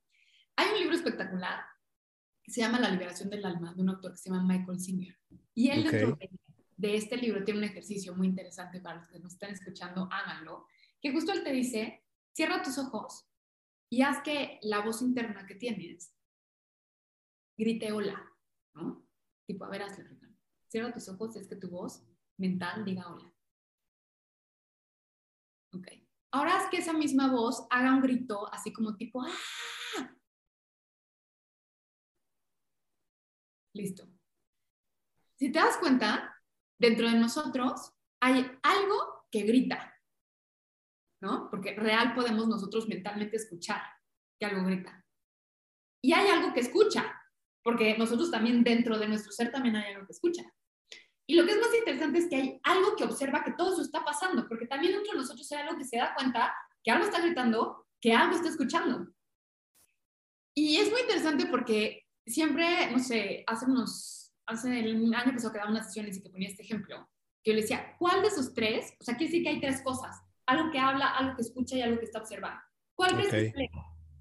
Hay 0.55 0.69
un 0.73 0.79
libro 0.79 0.95
espectacular 0.95 1.61
que 2.41 2.51
se 2.51 2.61
llama 2.61 2.79
La 2.79 2.89
liberación 2.89 3.29
del 3.29 3.45
alma, 3.45 3.73
de 3.75 3.81
un 3.83 3.89
autor 3.89 4.13
que 4.13 4.17
se 4.17 4.29
llama 4.31 4.43
Michael 4.43 4.79
Singer. 4.79 5.15
Y 5.53 5.69
él 5.69 5.83
dentro 5.83 6.15
de 6.15 6.29
este 6.83 7.17
libro 7.17 7.43
tiene 7.43 7.59
un 7.59 7.65
ejercicio 7.65 8.15
muy 8.15 8.27
interesante 8.27 8.79
para 8.79 8.97
los 8.97 9.07
que 9.07 9.19
nos 9.19 9.33
están 9.33 9.51
escuchando, 9.51 10.09
háganlo, 10.11 10.67
que 11.01 11.11
justo 11.11 11.31
él 11.31 11.43
te 11.43 11.51
dice, 11.51 12.03
cierra 12.33 12.61
tus 12.61 12.77
ojos 12.77 13.27
y 13.89 14.01
haz 14.01 14.21
que 14.23 14.59
la 14.63 14.81
voz 14.81 15.01
interna 15.01 15.45
que 15.45 15.55
tienes 15.55 16.15
grite 17.57 17.91
hola, 17.91 18.21
¿no? 18.73 19.07
Tipo, 19.45 19.65
a 19.65 19.69
ver, 19.69 19.83
hazlo, 19.83 20.05
Cierra 20.67 20.91
tus 20.91 21.07
ojos 21.07 21.35
y 21.35 21.39
es 21.39 21.47
que 21.47 21.55
tu 21.55 21.69
voz 21.69 22.03
mental 22.37 22.83
diga 22.83 23.07
hola. 23.07 23.31
Ok. 25.73 25.87
Ahora 26.31 26.57
haz 26.57 26.69
que 26.71 26.77
esa 26.77 26.93
misma 26.93 27.31
voz 27.31 27.67
haga 27.69 27.93
un 27.93 28.01
grito 28.01 28.51
así 28.51 28.73
como 28.73 28.95
tipo, 28.95 29.21
¡ah! 29.21 30.17
Listo. 33.73 34.07
Si 35.35 35.51
te 35.51 35.59
das 35.59 35.77
cuenta, 35.77 36.32
dentro 36.83 37.09
de 37.09 37.17
nosotros 37.17 37.91
hay 38.21 38.49
algo 38.61 39.25
que 39.31 39.41
grita. 39.41 39.93
¿no? 41.23 41.49
Porque 41.49 41.73
real 41.75 42.13
podemos 42.13 42.49
nosotros 42.49 42.87
mentalmente 42.89 43.37
escuchar 43.37 43.81
que 44.37 44.45
algo 44.45 44.65
grita. 44.65 45.05
Y 46.03 46.11
hay 46.11 46.27
algo 46.27 46.53
que 46.53 46.59
escucha, 46.59 47.17
porque 47.63 47.97
nosotros 47.97 48.29
también 48.29 48.61
dentro 48.61 48.99
de 48.99 49.07
nuestro 49.07 49.31
ser 49.31 49.49
también 49.49 49.77
hay 49.77 49.93
algo 49.93 50.05
que 50.05 50.11
escucha. 50.11 50.43
Y 51.25 51.35
lo 51.35 51.45
que 51.45 51.53
es 51.53 51.61
más 51.61 51.73
interesante 51.73 52.19
es 52.19 52.27
que 52.27 52.35
hay 52.35 52.59
algo 52.63 52.97
que 52.97 53.05
observa 53.05 53.41
que 53.41 53.53
todo 53.53 53.71
eso 53.71 53.81
está 53.81 54.03
pasando, 54.03 54.45
porque 54.49 54.67
también 54.67 54.91
dentro 54.91 55.13
de 55.13 55.19
nosotros 55.19 55.49
hay 55.53 55.59
algo 55.59 55.77
que 55.77 55.85
se 55.85 55.95
da 55.95 56.13
cuenta 56.13 56.53
que 56.83 56.91
algo 56.91 57.05
está 57.05 57.21
gritando, 57.21 57.87
que 58.01 58.11
algo 58.11 58.35
está 58.35 58.49
escuchando. 58.49 59.07
Y 60.53 60.75
es 60.75 60.91
muy 60.91 61.01
interesante 61.01 61.45
porque 61.45 62.05
siempre, 62.27 62.91
no 62.91 62.99
sé, 62.99 63.45
hace 63.47 63.65
unos, 63.65 64.22
hace 64.45 64.79
el 64.79 65.13
año 65.13 65.33
pasado 65.33 65.53
que 65.53 65.59
daba 65.59 65.71
unas 65.71 65.87
sesiones 65.87 66.17
y 66.17 66.21
que 66.21 66.29
ponía 66.29 66.49
este 66.49 66.63
ejemplo, 66.63 67.09
que 67.43 67.51
yo 67.51 67.55
le 67.55 67.61
decía, 67.61 67.95
¿cuál 67.99 68.21
de 68.21 68.27
esos 68.27 68.53
tres? 68.53 68.93
O 68.99 69.03
sea, 69.03 69.15
quiere 69.15 69.31
decir 69.31 69.43
que 69.43 69.49
hay 69.49 69.59
tres 69.59 69.81
cosas 69.81 70.23
algo 70.45 70.71
que 70.71 70.79
habla, 70.79 71.09
algo 71.09 71.35
que 71.35 71.41
escucha 71.41 71.75
y 71.75 71.81
algo 71.81 71.99
que 71.99 72.05
está 72.05 72.19
observando. 72.19 72.61
¿Cuál 72.95 73.19
es? 73.19 73.53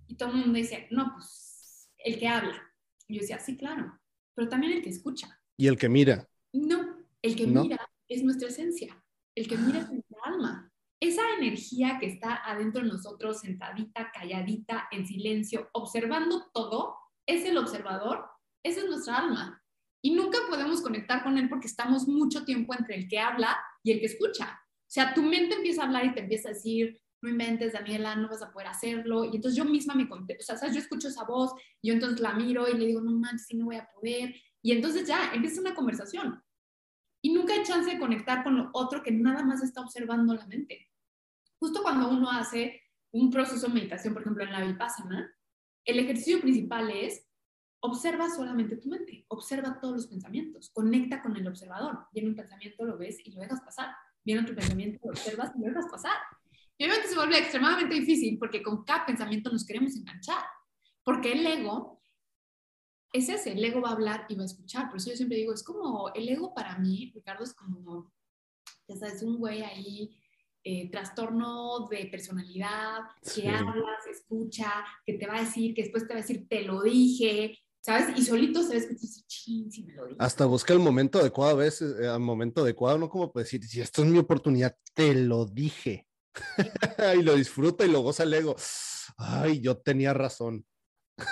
Y 0.06 0.16
todo 0.16 0.30
el 0.30 0.37
mundo 0.37 0.54
dice, 0.54 0.88
no, 0.90 1.12
pues 1.14 1.90
el 1.98 2.18
que 2.18 2.28
habla. 2.28 2.62
Y 3.08 3.14
yo 3.14 3.20
decía, 3.20 3.38
sí, 3.38 3.56
claro, 3.56 3.98
pero 4.35 4.48
también 4.48 4.72
el 4.74 4.82
que 4.82 4.90
escucha. 4.90 5.40
¿Y 5.56 5.66
el 5.66 5.76
que 5.76 5.88
mira? 5.88 6.28
No, 6.52 6.96
el 7.20 7.37
que 7.37 7.46
mira 7.46 7.78
es 8.08 8.22
nuestra 8.22 8.48
esencia. 8.48 9.02
El 9.35 9.48
que 9.48 9.56
mira 9.56 9.80
es 9.80 9.90
nuestra 9.90 10.18
alma. 10.24 10.72
Esa 11.00 11.22
energía 11.38 11.98
que 11.98 12.06
está 12.06 12.37
adentro 12.44 12.82
de 12.82 12.88
nosotros, 12.88 13.40
sentadita, 13.40 14.12
calladita, 14.12 14.88
en 14.90 15.06
silencio, 15.06 15.68
observando 15.72 16.50
todo, 16.52 16.96
es 17.26 17.44
el 17.44 17.58
observador, 17.58 18.24
esa 18.62 18.80
es 18.80 18.87
nuestra 18.87 19.18
alma. 19.18 19.62
Y 20.02 20.10
nunca 20.10 20.38
podemos 20.48 20.82
conectar 20.82 21.22
con 21.22 21.38
él 21.38 21.48
porque 21.48 21.68
estamos 21.68 22.08
mucho 22.08 22.44
tiempo 22.44 22.74
entre 22.74 22.96
el 22.96 23.08
que 23.08 23.18
habla 23.18 23.56
y 23.84 23.92
el 23.92 24.00
que 24.00 24.06
escucha. 24.06 24.60
O 24.66 24.90
sea, 24.94 25.14
tu 25.14 25.22
mente 25.22 25.54
empieza 25.54 25.82
a 25.82 25.86
hablar 25.86 26.04
y 26.04 26.12
te 26.12 26.20
empieza 26.20 26.48
a 26.48 26.52
decir, 26.52 27.00
no 27.22 27.30
inventes, 27.30 27.72
Daniela, 27.72 28.16
no 28.16 28.28
vas 28.28 28.42
a 28.42 28.52
poder 28.52 28.68
hacerlo. 28.68 29.24
Y 29.24 29.36
entonces 29.36 29.56
yo 29.56 29.64
misma 29.64 29.94
me 29.94 30.08
conté, 30.08 30.36
o 30.38 30.42
sea, 30.42 30.56
¿sabes? 30.56 30.74
yo 30.74 30.80
escucho 30.80 31.08
esa 31.08 31.24
voz, 31.24 31.52
yo 31.82 31.94
entonces 31.94 32.20
la 32.20 32.32
miro 32.34 32.68
y 32.68 32.76
le 32.76 32.86
digo, 32.86 33.00
no 33.00 33.12
manches, 33.12 33.46
sí, 33.46 33.56
no 33.56 33.66
voy 33.66 33.76
a 33.76 33.88
poder. 33.88 34.34
Y 34.60 34.72
entonces 34.72 35.06
ya 35.06 35.32
empieza 35.32 35.60
una 35.60 35.74
conversación. 35.74 36.42
Y 37.24 37.32
nunca 37.32 37.54
hay 37.54 37.62
chance 37.62 37.88
de 37.88 38.00
conectar 38.00 38.42
con 38.42 38.56
lo 38.56 38.70
otro 38.72 39.02
que 39.02 39.12
nada 39.12 39.44
más 39.44 39.62
está 39.62 39.80
observando 39.80 40.34
la 40.34 40.46
mente. 40.46 40.90
Justo 41.60 41.82
cuando 41.82 42.10
uno 42.10 42.28
hace 42.28 42.82
un 43.12 43.30
proceso 43.30 43.68
de 43.68 43.74
meditación, 43.74 44.12
por 44.12 44.22
ejemplo, 44.22 44.42
en 44.42 44.52
la 44.52 44.64
Vipassana, 44.64 45.32
el 45.84 46.00
ejercicio 46.00 46.40
principal 46.40 46.90
es 46.90 47.24
observa 47.83 48.29
solamente 48.31 48.77
tu 48.77 48.88
mente, 48.88 49.25
observa 49.29 49.79
todos 49.81 49.95
los 49.95 50.07
pensamientos, 50.07 50.71
conecta 50.71 51.23
con 51.23 51.37
el 51.37 51.47
observador. 51.47 52.07
Viene 52.12 52.31
un 52.31 52.37
pensamiento, 52.37 52.85
lo 52.85 52.99
ves 52.99 53.18
y 53.25 53.33
lo 53.33 53.40
dejas 53.40 53.61
pasar 53.61 53.95
viene 54.25 54.42
otro 54.42 54.55
pensamiento, 54.55 55.01
lo 55.05 55.11
observas 55.11 55.53
y 55.57 55.61
lo 55.61 55.68
dejas 55.68 55.90
pasar. 55.90 56.16
Y 56.79 56.85
obviamente 56.85 57.09
se 57.09 57.16
vuelve 57.16 57.38
extremadamente 57.38 57.95
difícil 57.95 58.38
porque 58.38 58.62
con 58.62 58.85
cada 58.85 59.07
pensamiento 59.07 59.51
nos 59.51 59.66
queremos 59.66 59.95
enganchar. 59.97 60.45
Porque 61.05 61.33
el 61.33 61.47
ego 61.47 62.01
es 63.12 63.29
ese, 63.29 63.53
el 63.53 63.64
ego 63.64 63.81
va 63.81 63.90
a 63.90 63.92
hablar 63.92 64.27
y 64.29 64.37
va 64.37 64.42
a 64.42 64.47
escuchar. 64.47 64.88
Por 64.88 64.99
eso 64.99 65.11
yo 65.11 65.16
siempre 65.16 65.37
digo, 65.37 65.53
es 65.53 65.62
como, 65.62 66.12
el 66.14 66.29
ego 66.29 66.55
para 66.55 66.79
mí, 66.79 67.11
Ricardo, 67.14 67.45
es 67.45 67.55
como, 67.55 68.11
ya 68.88 68.97
sabes, 68.97 69.23
un 69.23 69.38
güey 69.38 69.62
ahí, 69.62 70.16
eh, 70.64 70.90
trastorno 70.90 71.88
de 71.88 72.07
personalidad, 72.07 73.01
que 73.35 73.49
hablas, 73.49 74.07
escucha, 74.11 74.85
que 75.05 75.14
te 75.14 75.27
va 75.27 75.37
a 75.37 75.40
decir, 75.40 75.75
que 75.75 75.83
después 75.83 76.07
te 76.07 76.14
va 76.14 76.21
a 76.21 76.23
decir, 76.23 76.47
te 76.49 76.62
lo 76.62 76.83
dije, 76.83 77.59
¿sabes? 77.83 78.16
Y 78.16 78.25
solito 78.25 78.62
se 78.62 78.79
ve 78.79 78.88
que 78.88 78.97
ching, 79.27 79.71
si 79.71 79.85
me 79.85 79.95
lo 79.95 80.07
digo. 80.07 80.16
Hasta 80.21 80.47
busca 80.47 80.73
el 80.73 80.79
momento 80.79 81.18
adecuado 81.18 81.53
a 81.53 81.57
veces, 81.57 81.95
eh, 82.01 82.18
momento 82.18 82.62
adecuado, 82.62 82.97
¿no? 82.97 83.09
Como 83.09 83.31
para 83.31 83.45
decir, 83.45 83.62
si 83.64 83.81
esto 83.81 84.03
es 84.03 84.09
mi 84.09 84.18
oportunidad, 84.18 84.77
te 84.95 85.14
lo 85.14 85.45
dije. 85.45 86.09
y 87.18 87.23
lo 87.23 87.35
disfruta 87.35 87.85
y 87.85 87.90
lo 87.90 88.01
goza 88.01 88.23
el 88.23 88.33
ego. 88.33 88.57
Ay, 89.18 89.61
yo 89.61 89.77
tenía 89.77 90.14
razón. 90.14 90.64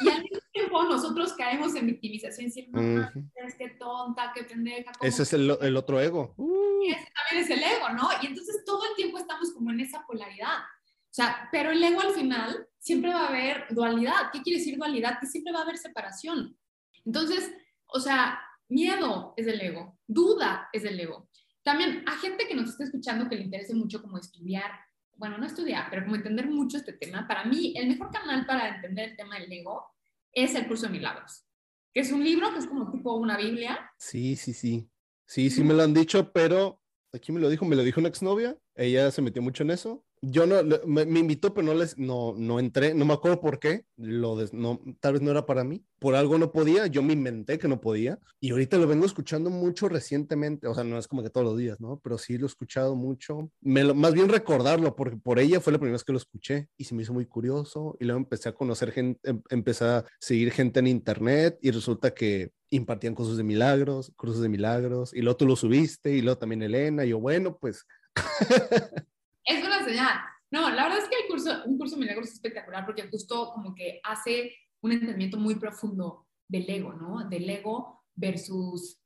Y 0.03 0.09
al 0.11 0.23
mismo 0.23 0.41
tiempo 0.53 0.83
nosotros 0.83 1.33
caemos 1.35 1.75
en 1.75 1.87
victimización 1.87 2.53
no, 2.71 3.11
es 3.47 3.55
que 3.55 3.71
tonta, 3.71 4.33
qué 4.35 4.45
pendeja. 4.45 4.93
Ese 5.01 5.23
es 5.23 5.33
el, 5.33 5.57
el 5.63 5.77
otro 5.77 6.01
ego. 6.01 6.35
Y 6.83 6.91
ese 6.91 7.09
también 7.15 7.45
es 7.45 7.51
el 7.51 7.63
ego, 7.63 7.89
¿no? 7.91 8.09
Y 8.23 8.27
entonces 8.27 8.63
todo 8.67 8.83
el 8.91 8.97
tiempo 8.97 9.19
estamos 9.19 9.53
como 9.53 9.71
en 9.71 9.81
esa 9.81 10.05
polaridad. 10.07 10.59
O 10.59 11.13
sea, 11.13 11.49
pero 11.51 11.71
el 11.71 11.83
ego 11.83 12.01
al 12.01 12.13
final 12.13 12.69
siempre 12.81 13.13
va 13.13 13.27
a 13.27 13.29
haber 13.29 13.67
dualidad. 13.71 14.31
¿Qué 14.33 14.43
quiere 14.43 14.59
decir 14.59 14.77
dualidad? 14.77 15.19
Que 15.21 15.27
siempre 15.27 15.53
va 15.53 15.61
a 15.61 15.63
haber 15.63 15.79
separación. 15.79 16.57
Entonces, 17.05 17.53
o 17.87 18.01
sea, 18.01 18.41
miedo 18.69 19.35
es 19.37 19.47
el 19.47 19.61
ego, 19.61 19.99
duda 20.07 20.69
es 20.73 20.85
el 20.85 20.99
ego. 20.99 21.29
También 21.63 22.03
a 22.07 22.17
gente 22.19 22.49
que 22.49 22.55
nos 22.55 22.71
está 22.71 22.85
escuchando 22.85 23.29
que 23.29 23.37
le 23.37 23.45
interese 23.45 23.75
mucho 23.75 24.03
como 24.03 24.19
estudiar, 24.19 24.71
bueno, 25.17 25.37
no 25.37 25.47
estudiar, 25.47 25.89
pero 25.91 26.05
como 26.05 26.17
entender 26.17 26.49
mucho 26.49 26.79
este 26.79 26.95
tema, 26.95 27.29
para 27.29 27.45
mí 27.45 27.75
el 27.77 27.89
mejor 27.89 28.11
canal 28.11 28.47
para 28.47 28.77
entender 28.77 29.11
el 29.11 29.17
tema 29.17 29.39
del 29.39 29.53
ego 29.53 29.85
es 30.33 30.55
el 30.55 30.67
curso 30.67 30.87
de 30.87 30.93
milagros, 30.93 31.45
que 31.93 32.01
es 32.01 32.11
un 32.11 32.25
libro 32.25 32.51
que 32.53 32.61
es 32.61 32.67
como 32.67 32.91
tipo 32.91 33.15
una 33.15 33.37
Biblia. 33.37 33.93
Sí, 33.99 34.37
sí, 34.37 34.55
sí. 34.55 34.89
Sí, 35.27 35.51
sí 35.51 35.63
me 35.63 35.75
lo 35.75 35.83
han 35.83 35.95
dicho, 35.95 36.33
pero 36.33 36.81
aquí 37.13 37.31
me 37.31 37.41
lo 37.41 37.49
dijo, 37.51 37.65
me 37.65 37.77
lo 37.77 37.85
dijo 37.85 38.01
una 38.01 38.09
exnovia, 38.09 38.59
ella 38.75 39.11
se 39.11 39.23
metió 39.23 39.43
mucho 39.43 39.63
en 39.63 39.71
eso 39.71 40.05
yo 40.23 40.47
no, 40.47 40.63
me, 40.87 41.03
invitó, 41.19 41.55
pero 41.55 41.67
no 41.67 41.75
les, 41.75 41.97
no, 41.97 42.35
no 42.37 42.61
entré, 42.61 42.93
no 42.95 43.05
me 43.07 43.15
acuerdo 43.15 43.41
por 43.41 43.59
qué, 43.59 43.87
lo 43.97 44.37
no, 44.53 44.81
tal 45.01 45.15
vez 45.15 45.23
no 45.23 45.31
era 45.31 45.47
para 45.47 45.65
mí, 45.65 45.83
por 45.99 46.15
algo 46.15 46.39
no 46.39 46.53
podía, 46.53 46.87
yo 46.89 47.03
me 47.03 47.15
inventé 47.15 47.59
que 47.59 47.69
no 47.69 47.81
podía, 47.81 48.19
y 48.39 48.51
ahorita 48.51 48.77
lo 48.77 48.87
vengo 48.87 49.07
escuchando 49.07 49.49
mucho 49.49 49.89
recientemente, 49.89 50.67
o 50.67 50.75
sea, 50.75 50.85
no 50.85 50.99
es 50.99 51.09
como 51.09 51.23
que 51.23 51.31
todos 51.31 51.47
los 51.47 51.57
días, 51.57 51.81
¿no? 51.81 52.01
Pero 52.03 52.19
sí 52.19 52.37
lo 52.37 52.45
he 52.45 52.49
escuchado 52.49 52.97
mucho, 52.97 53.51
me 53.63 53.83
lo, 53.83 53.95
más 53.95 54.13
bien 54.13 54.29
recordarlo, 54.29 54.95
porque 54.95 55.17
por 55.17 55.39
ella 55.39 55.61
fue 55.61 55.73
la 55.73 55.79
primera 55.79 55.95
vez 55.95 56.05
que 56.05 56.13
lo 56.13 56.19
escuché, 56.19 56.69
y 56.77 56.85
se 56.85 56.95
me 56.95 57.03
hizo 57.03 57.15
muy 57.15 57.25
curioso, 57.25 57.97
y 57.99 58.05
luego 58.05 58.19
empecé 58.19 58.51
a 58.51 58.55
conocer 58.55 58.93
gente, 58.93 59.21
em, 59.29 59.41
empecé 59.49 59.85
a 59.87 60.05
seguir 60.19 60.53
gente 60.53 60.81
en 60.81 60.87
internet, 60.87 61.59
y 61.63 61.71
resulta 61.71 62.13
que 62.13 62.53
impartían 62.69 63.15
cursos 63.15 63.39
de 63.39 63.43
milagros, 63.43 64.13
cursos 64.17 64.43
de 64.43 64.51
milagros, 64.51 65.15
y 65.15 65.23
luego 65.23 65.39
tú 65.39 65.47
lo 65.47 65.57
subiste, 65.57 66.15
y 66.15 66.21
luego 66.21 66.39
también 66.39 66.63
Elena, 66.63 67.07
y 67.07 67.11
yo, 67.11 67.21
bueno, 67.21 67.57
pues... 67.59 67.87
Es 69.45 69.65
una 69.65 69.85
señal. 69.85 70.21
No, 70.51 70.69
la 70.71 70.85
verdad 70.85 70.99
es 70.99 71.09
que 71.09 71.17
el 71.17 71.29
curso, 71.29 71.63
un 71.65 71.79
curso 71.79 71.95
de 71.95 72.01
milagros 72.01 72.29
es 72.29 72.35
espectacular 72.35 72.85
porque 72.85 73.09
justo 73.09 73.53
como 73.55 73.75
que 73.75 74.01
hace 74.03 74.53
un 74.81 74.93
entendimiento 74.93 75.39
muy 75.39 75.55
profundo 75.55 76.27
del 76.49 76.69
ego, 76.69 76.93
¿no? 76.93 77.29
Del 77.29 77.49
ego 77.49 78.05
versus 78.15 79.01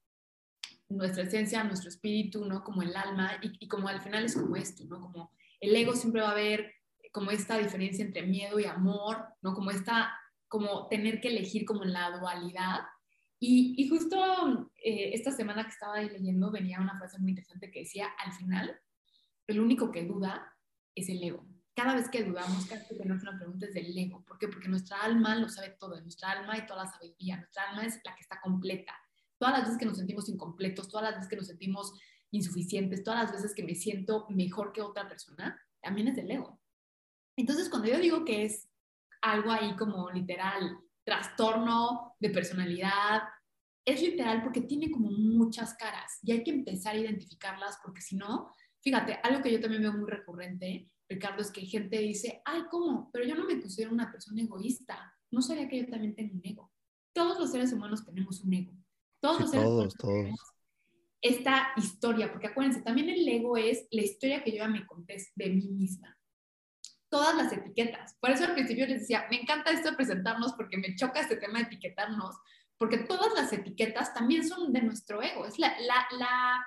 nuestra 0.89 1.25
esencia, 1.25 1.65
nuestro 1.65 1.91
espíritu, 1.91 2.45
¿no? 2.45 2.65
Como 2.65 2.83
el 2.83 2.97
alma 2.97 3.33
y, 3.43 3.69
como 3.69 3.89
al 3.89 4.01
final 4.01 4.25
es 4.25 4.37
como 4.37 4.57
esto, 4.57 4.85
¿no? 4.87 5.01
Como 5.01 5.33
el 5.61 5.75
ego 5.77 5.95
siempre 5.95 6.23
va 6.23 6.31
a 6.31 6.35
ver 6.35 6.73
como 7.13 7.31
esta 7.31 7.59
diferencia 7.59 8.05
entre 8.05 8.23
miedo 8.23 8.59
y 8.59 8.65
amor, 8.65 9.25
¿no? 9.43 9.55
Como 9.55 9.71
esta, 9.71 10.19
como 10.49 10.89
tener 10.89 11.21
que 11.21 11.29
elegir 11.29 11.65
como 11.65 11.85
la 11.85 12.19
dualidad. 12.19 12.81
Y, 13.39 13.75
y 13.77 13.89
justo 13.89 14.71
eh, 14.83 15.11
esta 15.13 15.31
semana 15.31 15.65
que 15.65 15.71
estaba 15.71 16.01
leyendo 16.01 16.51
venía 16.51 16.81
una 16.81 16.99
frase 16.99 17.19
muy 17.19 17.31
interesante 17.31 17.71
que 17.71 17.81
decía, 17.81 18.09
al 18.25 18.33
final, 18.33 18.81
el 19.47 19.61
único 19.61 19.91
que 19.91 20.05
duda 20.05 20.57
es 20.95 21.09
el 21.09 21.23
ego. 21.23 21.47
Cada 21.75 21.95
vez 21.95 22.09
que 22.09 22.23
dudamos, 22.23 22.67
cada 22.67 22.81
vez 22.81 22.89
que 22.89 22.95
tenemos 22.95 23.23
una 23.23 23.37
pregunta 23.37 23.67
es 23.67 23.75
del 23.75 23.97
ego. 23.97 24.25
¿Por 24.25 24.39
qué? 24.39 24.49
Porque 24.49 24.69
nuestra 24.69 25.03
alma 25.03 25.35
lo 25.35 25.49
sabe 25.49 25.77
todo, 25.79 26.01
nuestra 26.01 26.31
alma 26.31 26.57
y 26.57 26.67
toda 26.67 26.85
la 26.85 26.91
sabiduría. 26.91 27.37
Nuestra 27.37 27.71
alma 27.71 27.85
es 27.85 28.01
la 28.05 28.15
que 28.15 28.21
está 28.21 28.41
completa. 28.41 28.97
Todas 29.39 29.55
las 29.55 29.65
veces 29.65 29.79
que 29.79 29.87
nos 29.87 29.99
sentimos 29.99 30.29
incompletos, 30.29 30.89
todas 30.89 31.05
las 31.05 31.15
veces 31.17 31.29
que 31.29 31.37
nos 31.37 31.49
sentimos 31.49 31.93
insuficientes, 32.31 33.03
todas 33.03 33.25
las 33.25 33.33
veces 33.33 33.55
que 33.55 33.65
me 33.65 33.75
siento 33.75 34.27
mejor 34.31 34.73
que 34.73 34.83
otra 34.83 35.09
persona, 35.09 35.61
también 35.81 36.09
es 36.09 36.17
del 36.17 36.31
ego. 36.31 36.61
Entonces, 37.37 37.69
cuando 37.69 37.89
yo 37.89 37.99
digo 37.99 38.25
que 38.25 38.45
es 38.45 38.69
algo 39.21 39.51
ahí 39.51 39.75
como 39.77 40.11
literal, 40.11 40.79
trastorno 41.05 42.17
de 42.19 42.31
personalidad. 42.31 43.23
Es 43.87 44.01
literal 44.01 44.43
porque 44.43 44.63
tiene 44.63 44.91
como 44.91 45.11
muchas 45.11 45.75
caras 45.75 46.19
y 46.23 46.33
hay 46.33 46.43
que 46.43 46.51
empezar 46.51 46.95
a 46.95 46.99
identificarlas 46.99 47.79
porque 47.83 48.01
si 48.01 48.17
no, 48.17 48.51
fíjate, 48.85 49.19
algo 49.23 49.43
que 49.43 49.51
yo 49.51 49.61
también 49.61 49.83
veo 49.83 49.93
muy 49.95 50.09
recurrente, 50.09 50.89
Ricardo, 51.09 51.43
es 51.43 51.51
que 51.51 51.63
gente 51.63 51.99
dice, 51.99 52.43
ay, 52.45 52.63
¿cómo? 52.71 53.11
Pero 53.13 53.25
yo 53.25 53.35
no 53.35 53.45
me 53.45 53.61
considero 53.61 53.93
una 53.93 54.13
persona 54.13 54.43
egoísta. 54.43 55.13
No 55.31 55.43
sabía 55.43 55.69
que 55.69 55.81
yo 55.81 55.89
también 55.89 56.15
tengo 56.15 56.35
un 56.35 56.43
ego. 56.45 56.73
Todos 57.13 57.39
los 57.39 57.51
seres 57.51 57.73
humanos 57.73 58.05
tenemos 58.05 58.41
un 58.43 58.55
ego. 58.55 58.73
Todos 59.21 59.41
los 59.41 59.51
seres 59.51 59.67
humanos 59.67 59.95
todos 59.95 60.55
esta 61.25 61.73
historia, 61.77 62.31
porque 62.31 62.49
acuérdense, 62.49 62.83
también 62.83 63.09
el 63.09 63.27
ego 63.27 63.57
es 63.57 63.87
la 63.91 64.03
historia 64.03 64.45
que 64.45 64.51
yo 64.51 64.59
ya 64.59 64.69
me 64.69 64.87
conté 64.87 65.17
de 65.35 65.49
mí 65.49 65.69
misma. 65.69 66.19
Todas 67.09 67.35
las 67.35 67.51
etiquetas. 67.51 68.15
Por 68.21 68.31
eso 68.31 68.45
al 68.45 68.53
principio 68.53 68.87
les 68.87 69.01
decía, 69.01 69.27
me 69.31 69.41
encanta 69.41 69.71
esto 69.71 69.91
de 69.91 69.97
presentarnos 69.97 70.53
porque 70.53 70.77
me 70.77 70.95
choca 70.97 71.21
este 71.21 71.37
tema 71.37 71.61
de 71.61 71.65
etiquetarnos, 71.65 72.37
porque 72.77 72.99
todas 72.99 73.33
las 73.35 73.51
etiquetas 73.55 74.13
también 74.13 74.47
son 74.47 74.71
de 74.71 74.83
nuestro 74.83 75.23
ego. 75.23 75.47
Es 75.47 75.59
la, 75.59 75.75
la, 75.81 76.07
la, 76.19 76.67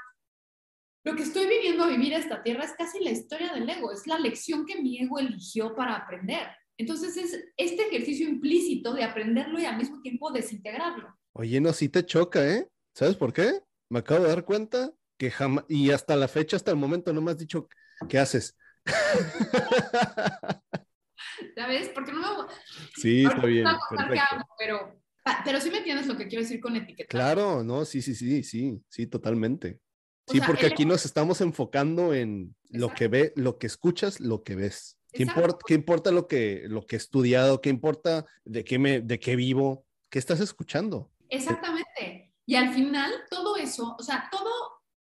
lo 1.08 1.16
que 1.16 1.24
estoy 1.24 1.48
viviendo 1.48 1.86
a 1.86 1.88
vivir 1.88 2.12
esta 2.12 2.44
tierra 2.44 2.66
es 2.66 2.74
casi 2.74 3.02
la 3.02 3.12
historia 3.12 3.54
del 3.54 3.70
ego, 3.70 3.94
es 3.94 4.06
la 4.08 4.20
lección 4.20 4.66
que 4.66 4.82
mi 4.82 5.00
ego 5.00 5.20
eligió 5.20 5.74
para 5.74 5.96
aprender. 5.96 6.50
Entonces 6.78 7.16
es 7.16 7.46
este 7.56 7.88
ejercicio 7.88 8.28
implícito 8.28 8.94
de 8.94 9.06
aprenderlo 9.06 9.58
y 9.58 9.64
al 9.64 9.78
mismo 9.78 10.02
tiempo 10.02 10.32
desintegrarlo. 10.32 11.18
Oye, 11.32 11.62
no, 11.62 11.72
sí 11.72 11.88
te 11.88 12.06
choca, 12.06 12.46
¿eh? 12.46 12.68
¿Sabes 12.94 13.16
por 13.16 13.32
qué? 13.32 13.62
me 13.90 14.00
acabo 14.00 14.24
de 14.24 14.30
dar 14.30 14.44
cuenta 14.44 14.92
que 15.18 15.32
jamás, 15.32 15.64
y 15.70 15.92
hasta 15.92 16.18
la 16.18 16.28
fecha, 16.28 16.58
hasta 16.58 16.72
el 16.72 16.78
momento, 16.78 17.14
no 17.14 17.22
me 17.22 17.32
has 17.32 17.38
dicho 17.38 17.70
qué 18.10 18.20
haces. 18.20 18.58
¿Sabes? 21.56 21.88
Porque 21.96 22.12
no 22.12 22.20
me... 22.20 22.50
Sí, 22.98 23.24
está 23.24 23.46
bien. 23.46 23.66
pero, 24.60 25.02
ah, 25.24 25.42
pero 25.46 25.62
sí 25.62 25.72
me 25.72 25.78
entiendes 25.78 26.08
lo 26.08 26.18
que 26.18 26.28
quiero 26.28 26.44
decir 26.44 26.60
con 26.60 26.76
etiqueta. 26.76 27.08
Claro, 27.08 27.64
no, 27.64 27.86
sí, 27.86 28.02
sí, 28.02 28.14
sí, 28.14 28.44
sí, 28.44 28.84
sí, 28.90 29.08
totalmente. 29.08 29.80
Sí, 30.28 30.42
porque 30.46 30.66
aquí 30.66 30.86
nos 30.86 31.06
estamos 31.06 31.40
enfocando 31.42 32.14
en 32.14 32.56
lo 32.70 32.94
que 32.94 33.08
ve, 33.08 33.34
lo 33.36 33.58
que 33.58 33.68
escuchas, 33.68 34.20
lo 34.20 34.44
que 34.44 34.56
ves. 34.56 34.98
¿Qué 35.14 35.24
importa, 35.24 35.60
¿Qué 35.66 35.74
importa, 35.74 36.12
lo 36.12 36.28
que 36.28 36.66
lo 36.68 36.86
que 36.86 36.96
he 36.96 37.00
estudiado? 37.00 37.62
¿Qué 37.62 37.70
importa 37.70 38.26
de 38.44 38.64
qué 38.64 38.78
me 38.78 39.00
de 39.00 39.20
qué 39.20 39.36
vivo? 39.36 39.86
¿Qué 40.10 40.20
estás 40.20 40.42
escuchando? 40.42 41.12
Exactamente. 41.30 42.34
Y 42.46 42.56
al 42.56 42.74
final, 42.74 43.12
todo 43.30 43.58
eso, 43.58 43.96
o 43.98 44.04
sea, 44.04 44.30
todo, 44.32 44.50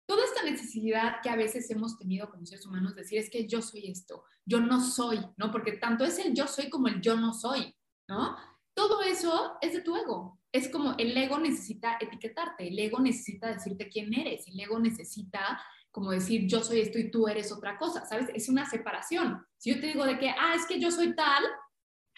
toda 0.05 0.23
esta 0.25 0.43
necesidad 0.43 1.17
que 1.21 1.29
a 1.29 1.35
veces 1.35 1.69
hemos 1.71 1.97
tenido 1.97 2.29
como 2.29 2.45
seres 2.45 2.65
humanos, 2.65 2.95
decir 2.95 3.19
es 3.19 3.29
que 3.29 3.47
yo 3.47 3.61
soy 3.61 3.89
esto, 3.89 4.23
yo 4.45 4.59
no 4.59 4.81
soy, 4.81 5.19
¿no? 5.37 5.51
Porque 5.51 5.73
tanto 5.73 6.03
es 6.03 6.19
el 6.19 6.33
yo 6.33 6.47
soy 6.47 6.69
como 6.69 6.87
el 6.87 7.01
yo 7.01 7.15
no 7.15 7.33
soy, 7.33 7.75
¿no? 8.07 8.35
Todo 8.73 9.01
eso 9.01 9.57
es 9.61 9.73
de 9.73 9.81
tu 9.81 9.95
ego. 9.95 10.36
Es 10.51 10.69
como 10.69 10.95
el 10.97 11.15
ego 11.17 11.39
necesita 11.39 11.97
etiquetarte, 11.99 12.67
el 12.67 12.79
ego 12.79 12.99
necesita 12.99 13.51
decirte 13.51 13.89
quién 13.89 14.13
eres, 14.13 14.47
el 14.47 14.59
ego 14.59 14.79
necesita 14.79 15.61
como 15.91 16.11
decir 16.11 16.47
yo 16.47 16.63
soy 16.63 16.81
esto 16.81 16.99
y 16.99 17.09
tú 17.09 17.27
eres 17.27 17.51
otra 17.51 17.77
cosa, 17.77 18.05
¿sabes? 18.05 18.29
Es 18.33 18.49
una 18.49 18.69
separación. 18.69 19.43
Si 19.57 19.73
yo 19.73 19.79
te 19.81 19.87
digo 19.87 20.05
de 20.05 20.19
que, 20.19 20.29
ah, 20.29 20.53
es 20.55 20.65
que 20.67 20.79
yo 20.79 20.91
soy 20.91 21.15
tal, 21.15 21.43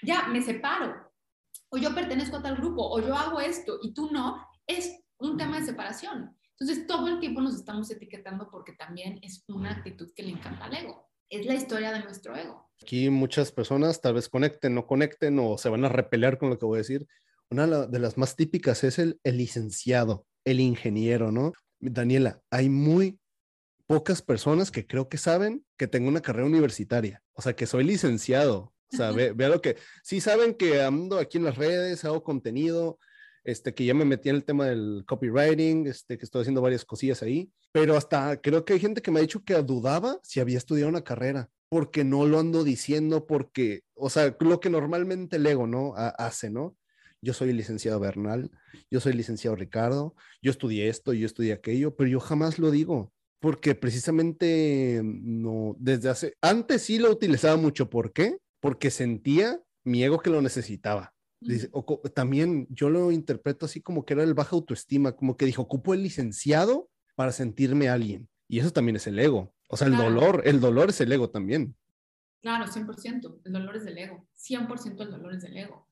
ya 0.04 0.28
me 0.28 0.42
separo. 0.42 1.10
O 1.70 1.78
yo 1.78 1.96
pertenezco 1.96 2.38
a 2.38 2.42
tal 2.42 2.58
grupo, 2.58 2.88
o 2.90 3.00
yo 3.00 3.16
hago 3.16 3.40
esto 3.40 3.80
y 3.82 3.94
tú 3.94 4.10
no, 4.12 4.46
es 4.68 5.00
un 5.18 5.38
tema 5.38 5.60
de 5.60 5.66
separación. 5.66 6.36
Entonces, 6.60 6.88
todo 6.88 7.08
el 7.08 7.20
tiempo 7.20 7.40
nos 7.40 7.56
estamos 7.56 7.90
etiquetando 7.90 8.50
porque 8.52 8.74
también 8.74 9.18
es 9.22 9.46
una 9.48 9.72
actitud 9.72 10.12
que 10.14 10.24
le 10.24 10.32
encanta 10.32 10.66
al 10.66 10.76
ego. 10.76 11.08
Es 11.30 11.46
la 11.46 11.54
historia 11.54 11.94
de 11.94 12.04
nuestro 12.04 12.36
ego. 12.36 12.70
Aquí 12.82 13.10
muchas 13.10 13.52
personas 13.52 14.02
tal 14.02 14.16
vez 14.16 14.28
conecten, 14.28 14.76
no 14.76 14.86
conecten 14.86 15.40
o 15.40 15.58
se 15.58 15.70
van 15.70 15.86
a 15.86 15.90
repeler 15.90 16.38
con 16.38 16.50
lo 16.50 16.60
que 16.60 16.66
voy 16.66 16.78
a 16.78 16.80
decir. 16.80 17.08
Una 17.52 17.88
de 17.88 18.00
las 18.00 18.18
más 18.18 18.36
típicas 18.36 18.84
es 18.84 19.00
el, 19.00 19.20
el 19.24 19.38
licenciado, 19.38 20.26
el 20.46 20.60
ingeniero, 20.60 21.32
¿no? 21.32 21.54
Daniela, 21.80 22.42
hay 22.52 22.70
muy 22.70 23.20
pocas 23.88 24.22
personas 24.22 24.70
que 24.70 24.86
creo 24.86 25.10
que 25.10 25.18
saben 25.18 25.66
que 25.76 25.88
tengo 25.88 26.10
una 26.10 26.22
carrera 26.22 26.46
universitaria, 26.46 27.24
o 27.34 27.42
sea, 27.42 27.56
que 27.56 27.66
soy 27.66 27.84
licenciado. 27.84 28.74
O 28.94 28.96
sea, 28.96 29.12
vea 29.36 29.50
lo 29.50 29.62
que, 29.62 29.78
sí 30.04 30.22
saben 30.22 30.54
que 30.54 30.82
ando 30.82 31.18
aquí 31.18 31.40
en 31.40 31.46
las 31.46 31.58
redes, 31.58 32.06
hago 32.06 32.24
contenido, 32.24 33.00
este, 33.44 33.74
que 33.74 33.86
ya 33.86 33.96
me 33.96 34.06
metí 34.06 34.30
en 34.30 34.36
el 34.36 34.44
tema 34.44 34.68
del 34.68 35.04
copywriting, 35.08 35.88
este, 35.88 36.20
que 36.20 36.26
estoy 36.26 36.42
haciendo 36.42 36.62
varias 36.62 36.86
cosillas 36.86 37.24
ahí, 37.24 37.52
pero 37.72 37.98
hasta 37.98 38.40
creo 38.42 38.64
que 38.64 38.74
hay 38.74 38.80
gente 38.80 39.02
que 39.02 39.10
me 39.10 39.20
ha 39.20 39.24
dicho 39.24 39.44
que 39.44 39.56
dudaba 39.64 40.20
si 40.22 40.40
había 40.40 40.58
estudiado 40.60 40.90
una 40.90 41.04
carrera, 41.04 41.50
porque 41.70 42.04
no 42.04 42.28
lo 42.28 42.40
ando 42.40 42.64
diciendo, 42.64 43.26
porque, 43.26 43.82
o 43.96 44.10
sea, 44.12 44.36
lo 44.40 44.60
que 44.60 44.70
normalmente 44.70 45.38
el 45.38 45.48
ego, 45.48 45.66
¿no? 45.66 45.94
hace, 45.96 46.52
¿no? 46.52 46.76
Yo 47.22 47.34
soy 47.34 47.50
el 47.50 47.58
licenciado 47.58 48.00
Bernal, 48.00 48.52
yo 48.90 49.00
soy 49.00 49.12
el 49.12 49.18
licenciado 49.18 49.56
Ricardo, 49.56 50.16
yo 50.42 50.52
estudié 50.52 50.88
esto, 50.88 51.14
yo 51.14 51.26
estudié 51.26 51.54
aquello, 51.54 51.96
pero 51.96 52.10
yo 52.10 52.20
jamás 52.20 52.60
lo 52.60 52.72
digo, 52.72 53.12
porque 53.40 53.76
precisamente 53.76 55.02
no, 55.04 55.76
desde 55.80 56.10
hace, 56.10 56.34
antes 56.42 56.84
sí 56.84 56.98
lo 56.98 57.12
utilizaba 57.12 57.58
mucho, 57.58 57.90
¿por 57.90 58.14
qué? 58.14 58.38
Porque 58.60 58.92
sentía 58.92 59.62
mi 59.84 60.04
ego 60.04 60.20
que 60.20 60.30
lo 60.30 60.42
necesitaba 60.42 61.14
o, 61.72 62.02
también 62.14 62.68
yo 62.70 62.90
lo 62.90 63.12
interpreto 63.12 63.66
así 63.66 63.82
como 63.82 64.06
que 64.06 64.14
era 64.14 64.24
el 64.24 64.34
baja 64.34 64.56
autoestima, 64.56 65.14
como 65.14 65.38
que 65.38 65.46
dijo, 65.46 65.62
ocupo 65.62 65.94
el 65.94 66.04
licenciado 66.04 66.90
para 67.16 67.32
sentirme 67.32 67.90
alguien. 67.90 68.30
Y 68.48 68.60
eso 68.60 68.72
también 68.72 68.96
es 68.96 69.08
el 69.08 69.20
ego. 69.20 69.54
O 69.68 69.78
sea, 69.78 69.88
el 69.88 69.96
dolor, 69.96 70.42
el 70.46 70.60
dolor 70.60 70.90
es 70.90 71.00
el 71.02 71.12
ego 71.12 71.30
también. 71.30 71.76
Claro, 72.42 72.66
100%, 72.66 73.42
el 73.46 73.52
dolor 73.54 73.76
es 73.76 73.86
del 73.86 73.98
ego, 73.98 74.28
100% 74.36 75.02
el 75.02 75.12
dolor 75.12 75.34
es 75.34 75.44
del 75.44 75.58
ego. 75.58 75.88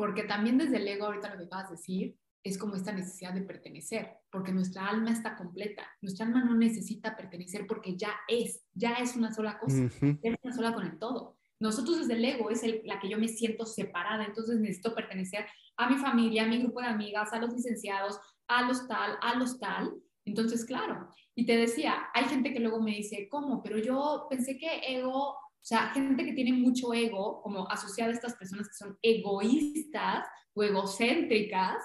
Porque 0.00 0.22
también 0.22 0.56
desde 0.56 0.78
el 0.78 0.88
ego, 0.88 1.04
ahorita 1.04 1.28
lo 1.28 1.36
que 1.36 1.44
acabas 1.44 1.68
de 1.68 1.76
decir, 1.76 2.16
es 2.42 2.56
como 2.56 2.74
esta 2.74 2.90
necesidad 2.90 3.34
de 3.34 3.42
pertenecer, 3.42 4.16
porque 4.32 4.50
nuestra 4.50 4.88
alma 4.88 5.10
está 5.10 5.36
completa. 5.36 5.86
Nuestra 6.00 6.24
alma 6.24 6.42
no 6.42 6.54
necesita 6.54 7.14
pertenecer 7.14 7.66
porque 7.66 7.98
ya 7.98 8.14
es, 8.26 8.64
ya 8.72 8.94
es 8.94 9.14
una 9.14 9.30
sola 9.30 9.58
cosa, 9.58 9.90
es 10.00 10.36
una 10.42 10.54
sola 10.54 10.72
con 10.72 10.86
el 10.86 10.98
todo. 10.98 11.36
Nosotros 11.60 11.98
desde 11.98 12.14
el 12.14 12.24
ego 12.24 12.48
es 12.48 12.62
el, 12.62 12.80
la 12.86 12.98
que 12.98 13.10
yo 13.10 13.18
me 13.18 13.28
siento 13.28 13.66
separada, 13.66 14.24
entonces 14.24 14.58
necesito 14.58 14.94
pertenecer 14.94 15.44
a 15.76 15.90
mi 15.90 15.96
familia, 15.96 16.44
a 16.44 16.48
mi 16.48 16.62
grupo 16.62 16.80
de 16.80 16.86
amigas, 16.86 17.30
a 17.34 17.38
los 17.38 17.52
licenciados, 17.52 18.18
a 18.48 18.62
los 18.62 18.88
tal, 18.88 19.18
a 19.20 19.34
los 19.34 19.60
tal. 19.60 19.92
Entonces, 20.24 20.64
claro, 20.64 21.10
y 21.34 21.44
te 21.44 21.58
decía, 21.58 22.08
hay 22.14 22.24
gente 22.24 22.54
que 22.54 22.60
luego 22.60 22.80
me 22.80 22.92
dice, 22.92 23.28
¿cómo? 23.28 23.62
Pero 23.62 23.76
yo 23.76 24.28
pensé 24.30 24.56
que 24.56 24.80
ego, 24.96 25.36
o 25.60 25.64
sea, 25.64 25.88
gente 25.90 26.24
que 26.24 26.32
tiene 26.32 26.52
mucho 26.52 26.94
ego, 26.94 27.42
como 27.42 27.68
asociada 27.68 28.10
a 28.10 28.14
estas 28.14 28.34
personas 28.34 28.68
que 28.68 28.74
son 28.74 28.98
egoístas 29.02 30.26
o 30.54 30.62
egocéntricas, 30.62 31.84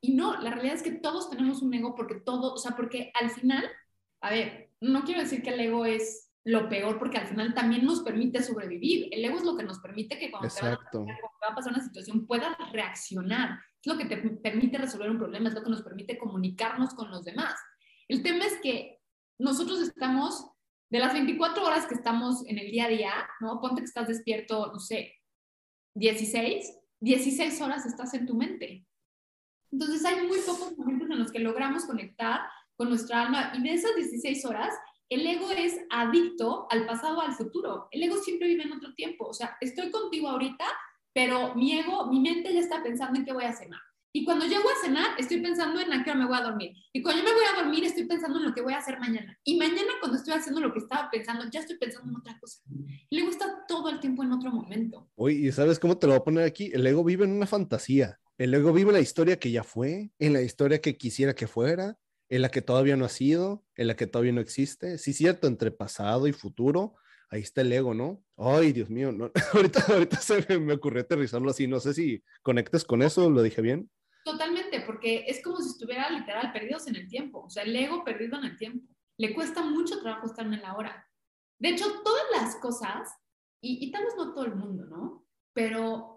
y 0.00 0.14
no, 0.14 0.40
la 0.40 0.50
realidad 0.50 0.76
es 0.76 0.82
que 0.82 0.92
todos 0.92 1.30
tenemos 1.30 1.62
un 1.62 1.72
ego 1.74 1.94
porque 1.94 2.16
todo, 2.16 2.54
o 2.54 2.58
sea, 2.58 2.76
porque 2.76 3.10
al 3.20 3.30
final, 3.30 3.64
a 4.20 4.30
ver, 4.30 4.70
no 4.80 5.02
quiero 5.04 5.20
decir 5.20 5.42
que 5.42 5.50
el 5.50 5.60
ego 5.60 5.84
es 5.84 6.26
lo 6.46 6.68
peor 6.68 6.96
porque 6.98 7.18
al 7.18 7.26
final 7.26 7.54
también 7.54 7.84
nos 7.84 8.02
permite 8.02 8.40
sobrevivir. 8.40 9.08
El 9.10 9.24
ego 9.24 9.36
es 9.36 9.44
lo 9.44 9.56
que 9.56 9.64
nos 9.64 9.80
permite 9.80 10.16
que 10.16 10.30
cuando, 10.30 10.48
te 10.48 10.64
va, 10.64 10.74
a 10.74 11.54
pasar 11.54 11.72
una 11.72 11.82
situación 11.82 12.24
puedas 12.24 12.56
reaccionar. 12.70 13.58
Es 13.82 13.92
lo 13.92 13.98
que 13.98 14.04
te 14.04 14.16
permite 14.16 14.78
resolver 14.78 15.10
un 15.10 15.18
problema, 15.18 15.48
es 15.48 15.56
lo 15.56 15.64
que 15.64 15.70
nos 15.70 15.82
permite 15.82 16.16
comunicarnos 16.16 16.94
con 16.94 17.10
los 17.10 17.24
demás. 17.24 17.58
El 18.06 18.22
tema 18.22 18.44
es 18.44 18.60
que 18.62 19.00
nosotros 19.40 19.80
estamos, 19.80 20.48
de 20.90 20.98
las 20.98 21.12
24 21.12 21.64
horas 21.64 21.86
que 21.86 21.94
estamos 21.94 22.46
en 22.46 22.58
el 22.58 22.70
día 22.70 22.86
a 22.86 22.88
día, 22.88 23.12
¿no? 23.40 23.60
Ponte 23.60 23.80
que 23.80 23.86
estás 23.86 24.08
despierto, 24.08 24.72
no 24.72 24.78
sé, 24.78 25.14
16, 25.94 26.78
16 27.00 27.60
horas 27.60 27.86
estás 27.86 28.14
en 28.14 28.26
tu 28.26 28.34
mente. 28.34 28.86
Entonces 29.72 30.04
hay 30.04 30.26
muy 30.26 30.38
pocos 30.40 30.76
momentos 30.78 31.10
en 31.10 31.18
los 31.18 31.32
que 31.32 31.40
logramos 31.40 31.84
conectar 31.84 32.40
con 32.76 32.88
nuestra 32.88 33.22
alma 33.22 33.52
y 33.56 33.62
de 33.62 33.74
esas 33.74 33.96
16 33.96 34.44
horas 34.44 34.74
el 35.08 35.26
ego 35.26 35.50
es 35.52 35.78
adicto 35.90 36.66
al 36.70 36.84
pasado, 36.84 37.20
al 37.20 37.32
futuro. 37.32 37.88
El 37.90 38.02
ego 38.02 38.16
siempre 38.16 38.48
vive 38.48 38.64
en 38.64 38.72
otro 38.72 38.92
tiempo. 38.94 39.26
O 39.26 39.34
sea, 39.34 39.56
estoy 39.60 39.90
contigo 39.90 40.28
ahorita, 40.28 40.64
pero 41.12 41.54
mi 41.54 41.78
ego, 41.78 42.06
mi 42.06 42.20
mente 42.20 42.52
ya 42.52 42.60
está 42.60 42.82
pensando 42.82 43.18
en 43.18 43.24
qué 43.24 43.32
voy 43.32 43.44
a 43.44 43.52
cenar. 43.52 43.80
Y 44.16 44.24
cuando 44.24 44.46
llego 44.46 44.64
a 44.70 44.82
cenar, 44.82 45.08
estoy 45.18 45.42
pensando 45.42 45.78
en 45.78 45.92
a 45.92 46.02
qué 46.02 46.08
hora 46.08 46.20
me 46.20 46.26
voy 46.26 46.38
a 46.38 46.40
dormir. 46.40 46.74
Y 46.90 47.02
cuando 47.02 47.20
yo 47.20 47.28
me 47.28 47.34
voy 47.34 47.44
a 47.44 47.62
dormir, 47.62 47.84
estoy 47.84 48.06
pensando 48.06 48.38
en 48.38 48.46
lo 48.46 48.54
que 48.54 48.62
voy 48.62 48.72
a 48.72 48.78
hacer 48.78 48.98
mañana. 48.98 49.38
Y 49.44 49.58
mañana, 49.58 49.92
cuando 50.00 50.16
estoy 50.16 50.32
haciendo 50.32 50.58
lo 50.58 50.72
que 50.72 50.78
estaba 50.78 51.10
pensando, 51.10 51.44
ya 51.52 51.60
estoy 51.60 51.76
pensando 51.76 52.08
en 52.08 52.16
otra 52.16 52.40
cosa. 52.40 52.62
El 53.10 53.18
ego 53.18 53.28
está 53.28 53.66
todo 53.68 53.90
el 53.90 54.00
tiempo 54.00 54.22
en 54.22 54.32
otro 54.32 54.50
momento. 54.50 55.10
Oye, 55.16 55.34
¿y 55.36 55.52
sabes 55.52 55.78
cómo 55.78 55.98
te 55.98 56.06
lo 56.06 56.14
voy 56.14 56.20
a 56.20 56.24
poner 56.24 56.44
aquí? 56.44 56.70
El 56.72 56.86
ego 56.86 57.04
vive 57.04 57.26
en 57.26 57.32
una 57.32 57.46
fantasía. 57.46 58.18
El 58.38 58.54
ego 58.54 58.72
vive 58.72 58.90
la 58.90 59.00
historia 59.00 59.38
que 59.38 59.50
ya 59.50 59.62
fue, 59.62 60.10
en 60.18 60.32
la 60.32 60.40
historia 60.40 60.80
que 60.80 60.96
quisiera 60.96 61.34
que 61.34 61.46
fuera, 61.46 61.98
en 62.30 62.40
la 62.40 62.48
que 62.48 62.62
todavía 62.62 62.96
no 62.96 63.04
ha 63.04 63.10
sido, 63.10 63.66
en 63.74 63.86
la 63.86 63.96
que 63.96 64.06
todavía 64.06 64.32
no 64.32 64.40
existe. 64.40 64.96
Sí, 64.96 65.12
cierto, 65.12 65.46
entre 65.46 65.72
pasado 65.72 66.26
y 66.26 66.32
futuro, 66.32 66.94
ahí 67.28 67.42
está 67.42 67.60
el 67.60 67.70
ego, 67.70 67.92
¿no? 67.92 68.24
Ay, 68.38 68.72
Dios 68.72 68.88
mío, 68.88 69.12
no. 69.12 69.30
ahorita, 69.52 69.84
ahorita 69.92 70.16
se 70.16 70.58
me 70.58 70.72
ocurrió 70.72 71.02
aterrizarlo 71.02 71.50
así, 71.50 71.66
no 71.66 71.80
sé 71.80 71.92
si 71.92 72.22
conectes 72.40 72.82
con 72.86 73.02
eso, 73.02 73.28
lo 73.28 73.42
dije 73.42 73.60
bien. 73.60 73.90
Totalmente, 74.26 74.80
porque 74.80 75.24
es 75.28 75.40
como 75.42 75.58
si 75.58 75.70
estuviera 75.70 76.10
literal 76.10 76.52
perdidos 76.52 76.88
en 76.88 76.96
el 76.96 77.08
tiempo, 77.08 77.44
o 77.44 77.50
sea, 77.50 77.62
el 77.62 77.76
ego 77.76 78.02
perdido 78.02 78.36
en 78.38 78.44
el 78.44 78.56
tiempo. 78.56 78.92
Le 79.18 79.32
cuesta 79.32 79.62
mucho 79.62 80.00
trabajo 80.00 80.26
estar 80.26 80.44
en 80.44 80.60
la 80.60 80.74
hora. 80.74 81.08
De 81.60 81.68
hecho, 81.68 81.86
todas 82.02 82.24
las 82.34 82.56
cosas, 82.56 83.08
y, 83.60 83.86
y 83.86 83.92
tal 83.92 84.04
vez 84.04 84.14
no 84.16 84.34
todo 84.34 84.46
el 84.46 84.56
mundo, 84.56 84.84
¿no? 84.86 85.24
Pero 85.52 86.16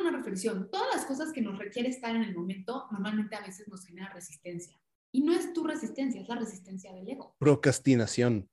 una 0.00 0.16
reflexión. 0.16 0.70
Todas 0.70 0.94
las 0.94 1.04
cosas 1.04 1.32
que 1.32 1.40
nos 1.40 1.58
requiere 1.58 1.88
estar 1.88 2.14
en 2.14 2.22
el 2.22 2.34
momento, 2.34 2.86
normalmente 2.90 3.36
a 3.36 3.40
veces 3.40 3.68
nos 3.68 3.84
genera 3.84 4.12
resistencia. 4.12 4.80
Y 5.12 5.22
no 5.22 5.32
es 5.32 5.52
tu 5.52 5.64
resistencia, 5.64 6.20
es 6.20 6.28
la 6.28 6.36
resistencia 6.36 6.92
del 6.92 7.08
ego. 7.08 7.36
Procrastinación. 7.38 8.48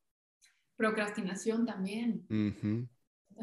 Procrastinación 0.76 1.66
también. 1.66 2.26
también. 2.28 2.90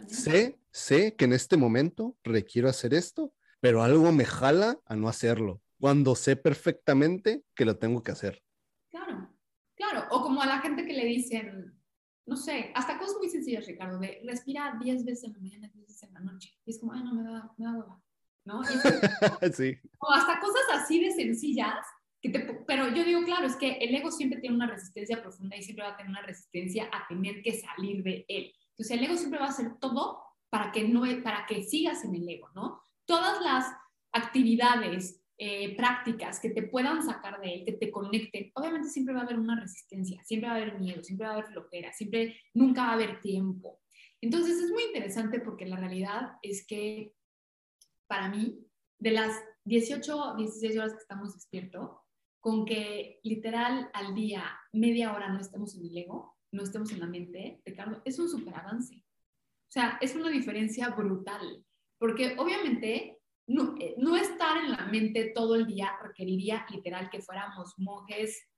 Sé, 0.06 0.60
sé 0.70 1.16
que 1.16 1.24
en 1.24 1.32
este 1.32 1.56
momento 1.56 2.16
requiero 2.22 2.68
hacer 2.68 2.94
esto, 2.94 3.34
pero 3.60 3.82
algo 3.82 4.10
me 4.12 4.24
jala 4.24 4.78
a 4.86 4.96
no 4.96 5.08
hacerlo, 5.08 5.62
cuando 5.78 6.14
sé 6.14 6.36
perfectamente 6.36 7.44
que 7.54 7.64
lo 7.64 7.78
tengo 7.78 8.02
que 8.02 8.12
hacer. 8.12 8.42
Claro, 8.90 9.30
claro. 9.74 10.06
O 10.10 10.22
como 10.22 10.42
a 10.42 10.46
la 10.46 10.60
gente 10.60 10.86
que 10.86 10.94
le 10.94 11.04
dicen, 11.04 11.78
no 12.26 12.36
sé, 12.36 12.70
hasta 12.74 12.98
cosas 12.98 13.16
muy 13.18 13.28
sencillas, 13.28 13.66
Ricardo, 13.66 13.98
de 13.98 14.22
respirar 14.24 14.78
10 14.78 15.04
veces 15.04 15.24
en 15.24 15.32
la 15.32 15.38
mañana, 15.40 15.70
10 15.74 15.86
veces 15.86 16.02
en 16.04 16.14
la 16.14 16.20
noche. 16.20 16.52
Y 16.64 16.70
es 16.70 16.78
como, 16.78 16.92
ay, 16.92 17.02
no, 17.02 17.14
me 17.14 17.22
da, 17.22 17.52
me 17.56 17.64
da 17.64 17.72
hueva. 17.72 18.02
¿No? 18.44 18.62
sí. 19.52 19.76
O 19.98 20.12
hasta 20.12 20.40
cosas 20.40 20.62
así 20.74 21.04
de 21.04 21.12
sencillas. 21.12 21.84
Que 22.22 22.28
te, 22.28 22.40
pero 22.66 22.88
yo 22.88 23.04
digo, 23.04 23.24
claro, 23.24 23.46
es 23.46 23.56
que 23.56 23.72
el 23.78 23.94
ego 23.94 24.10
siempre 24.10 24.40
tiene 24.40 24.56
una 24.56 24.66
resistencia 24.66 25.22
profunda 25.22 25.56
y 25.56 25.62
siempre 25.62 25.84
va 25.84 25.92
a 25.92 25.96
tener 25.96 26.10
una 26.10 26.22
resistencia 26.22 26.88
a 26.92 27.06
tener 27.08 27.42
que 27.42 27.58
salir 27.58 28.02
de 28.02 28.24
él. 28.28 28.52
Entonces 28.72 28.96
el 28.96 29.04
ego 29.04 29.16
siempre 29.16 29.40
va 29.40 29.46
a 29.46 29.50
hacer 29.50 29.78
todo 29.80 30.22
para 30.50 30.70
que, 30.70 30.86
no, 30.86 31.02
para 31.22 31.46
que 31.46 31.62
sigas 31.62 32.04
en 32.04 32.14
el 32.14 32.28
ego, 32.28 32.50
¿no? 32.54 32.82
Todas 33.10 33.42
las 33.42 33.66
actividades, 34.12 35.20
eh, 35.36 35.74
prácticas 35.76 36.38
que 36.38 36.50
te 36.50 36.62
puedan 36.62 37.02
sacar 37.02 37.40
de 37.40 37.54
él, 37.54 37.64
que 37.64 37.72
te 37.72 37.90
conecten, 37.90 38.52
obviamente 38.54 38.88
siempre 38.88 39.14
va 39.14 39.22
a 39.22 39.24
haber 39.24 39.40
una 39.40 39.60
resistencia, 39.60 40.22
siempre 40.22 40.48
va 40.48 40.54
a 40.54 40.58
haber 40.58 40.78
miedo, 40.78 41.02
siempre 41.02 41.26
va 41.26 41.32
a 41.32 41.38
haber 41.38 41.50
flojera, 41.50 41.92
siempre, 41.92 42.38
nunca 42.54 42.82
va 42.82 42.90
a 42.90 42.92
haber 42.92 43.20
tiempo. 43.20 43.80
Entonces 44.20 44.62
es 44.62 44.70
muy 44.70 44.84
interesante 44.84 45.40
porque 45.40 45.66
la 45.66 45.74
realidad 45.74 46.34
es 46.42 46.64
que 46.64 47.12
para 48.06 48.28
mí, 48.28 48.64
de 49.00 49.10
las 49.10 49.42
18, 49.64 50.36
16 50.36 50.78
horas 50.78 50.92
que 50.92 51.00
estamos 51.00 51.34
despiertos, 51.34 51.90
con 52.38 52.64
que 52.64 53.18
literal 53.24 53.90
al 53.92 54.14
día 54.14 54.44
media 54.72 55.12
hora 55.12 55.30
no 55.32 55.40
estemos 55.40 55.74
en 55.74 55.86
el 55.86 55.98
ego, 55.98 56.38
no 56.52 56.62
estemos 56.62 56.92
en 56.92 57.00
la 57.00 57.06
mente, 57.06 57.60
Ricardo, 57.64 58.02
es 58.04 58.20
un 58.20 58.28
super 58.28 58.54
avance. 58.54 58.94
O 58.94 59.72
sea, 59.72 59.98
es 60.00 60.14
una 60.14 60.30
diferencia 60.30 60.90
brutal, 60.90 61.64
porque 62.00 62.34
obviamente 62.38 63.18
no, 63.46 63.76
eh, 63.78 63.94
no, 63.98 64.16
estar 64.16 64.56
en 64.64 64.72
la 64.72 64.86
mente 64.86 65.32
todo 65.34 65.54
el 65.54 65.66
día 65.66 65.92
requeriría 66.02 66.66
literal 66.70 67.10
que 67.10 67.20
fuéramos 67.20 67.74
monjes 67.76 68.48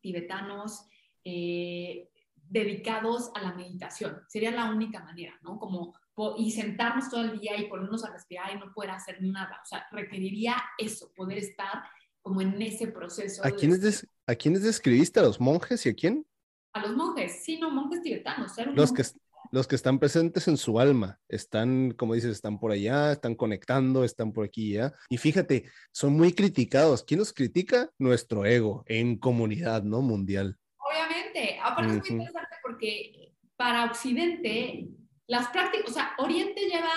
tibetanos 0.00 0.86
eh, 1.24 2.10
dedicados 2.34 3.30
a 3.34 3.42
la 3.42 3.54
meditación. 3.54 4.20
Sería 4.28 4.50
la 4.50 4.70
única 4.70 5.00
manera, 5.04 5.38
¿no? 5.42 5.58
Como 5.58 5.94
y 6.36 6.50
sentarnos 6.50 7.08
todo 7.10 7.20
el 7.20 7.38
día 7.38 7.56
y 7.56 7.68
ponernos 7.68 8.04
a 8.04 8.10
respirar 8.10 8.52
y 8.52 8.58
no 8.58 8.72
poder 8.72 8.90
hacer 8.90 9.22
nada. 9.22 9.60
O 9.62 9.66
sea, 9.66 9.86
requeriría 9.92 10.56
eso, 10.76 11.12
poder 11.14 11.38
estar 11.38 11.84
como 12.20 12.40
en 12.40 12.60
ese 12.60 12.88
proceso. 12.88 13.46
¿A 13.46 13.52
quiénes, 13.52 14.04
¿a 14.26 14.34
quiénes 14.34 14.64
describiste? 14.64 15.20
¿A 15.20 15.22
los 15.22 15.40
monjes 15.40 15.86
y 15.86 15.90
a 15.90 15.94
quién? 15.94 16.26
a 16.72 16.86
los 16.86 16.96
monjes, 16.96 17.44
sí, 17.44 17.58
no, 17.58 17.70
monjes 17.70 18.02
tibetanos. 18.02 18.52
Los 18.74 18.92
que, 18.92 19.02
los 19.50 19.66
que 19.66 19.76
están 19.76 19.98
presentes 19.98 20.48
en 20.48 20.56
su 20.56 20.80
alma, 20.80 21.18
están, 21.28 21.92
como 21.92 22.14
dices, 22.14 22.32
están 22.32 22.58
por 22.58 22.72
allá, 22.72 23.12
están 23.12 23.34
conectando, 23.34 24.04
están 24.04 24.32
por 24.32 24.44
aquí 24.44 24.72
ya. 24.74 24.94
Y 25.08 25.18
fíjate, 25.18 25.70
son 25.92 26.14
muy 26.14 26.32
criticados. 26.32 27.04
¿Quién 27.04 27.18
nos 27.18 27.32
critica? 27.32 27.90
Nuestro 27.98 28.44
ego 28.44 28.84
en 28.86 29.18
comunidad, 29.18 29.82
¿no? 29.82 30.00
Mundial. 30.02 30.56
Obviamente. 30.78 31.58
Aparte 31.62 31.96
es 31.96 32.10
muy 32.10 32.20
interesante 32.20 32.56
porque 32.62 33.32
para 33.56 33.86
Occidente, 33.86 34.88
las 35.26 35.48
prácticas, 35.48 35.90
o 35.90 35.92
sea, 35.92 36.12
Oriente 36.18 36.62
lleva 36.62 36.92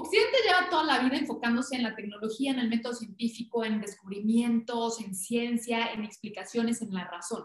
Occidente 0.00 0.36
lleva 0.46 0.70
toda 0.70 0.84
la 0.84 1.00
vida 1.00 1.16
enfocándose 1.16 1.74
en 1.74 1.82
la 1.82 1.96
tecnología, 1.96 2.52
en 2.52 2.60
el 2.60 2.68
método 2.68 2.94
científico, 2.94 3.64
en 3.64 3.80
descubrimientos, 3.80 5.00
en 5.00 5.12
ciencia, 5.12 5.92
en 5.92 6.04
explicaciones, 6.04 6.80
en 6.82 6.94
la 6.94 7.10
razón. 7.10 7.42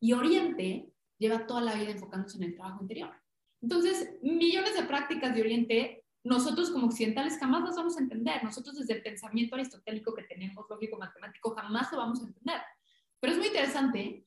Y 0.00 0.12
Oriente 0.12 0.88
lleva 1.18 1.46
toda 1.46 1.60
la 1.60 1.74
vida 1.74 1.92
enfocándose 1.92 2.38
en 2.38 2.44
el 2.44 2.56
trabajo 2.56 2.82
interior. 2.82 3.14
Entonces, 3.64 4.10
millones 4.20 4.76
de 4.76 4.82
prácticas 4.82 5.34
de 5.34 5.40
Oriente, 5.40 6.04
nosotros 6.22 6.70
como 6.70 6.88
occidentales 6.88 7.38
jamás 7.38 7.62
las 7.64 7.76
vamos 7.76 7.96
a 7.96 8.02
entender. 8.02 8.44
Nosotros 8.44 8.76
desde 8.76 8.92
el 8.92 9.02
pensamiento 9.02 9.54
aristotélico 9.54 10.14
que 10.14 10.24
tenemos, 10.24 10.66
lógico, 10.68 10.98
matemático, 10.98 11.54
jamás 11.54 11.90
lo 11.90 11.96
vamos 11.96 12.20
a 12.20 12.26
entender. 12.26 12.60
Pero 13.20 13.32
es 13.32 13.38
muy 13.38 13.46
interesante 13.46 14.26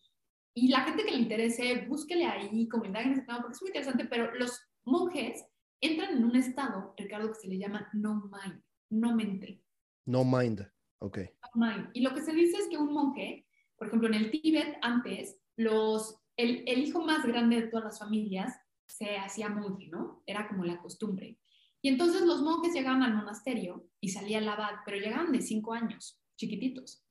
y 0.56 0.70
la 0.70 0.82
gente 0.82 1.06
que 1.06 1.12
le 1.12 1.20
interese, 1.20 1.86
búsquele 1.88 2.26
ahí, 2.26 2.68
comunidad 2.68 3.04
en 3.04 3.12
ese 3.12 3.22
tema, 3.22 3.42
porque 3.42 3.54
es 3.54 3.62
muy 3.62 3.70
interesante, 3.70 4.06
pero 4.06 4.34
los 4.34 4.60
monjes 4.86 5.46
entran 5.82 6.18
en 6.18 6.24
un 6.24 6.36
estado, 6.36 6.96
Ricardo, 6.98 7.28
que 7.28 7.40
se 7.40 7.48
le 7.48 7.60
llama 7.60 7.88
no 7.94 8.32
mind, 8.32 8.60
no 8.90 9.16
mente. 9.16 9.62
No 10.08 10.26
mind, 10.26 10.68
ok. 10.98 11.20
No 11.44 11.68
mind. 11.68 11.92
Y 11.94 12.02
lo 12.02 12.12
que 12.16 12.22
se 12.22 12.34
dice 12.34 12.58
es 12.58 12.68
que 12.70 12.78
un 12.80 12.92
monje, 12.92 13.46
por 13.78 13.86
ejemplo, 13.86 14.08
en 14.08 14.16
el 14.16 14.32
Tíbet 14.32 14.80
antes, 14.82 15.40
los 15.58 16.24
el, 16.38 16.80
hijo 16.80 17.02
más 17.02 17.26
grande 17.26 17.62
de 17.62 17.68
todas 17.68 17.86
las 17.86 18.00
familias 18.00 18.56
se 18.88 19.18
hacía 19.18 19.50
monje, 19.50 19.88
¿no? 19.88 20.24
Era 20.26 20.48
como 20.48 20.64
la 20.64 20.82
costumbre. 20.82 21.38
Y 21.82 21.90
entonces 21.90 22.22
los 22.22 22.42
monjes 22.42 22.74
llegaban 22.74 23.04
al 23.04 23.16
monasterio 23.16 23.88
y 24.02 24.10
salía 24.10 24.40
el 24.40 24.50
abad, 24.50 24.78
pero 24.86 24.98
llegaban 24.98 25.32
de 25.32 25.42
cinco 25.42 25.74
años, 25.74 26.20
chiquititos. 26.36 27.04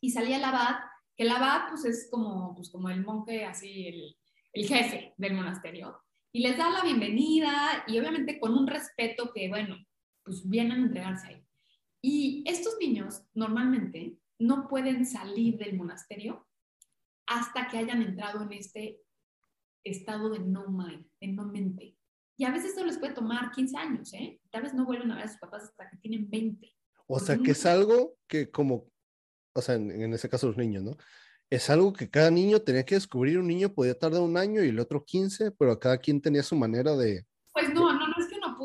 Y 0.00 0.10
salía 0.10 0.36
el 0.36 0.44
abad, 0.44 0.80
que 1.16 1.22
el 1.24 1.30
abad 1.30 1.68
pues 1.68 1.84
es 1.84 2.08
como, 2.10 2.54
pues, 2.54 2.70
como 2.70 2.90
el 2.90 3.04
monje, 3.04 3.44
así, 3.44 3.86
el, 3.86 4.16
el 4.52 4.66
jefe 4.66 5.14
del 5.16 5.34
monasterio. 5.34 6.02
Y 6.32 6.40
les 6.40 6.56
da 6.56 6.70
la 6.70 6.82
bienvenida 6.82 7.84
y 7.86 7.98
obviamente 7.98 8.40
con 8.40 8.54
un 8.54 8.66
respeto 8.66 9.32
que, 9.32 9.48
bueno, 9.48 9.76
pues 10.24 10.48
vienen 10.48 10.72
a 10.72 10.86
entregarse 10.86 11.26
ahí. 11.28 11.46
Y 12.02 12.42
estos 12.46 12.76
niños 12.80 13.22
normalmente 13.34 14.16
no 14.38 14.66
pueden 14.66 15.06
salir 15.06 15.56
del 15.58 15.76
monasterio 15.76 16.48
hasta 17.26 17.68
que 17.68 17.78
hayan 17.78 18.02
entrado 18.02 18.42
en 18.42 18.52
este 18.52 19.00
estado 19.84 20.30
de 20.30 20.40
no 20.40 20.68
mind, 20.68 21.06
de 21.20 21.28
no 21.28 21.44
mente. 21.44 21.96
Y 22.36 22.44
a 22.44 22.50
veces 22.50 22.72
eso 22.72 22.84
les 22.84 22.98
puede 22.98 23.12
tomar 23.12 23.50
15 23.52 23.76
años, 23.76 24.12
¿eh? 24.14 24.40
Tal 24.50 24.62
vez 24.62 24.74
no 24.74 24.84
vuelven 24.84 25.10
a 25.12 25.16
ver 25.16 25.24
a 25.24 25.28
sus 25.28 25.38
papás 25.38 25.64
hasta 25.64 25.90
que 25.90 25.96
tienen 25.98 26.28
20. 26.30 26.72
O 27.06 27.20
sea, 27.20 27.36
que 27.36 27.50
es 27.50 27.66
algo 27.66 28.16
que 28.26 28.50
como, 28.50 28.86
o 29.54 29.60
sea, 29.60 29.74
en, 29.74 29.90
en 29.90 30.14
ese 30.14 30.28
caso 30.28 30.46
los 30.46 30.56
niños, 30.56 30.82
¿no? 30.82 30.96
Es 31.50 31.68
algo 31.68 31.92
que 31.92 32.08
cada 32.08 32.30
niño 32.30 32.60
tenía 32.60 32.84
que 32.84 32.94
descubrir, 32.94 33.38
un 33.38 33.46
niño 33.46 33.74
podía 33.74 33.98
tardar 33.98 34.22
un 34.22 34.38
año 34.38 34.64
y 34.64 34.68
el 34.68 34.80
otro 34.80 35.04
15, 35.04 35.50
pero 35.52 35.78
cada 35.78 35.98
quien 35.98 36.20
tenía 36.20 36.42
su 36.42 36.56
manera 36.56 36.96
de... 36.96 37.26
Pues 37.52 37.72
no, 37.74 37.92
no, 37.92 38.01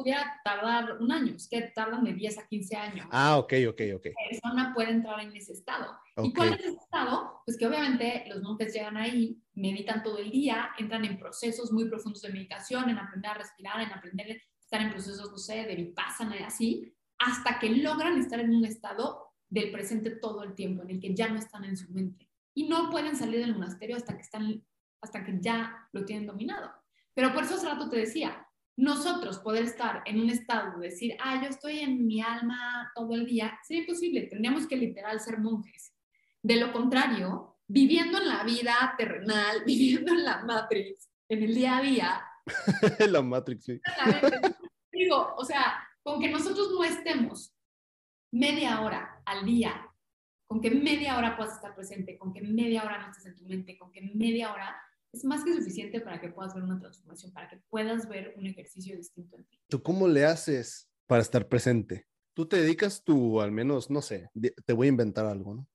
pudiera 0.08 0.39
tardar 0.41 1.01
un 1.01 1.12
año, 1.12 1.34
es 1.36 1.49
que 1.49 1.62
tardan 1.76 2.05
de 2.05 2.14
10 2.14 2.38
a 2.38 2.47
15 2.47 2.76
años. 2.78 3.08
Ah, 3.12 3.38
ok, 3.38 3.53
ok, 3.68 3.82
ok. 3.95 4.05
La 4.05 4.30
persona 4.30 4.74
puede 4.74 4.91
entrar 4.91 5.20
en 5.20 5.36
ese 5.36 5.51
estado. 5.51 5.97
¿Y 6.24 6.32
cuál 6.32 6.53
es 6.53 6.62
ese 6.62 6.78
estado? 6.78 7.41
Pues 7.45 7.58
que 7.58 7.68
obviamente 7.68 8.24
los 8.30 8.41
monjes 8.41 8.74
llegan 8.74 8.95
ahí, 8.95 9.43
meditan 9.53 10.03
todo 10.03 10.20
el 10.20 10.32
día, 10.32 10.70
entran 10.78 11.03
en 11.03 11.18
procesos 11.18 11.74
muy 11.74 11.89
profundos 11.89 12.22
de 12.22 12.32
meditación, 12.32 12.89
en 12.89 12.97
aprender 12.97 13.32
a 13.32 13.34
respirar, 13.34 13.82
en 13.82 13.91
aprender 13.91 14.32
a 14.32 14.62
estar 14.62 14.82
en 14.82 14.91
procesos, 14.91 15.30
no 15.30 15.38
sé, 15.38 15.66
de 15.66 15.76
vipassana 15.76 16.39
y 16.39 16.43
así, 16.43 16.95
hasta 17.20 17.60
que 17.60 17.70
logran 17.70 18.18
estar 18.18 18.39
en 18.39 18.55
un 18.55 18.64
estado 18.64 19.34
del 19.49 19.72
presente 19.72 20.12
todo 20.12 20.43
el 20.43 20.55
tiempo, 20.55 20.84
en 20.84 20.91
el 20.91 20.99
que 21.01 21.14
ya 21.14 21.28
no 21.28 21.38
están 21.38 21.66
en 21.66 21.76
su 21.76 21.91
mente. 21.91 22.30
Y 22.53 22.70
no 22.70 22.89
pueden 22.89 23.18
salir 23.18 23.41
del 23.41 23.53
monasterio 23.53 23.97
hasta 23.97 24.16
que, 24.16 24.22
están, 24.22 24.64
hasta 25.01 25.26
que 25.26 25.38
ya 25.41 25.89
lo 25.91 26.05
tienen 26.05 26.28
dominado. 26.28 26.72
Pero 27.14 27.34
por 27.34 27.43
eso 27.43 27.55
hace 27.55 27.68
rato 27.68 27.89
te 27.89 27.97
decía, 27.97 28.47
nosotros 28.78 29.40
poder 29.40 29.64
estar 29.64 30.04
en 30.06 30.22
un 30.22 30.30
estado 30.30 30.80
de 30.80 30.90
decir, 30.90 31.18
ah, 31.20 31.42
yo 31.42 31.50
estoy 31.50 31.80
en 31.80 32.06
mi 32.06 32.22
alma 32.22 32.92
todo 32.96 33.16
el 33.16 33.26
día, 33.26 33.60
sería 33.64 33.82
imposible, 33.82 34.22
tendríamos 34.22 34.68
que 34.68 34.78
literal 34.78 35.20
ser 35.20 35.40
monjes. 35.40 35.94
De 36.44 36.58
lo 36.58 36.72
contrario, 36.72 37.58
viviendo 37.68 38.20
en 38.20 38.28
la 38.28 38.44
vida 38.44 38.94
terrenal, 38.96 39.64
viviendo 39.66 40.14
en 40.14 40.24
la 40.24 40.44
Matrix, 40.44 41.10
en 41.28 41.44
el 41.44 41.56
día 41.56 41.78
a 41.78 41.82
día. 41.82 42.22
la 43.10 43.22
Matrix, 43.22 43.66
sí. 43.66 43.82
Digo, 44.92 45.34
o 45.36 45.44
sea, 45.44 45.84
con 46.04 46.22
que 46.22 46.30
nosotros 46.30 46.70
no 46.72 46.84
estemos 46.84 47.54
media 48.32 48.82
hora 48.82 49.24
al 49.26 49.44
día, 49.44 49.90
con 50.46 50.62
que 50.62 50.70
media 50.70 51.18
hora 51.18 51.36
puedas 51.36 51.56
estar 51.56 51.74
presente, 51.74 52.18
con 52.18 52.32
que 52.32 52.42
media 52.42 52.84
hora 52.84 53.00
no 53.00 53.10
estés 53.10 53.26
en 53.26 53.36
tu 53.36 53.46
mente, 53.46 53.78
con 53.78 53.92
que 53.92 54.02
media 54.02 54.54
hora 54.54 54.80
es 55.12 55.24
más 55.26 55.43
que 55.43 55.53
suficiente 55.53 56.01
para 56.01 56.20
que 56.20 56.30
puedas 56.30 56.53
ver 56.53 56.64
una 56.64 56.80
transformación, 56.80 57.32
para 57.32 57.49
que 57.49 57.58
puedas 57.70 58.08
ver 58.08 58.34
un 58.38 58.45
ejercicio 58.45 58.95
distinto 58.95 59.38
en 59.38 59.45
ti. 59.45 59.60
¿Tú 59.68 59.82
cómo 59.82 60.08
le 60.08 60.26
haces 60.26 60.89
para 61.05 61.22
estar 61.22 61.47
presente? 61.47 62.08
Tú 62.34 62.45
te 62.47 62.62
dedicas 62.62 63.03
tú, 63.03 63.41
al 63.41 63.51
menos, 63.51 63.89
no 63.89 64.01
sé, 64.01 64.30
te 64.66 64.74
voy 64.74 64.88
a 64.88 64.89
inventar 64.89 65.26
algo, 65.26 65.55
¿no? 65.55 65.68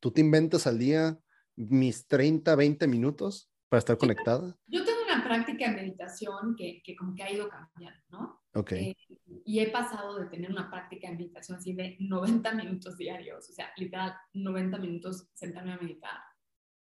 Tú 0.00 0.10
te 0.10 0.20
inventas 0.20 0.66
al 0.66 0.78
día 0.78 1.18
mis 1.56 2.06
30, 2.06 2.54
20 2.54 2.86
minutos 2.86 3.50
para 3.68 3.78
estar 3.78 3.98
conectada. 3.98 4.56
Yo 4.66 4.84
tengo 4.84 4.98
una 5.02 5.24
práctica 5.24 5.68
de 5.68 5.76
meditación 5.76 6.54
que, 6.56 6.80
que 6.84 6.96
como 6.96 7.14
que 7.14 7.22
ha 7.22 7.32
ido 7.32 7.48
cambiando, 7.48 8.00
¿no? 8.10 8.42
Ok. 8.54 8.72
Eh, 8.72 8.96
y 9.44 9.60
he 9.60 9.70
pasado 9.70 10.18
de 10.18 10.26
tener 10.26 10.50
una 10.50 10.70
práctica 10.70 11.08
de 11.08 11.16
meditación 11.16 11.58
así 11.58 11.72
de 11.72 11.96
90 12.00 12.52
minutos 12.54 12.96
diarios, 12.96 13.48
o 13.48 13.52
sea, 13.52 13.70
literal, 13.76 14.14
90 14.34 14.78
minutos 14.78 15.28
sentarme 15.34 15.72
a 15.72 15.78
meditar, 15.78 16.18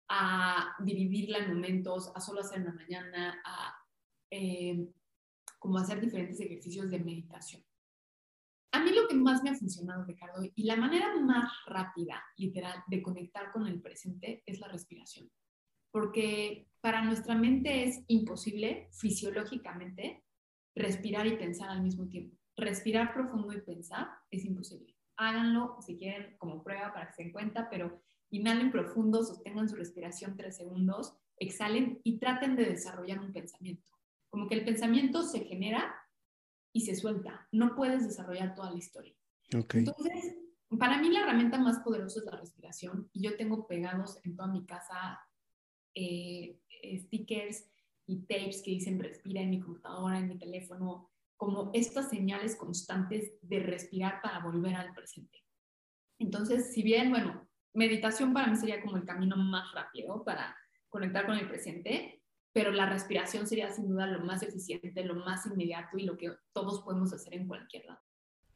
a 0.09 0.75
dividirla 0.81 1.39
en 1.39 1.55
momentos, 1.55 2.13
a 2.15 2.21
solo 2.21 2.41
hacer 2.41 2.59
en 2.59 2.67
la 2.67 2.73
mañana, 2.73 3.43
a 3.45 3.75
eh, 4.31 4.89
como 5.59 5.79
hacer 5.79 6.01
diferentes 6.01 6.39
ejercicios 6.41 6.91
de 6.91 6.99
meditación. 6.99 7.65
a 8.73 8.83
mí 8.83 8.91
lo 8.91 9.07
que 9.07 9.15
más 9.15 9.43
me 9.43 9.51
ha 9.51 9.55
funcionado, 9.55 10.05
Ricardo, 10.05 10.43
y 10.43 10.65
la 10.65 10.77
manera 10.77 11.15
más 11.21 11.49
rápida, 11.67 12.23
literal, 12.37 12.83
de 12.89 13.03
conectar 13.03 13.53
con 13.53 13.67
el 13.67 13.81
presente 13.81 14.43
es 14.47 14.59
la 14.59 14.69
respiración. 14.69 15.31
Porque 15.93 16.69
para 16.81 17.03
nuestra 17.03 17.37
mente 17.37 17.85
es 17.85 18.03
imposible 18.09 18.91
fisiológicamente 18.93 20.25
respirar 20.75 21.27
y 21.27 21.37
pensar 21.37 21.71
al 21.71 21.83
mismo 21.83 22.09
tiempo. 22.09 22.37
Respirar 22.57 23.15
profundo 23.15 23.53
y 23.53 23.61
pensar 23.61 24.09
es 24.31 24.45
imposible. 24.45 24.95
Háganlo 25.17 25.79
si 25.81 25.97
quieren 25.97 26.37
como 26.37 26.63
prueba 26.63 26.93
para 26.93 27.07
que 27.07 27.15
se 27.15 27.23
den 27.23 27.33
cuenta, 27.33 27.71
pero 27.71 28.03
inhalen 28.37 28.71
profundo, 28.71 29.25
sostengan 29.25 29.69
su 29.69 29.77
respiración 29.77 30.37
tres 30.37 30.57
segundos, 30.57 31.15
exhalen 31.39 32.01
y 32.05 32.19
traten 32.19 32.57
de 32.57 32.65
desarrollar 32.65 33.21
un 33.21 33.33
pensamiento. 33.33 33.93
Como 34.31 34.49
que 34.49 34.55
el 34.55 34.65
pensamiento 34.65 35.23
se 35.23 35.41
genera 35.41 35.95
y 36.73 36.83
se 36.83 36.95
suelta. 36.97 37.49
No 37.53 37.77
puedes 37.77 38.05
desarrollar 38.05 38.55
toda 38.55 38.71
la 38.71 38.79
historia. 38.79 39.15
Entonces, 39.51 40.37
para 40.79 41.01
mí 41.01 41.11
la 41.11 41.21
herramienta 41.21 41.59
más 41.59 41.79
poderosa 41.81 42.21
es 42.21 42.27
la 42.27 42.37
respiración 42.37 43.09
y 43.13 43.23
yo 43.23 43.37
tengo 43.37 43.67
pegados 43.67 44.19
en 44.25 44.35
toda 44.35 44.49
mi 44.49 44.65
casa 44.65 45.21
eh, 45.95 46.59
stickers 46.97 47.71
y 48.07 48.23
tapes 48.23 48.63
que 48.63 48.73
dicen 48.73 48.99
respira 48.99 49.41
en 49.41 49.51
mi 49.51 49.61
computadora, 49.61 50.19
en 50.19 50.29
mi 50.29 50.39
teléfono, 50.39 51.11
como 51.37 51.71
estas 51.73 52.11
señales 52.11 52.57
constantes 52.57 53.35
de 53.43 53.61
respirar 53.61 54.21
para 54.23 54.41
volver 54.41 54.75
al 54.75 54.93
presente. 54.93 55.45
Entonces, 56.19 56.73
si 56.73 56.83
bien, 56.83 57.11
bueno, 57.11 57.44
meditación 57.75 58.33
para 58.33 58.47
mí 58.47 58.57
sería 58.57 58.81
como 58.81 58.97
el 58.97 59.05
camino 59.05 59.37
más 59.37 59.73
rápido 59.73 60.25
para 60.25 60.57
conectar 60.89 61.27
con 61.27 61.37
el 61.37 61.49
presente, 61.49 62.23
pero 62.53 62.71
la 62.71 62.89
respiración 62.89 63.47
sería 63.47 63.71
sin 63.71 63.89
duda 63.89 64.07
lo 64.07 64.25
más 64.25 64.43
eficiente, 64.43 65.05
lo 65.05 65.17
más 65.17 65.45
inmediato 65.47 65.99
y 65.99 66.05
lo 66.05 66.17
que 66.17 66.33
todos 66.53 66.83
podemos 66.83 67.13
hacer 67.13 67.35
en 67.35 67.49
cualquier 67.49 67.85
lado. 67.87 68.01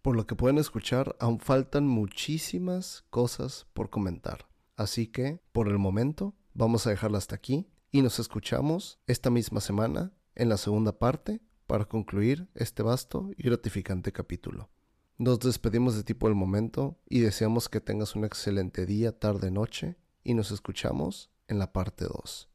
Por 0.03 0.17
lo 0.17 0.27
que 0.27 0.37
pueden 0.37 0.59
escuchar, 0.59 1.17
aún 1.19 1.41
faltan 1.41 1.87
muchísimas 1.87 3.03
cosas 3.11 3.67
por 3.75 3.91
comentar. 3.91 4.47
Así 4.77 5.09
que, 5.09 5.41
por 5.51 5.69
el 5.69 5.79
momento, 5.79 6.37
vamos 6.55 6.87
a 6.87 6.91
dejarla 6.91 7.19
hasta 7.19 7.35
aquí 7.35 7.67
y 7.91 8.03
nos 8.03 8.21
escuchamos 8.21 9.01
esta 9.09 9.31
misma 9.31 9.61
semana 9.61 10.13
en 10.37 10.49
la 10.49 10.57
segunda 10.57 10.99
parte 10.99 11.41
para 11.67 11.87
concluir 11.87 12.49
este 12.55 12.85
vasto 12.85 13.31
y 13.37 13.43
gratificante 13.43 14.13
capítulo. 14.13 14.71
Nos 15.19 15.41
despedimos 15.41 15.97
de 15.97 16.05
ti 16.05 16.15
por 16.15 16.31
el 16.31 16.37
momento 16.37 16.97
y 17.09 17.19
deseamos 17.19 17.69
que 17.69 17.81
tengas 17.81 18.15
un 18.15 18.25
excelente 18.25 18.87
día, 18.87 19.19
tarde, 19.19 19.51
noche 19.51 19.97
y 20.23 20.35
nos 20.35 20.53
escuchamos 20.53 21.33
en 21.49 21.59
la 21.59 21.73
parte 21.73 22.05
2. 22.05 22.49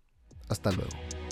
Hasta 0.48 0.72
luego. 0.72 1.23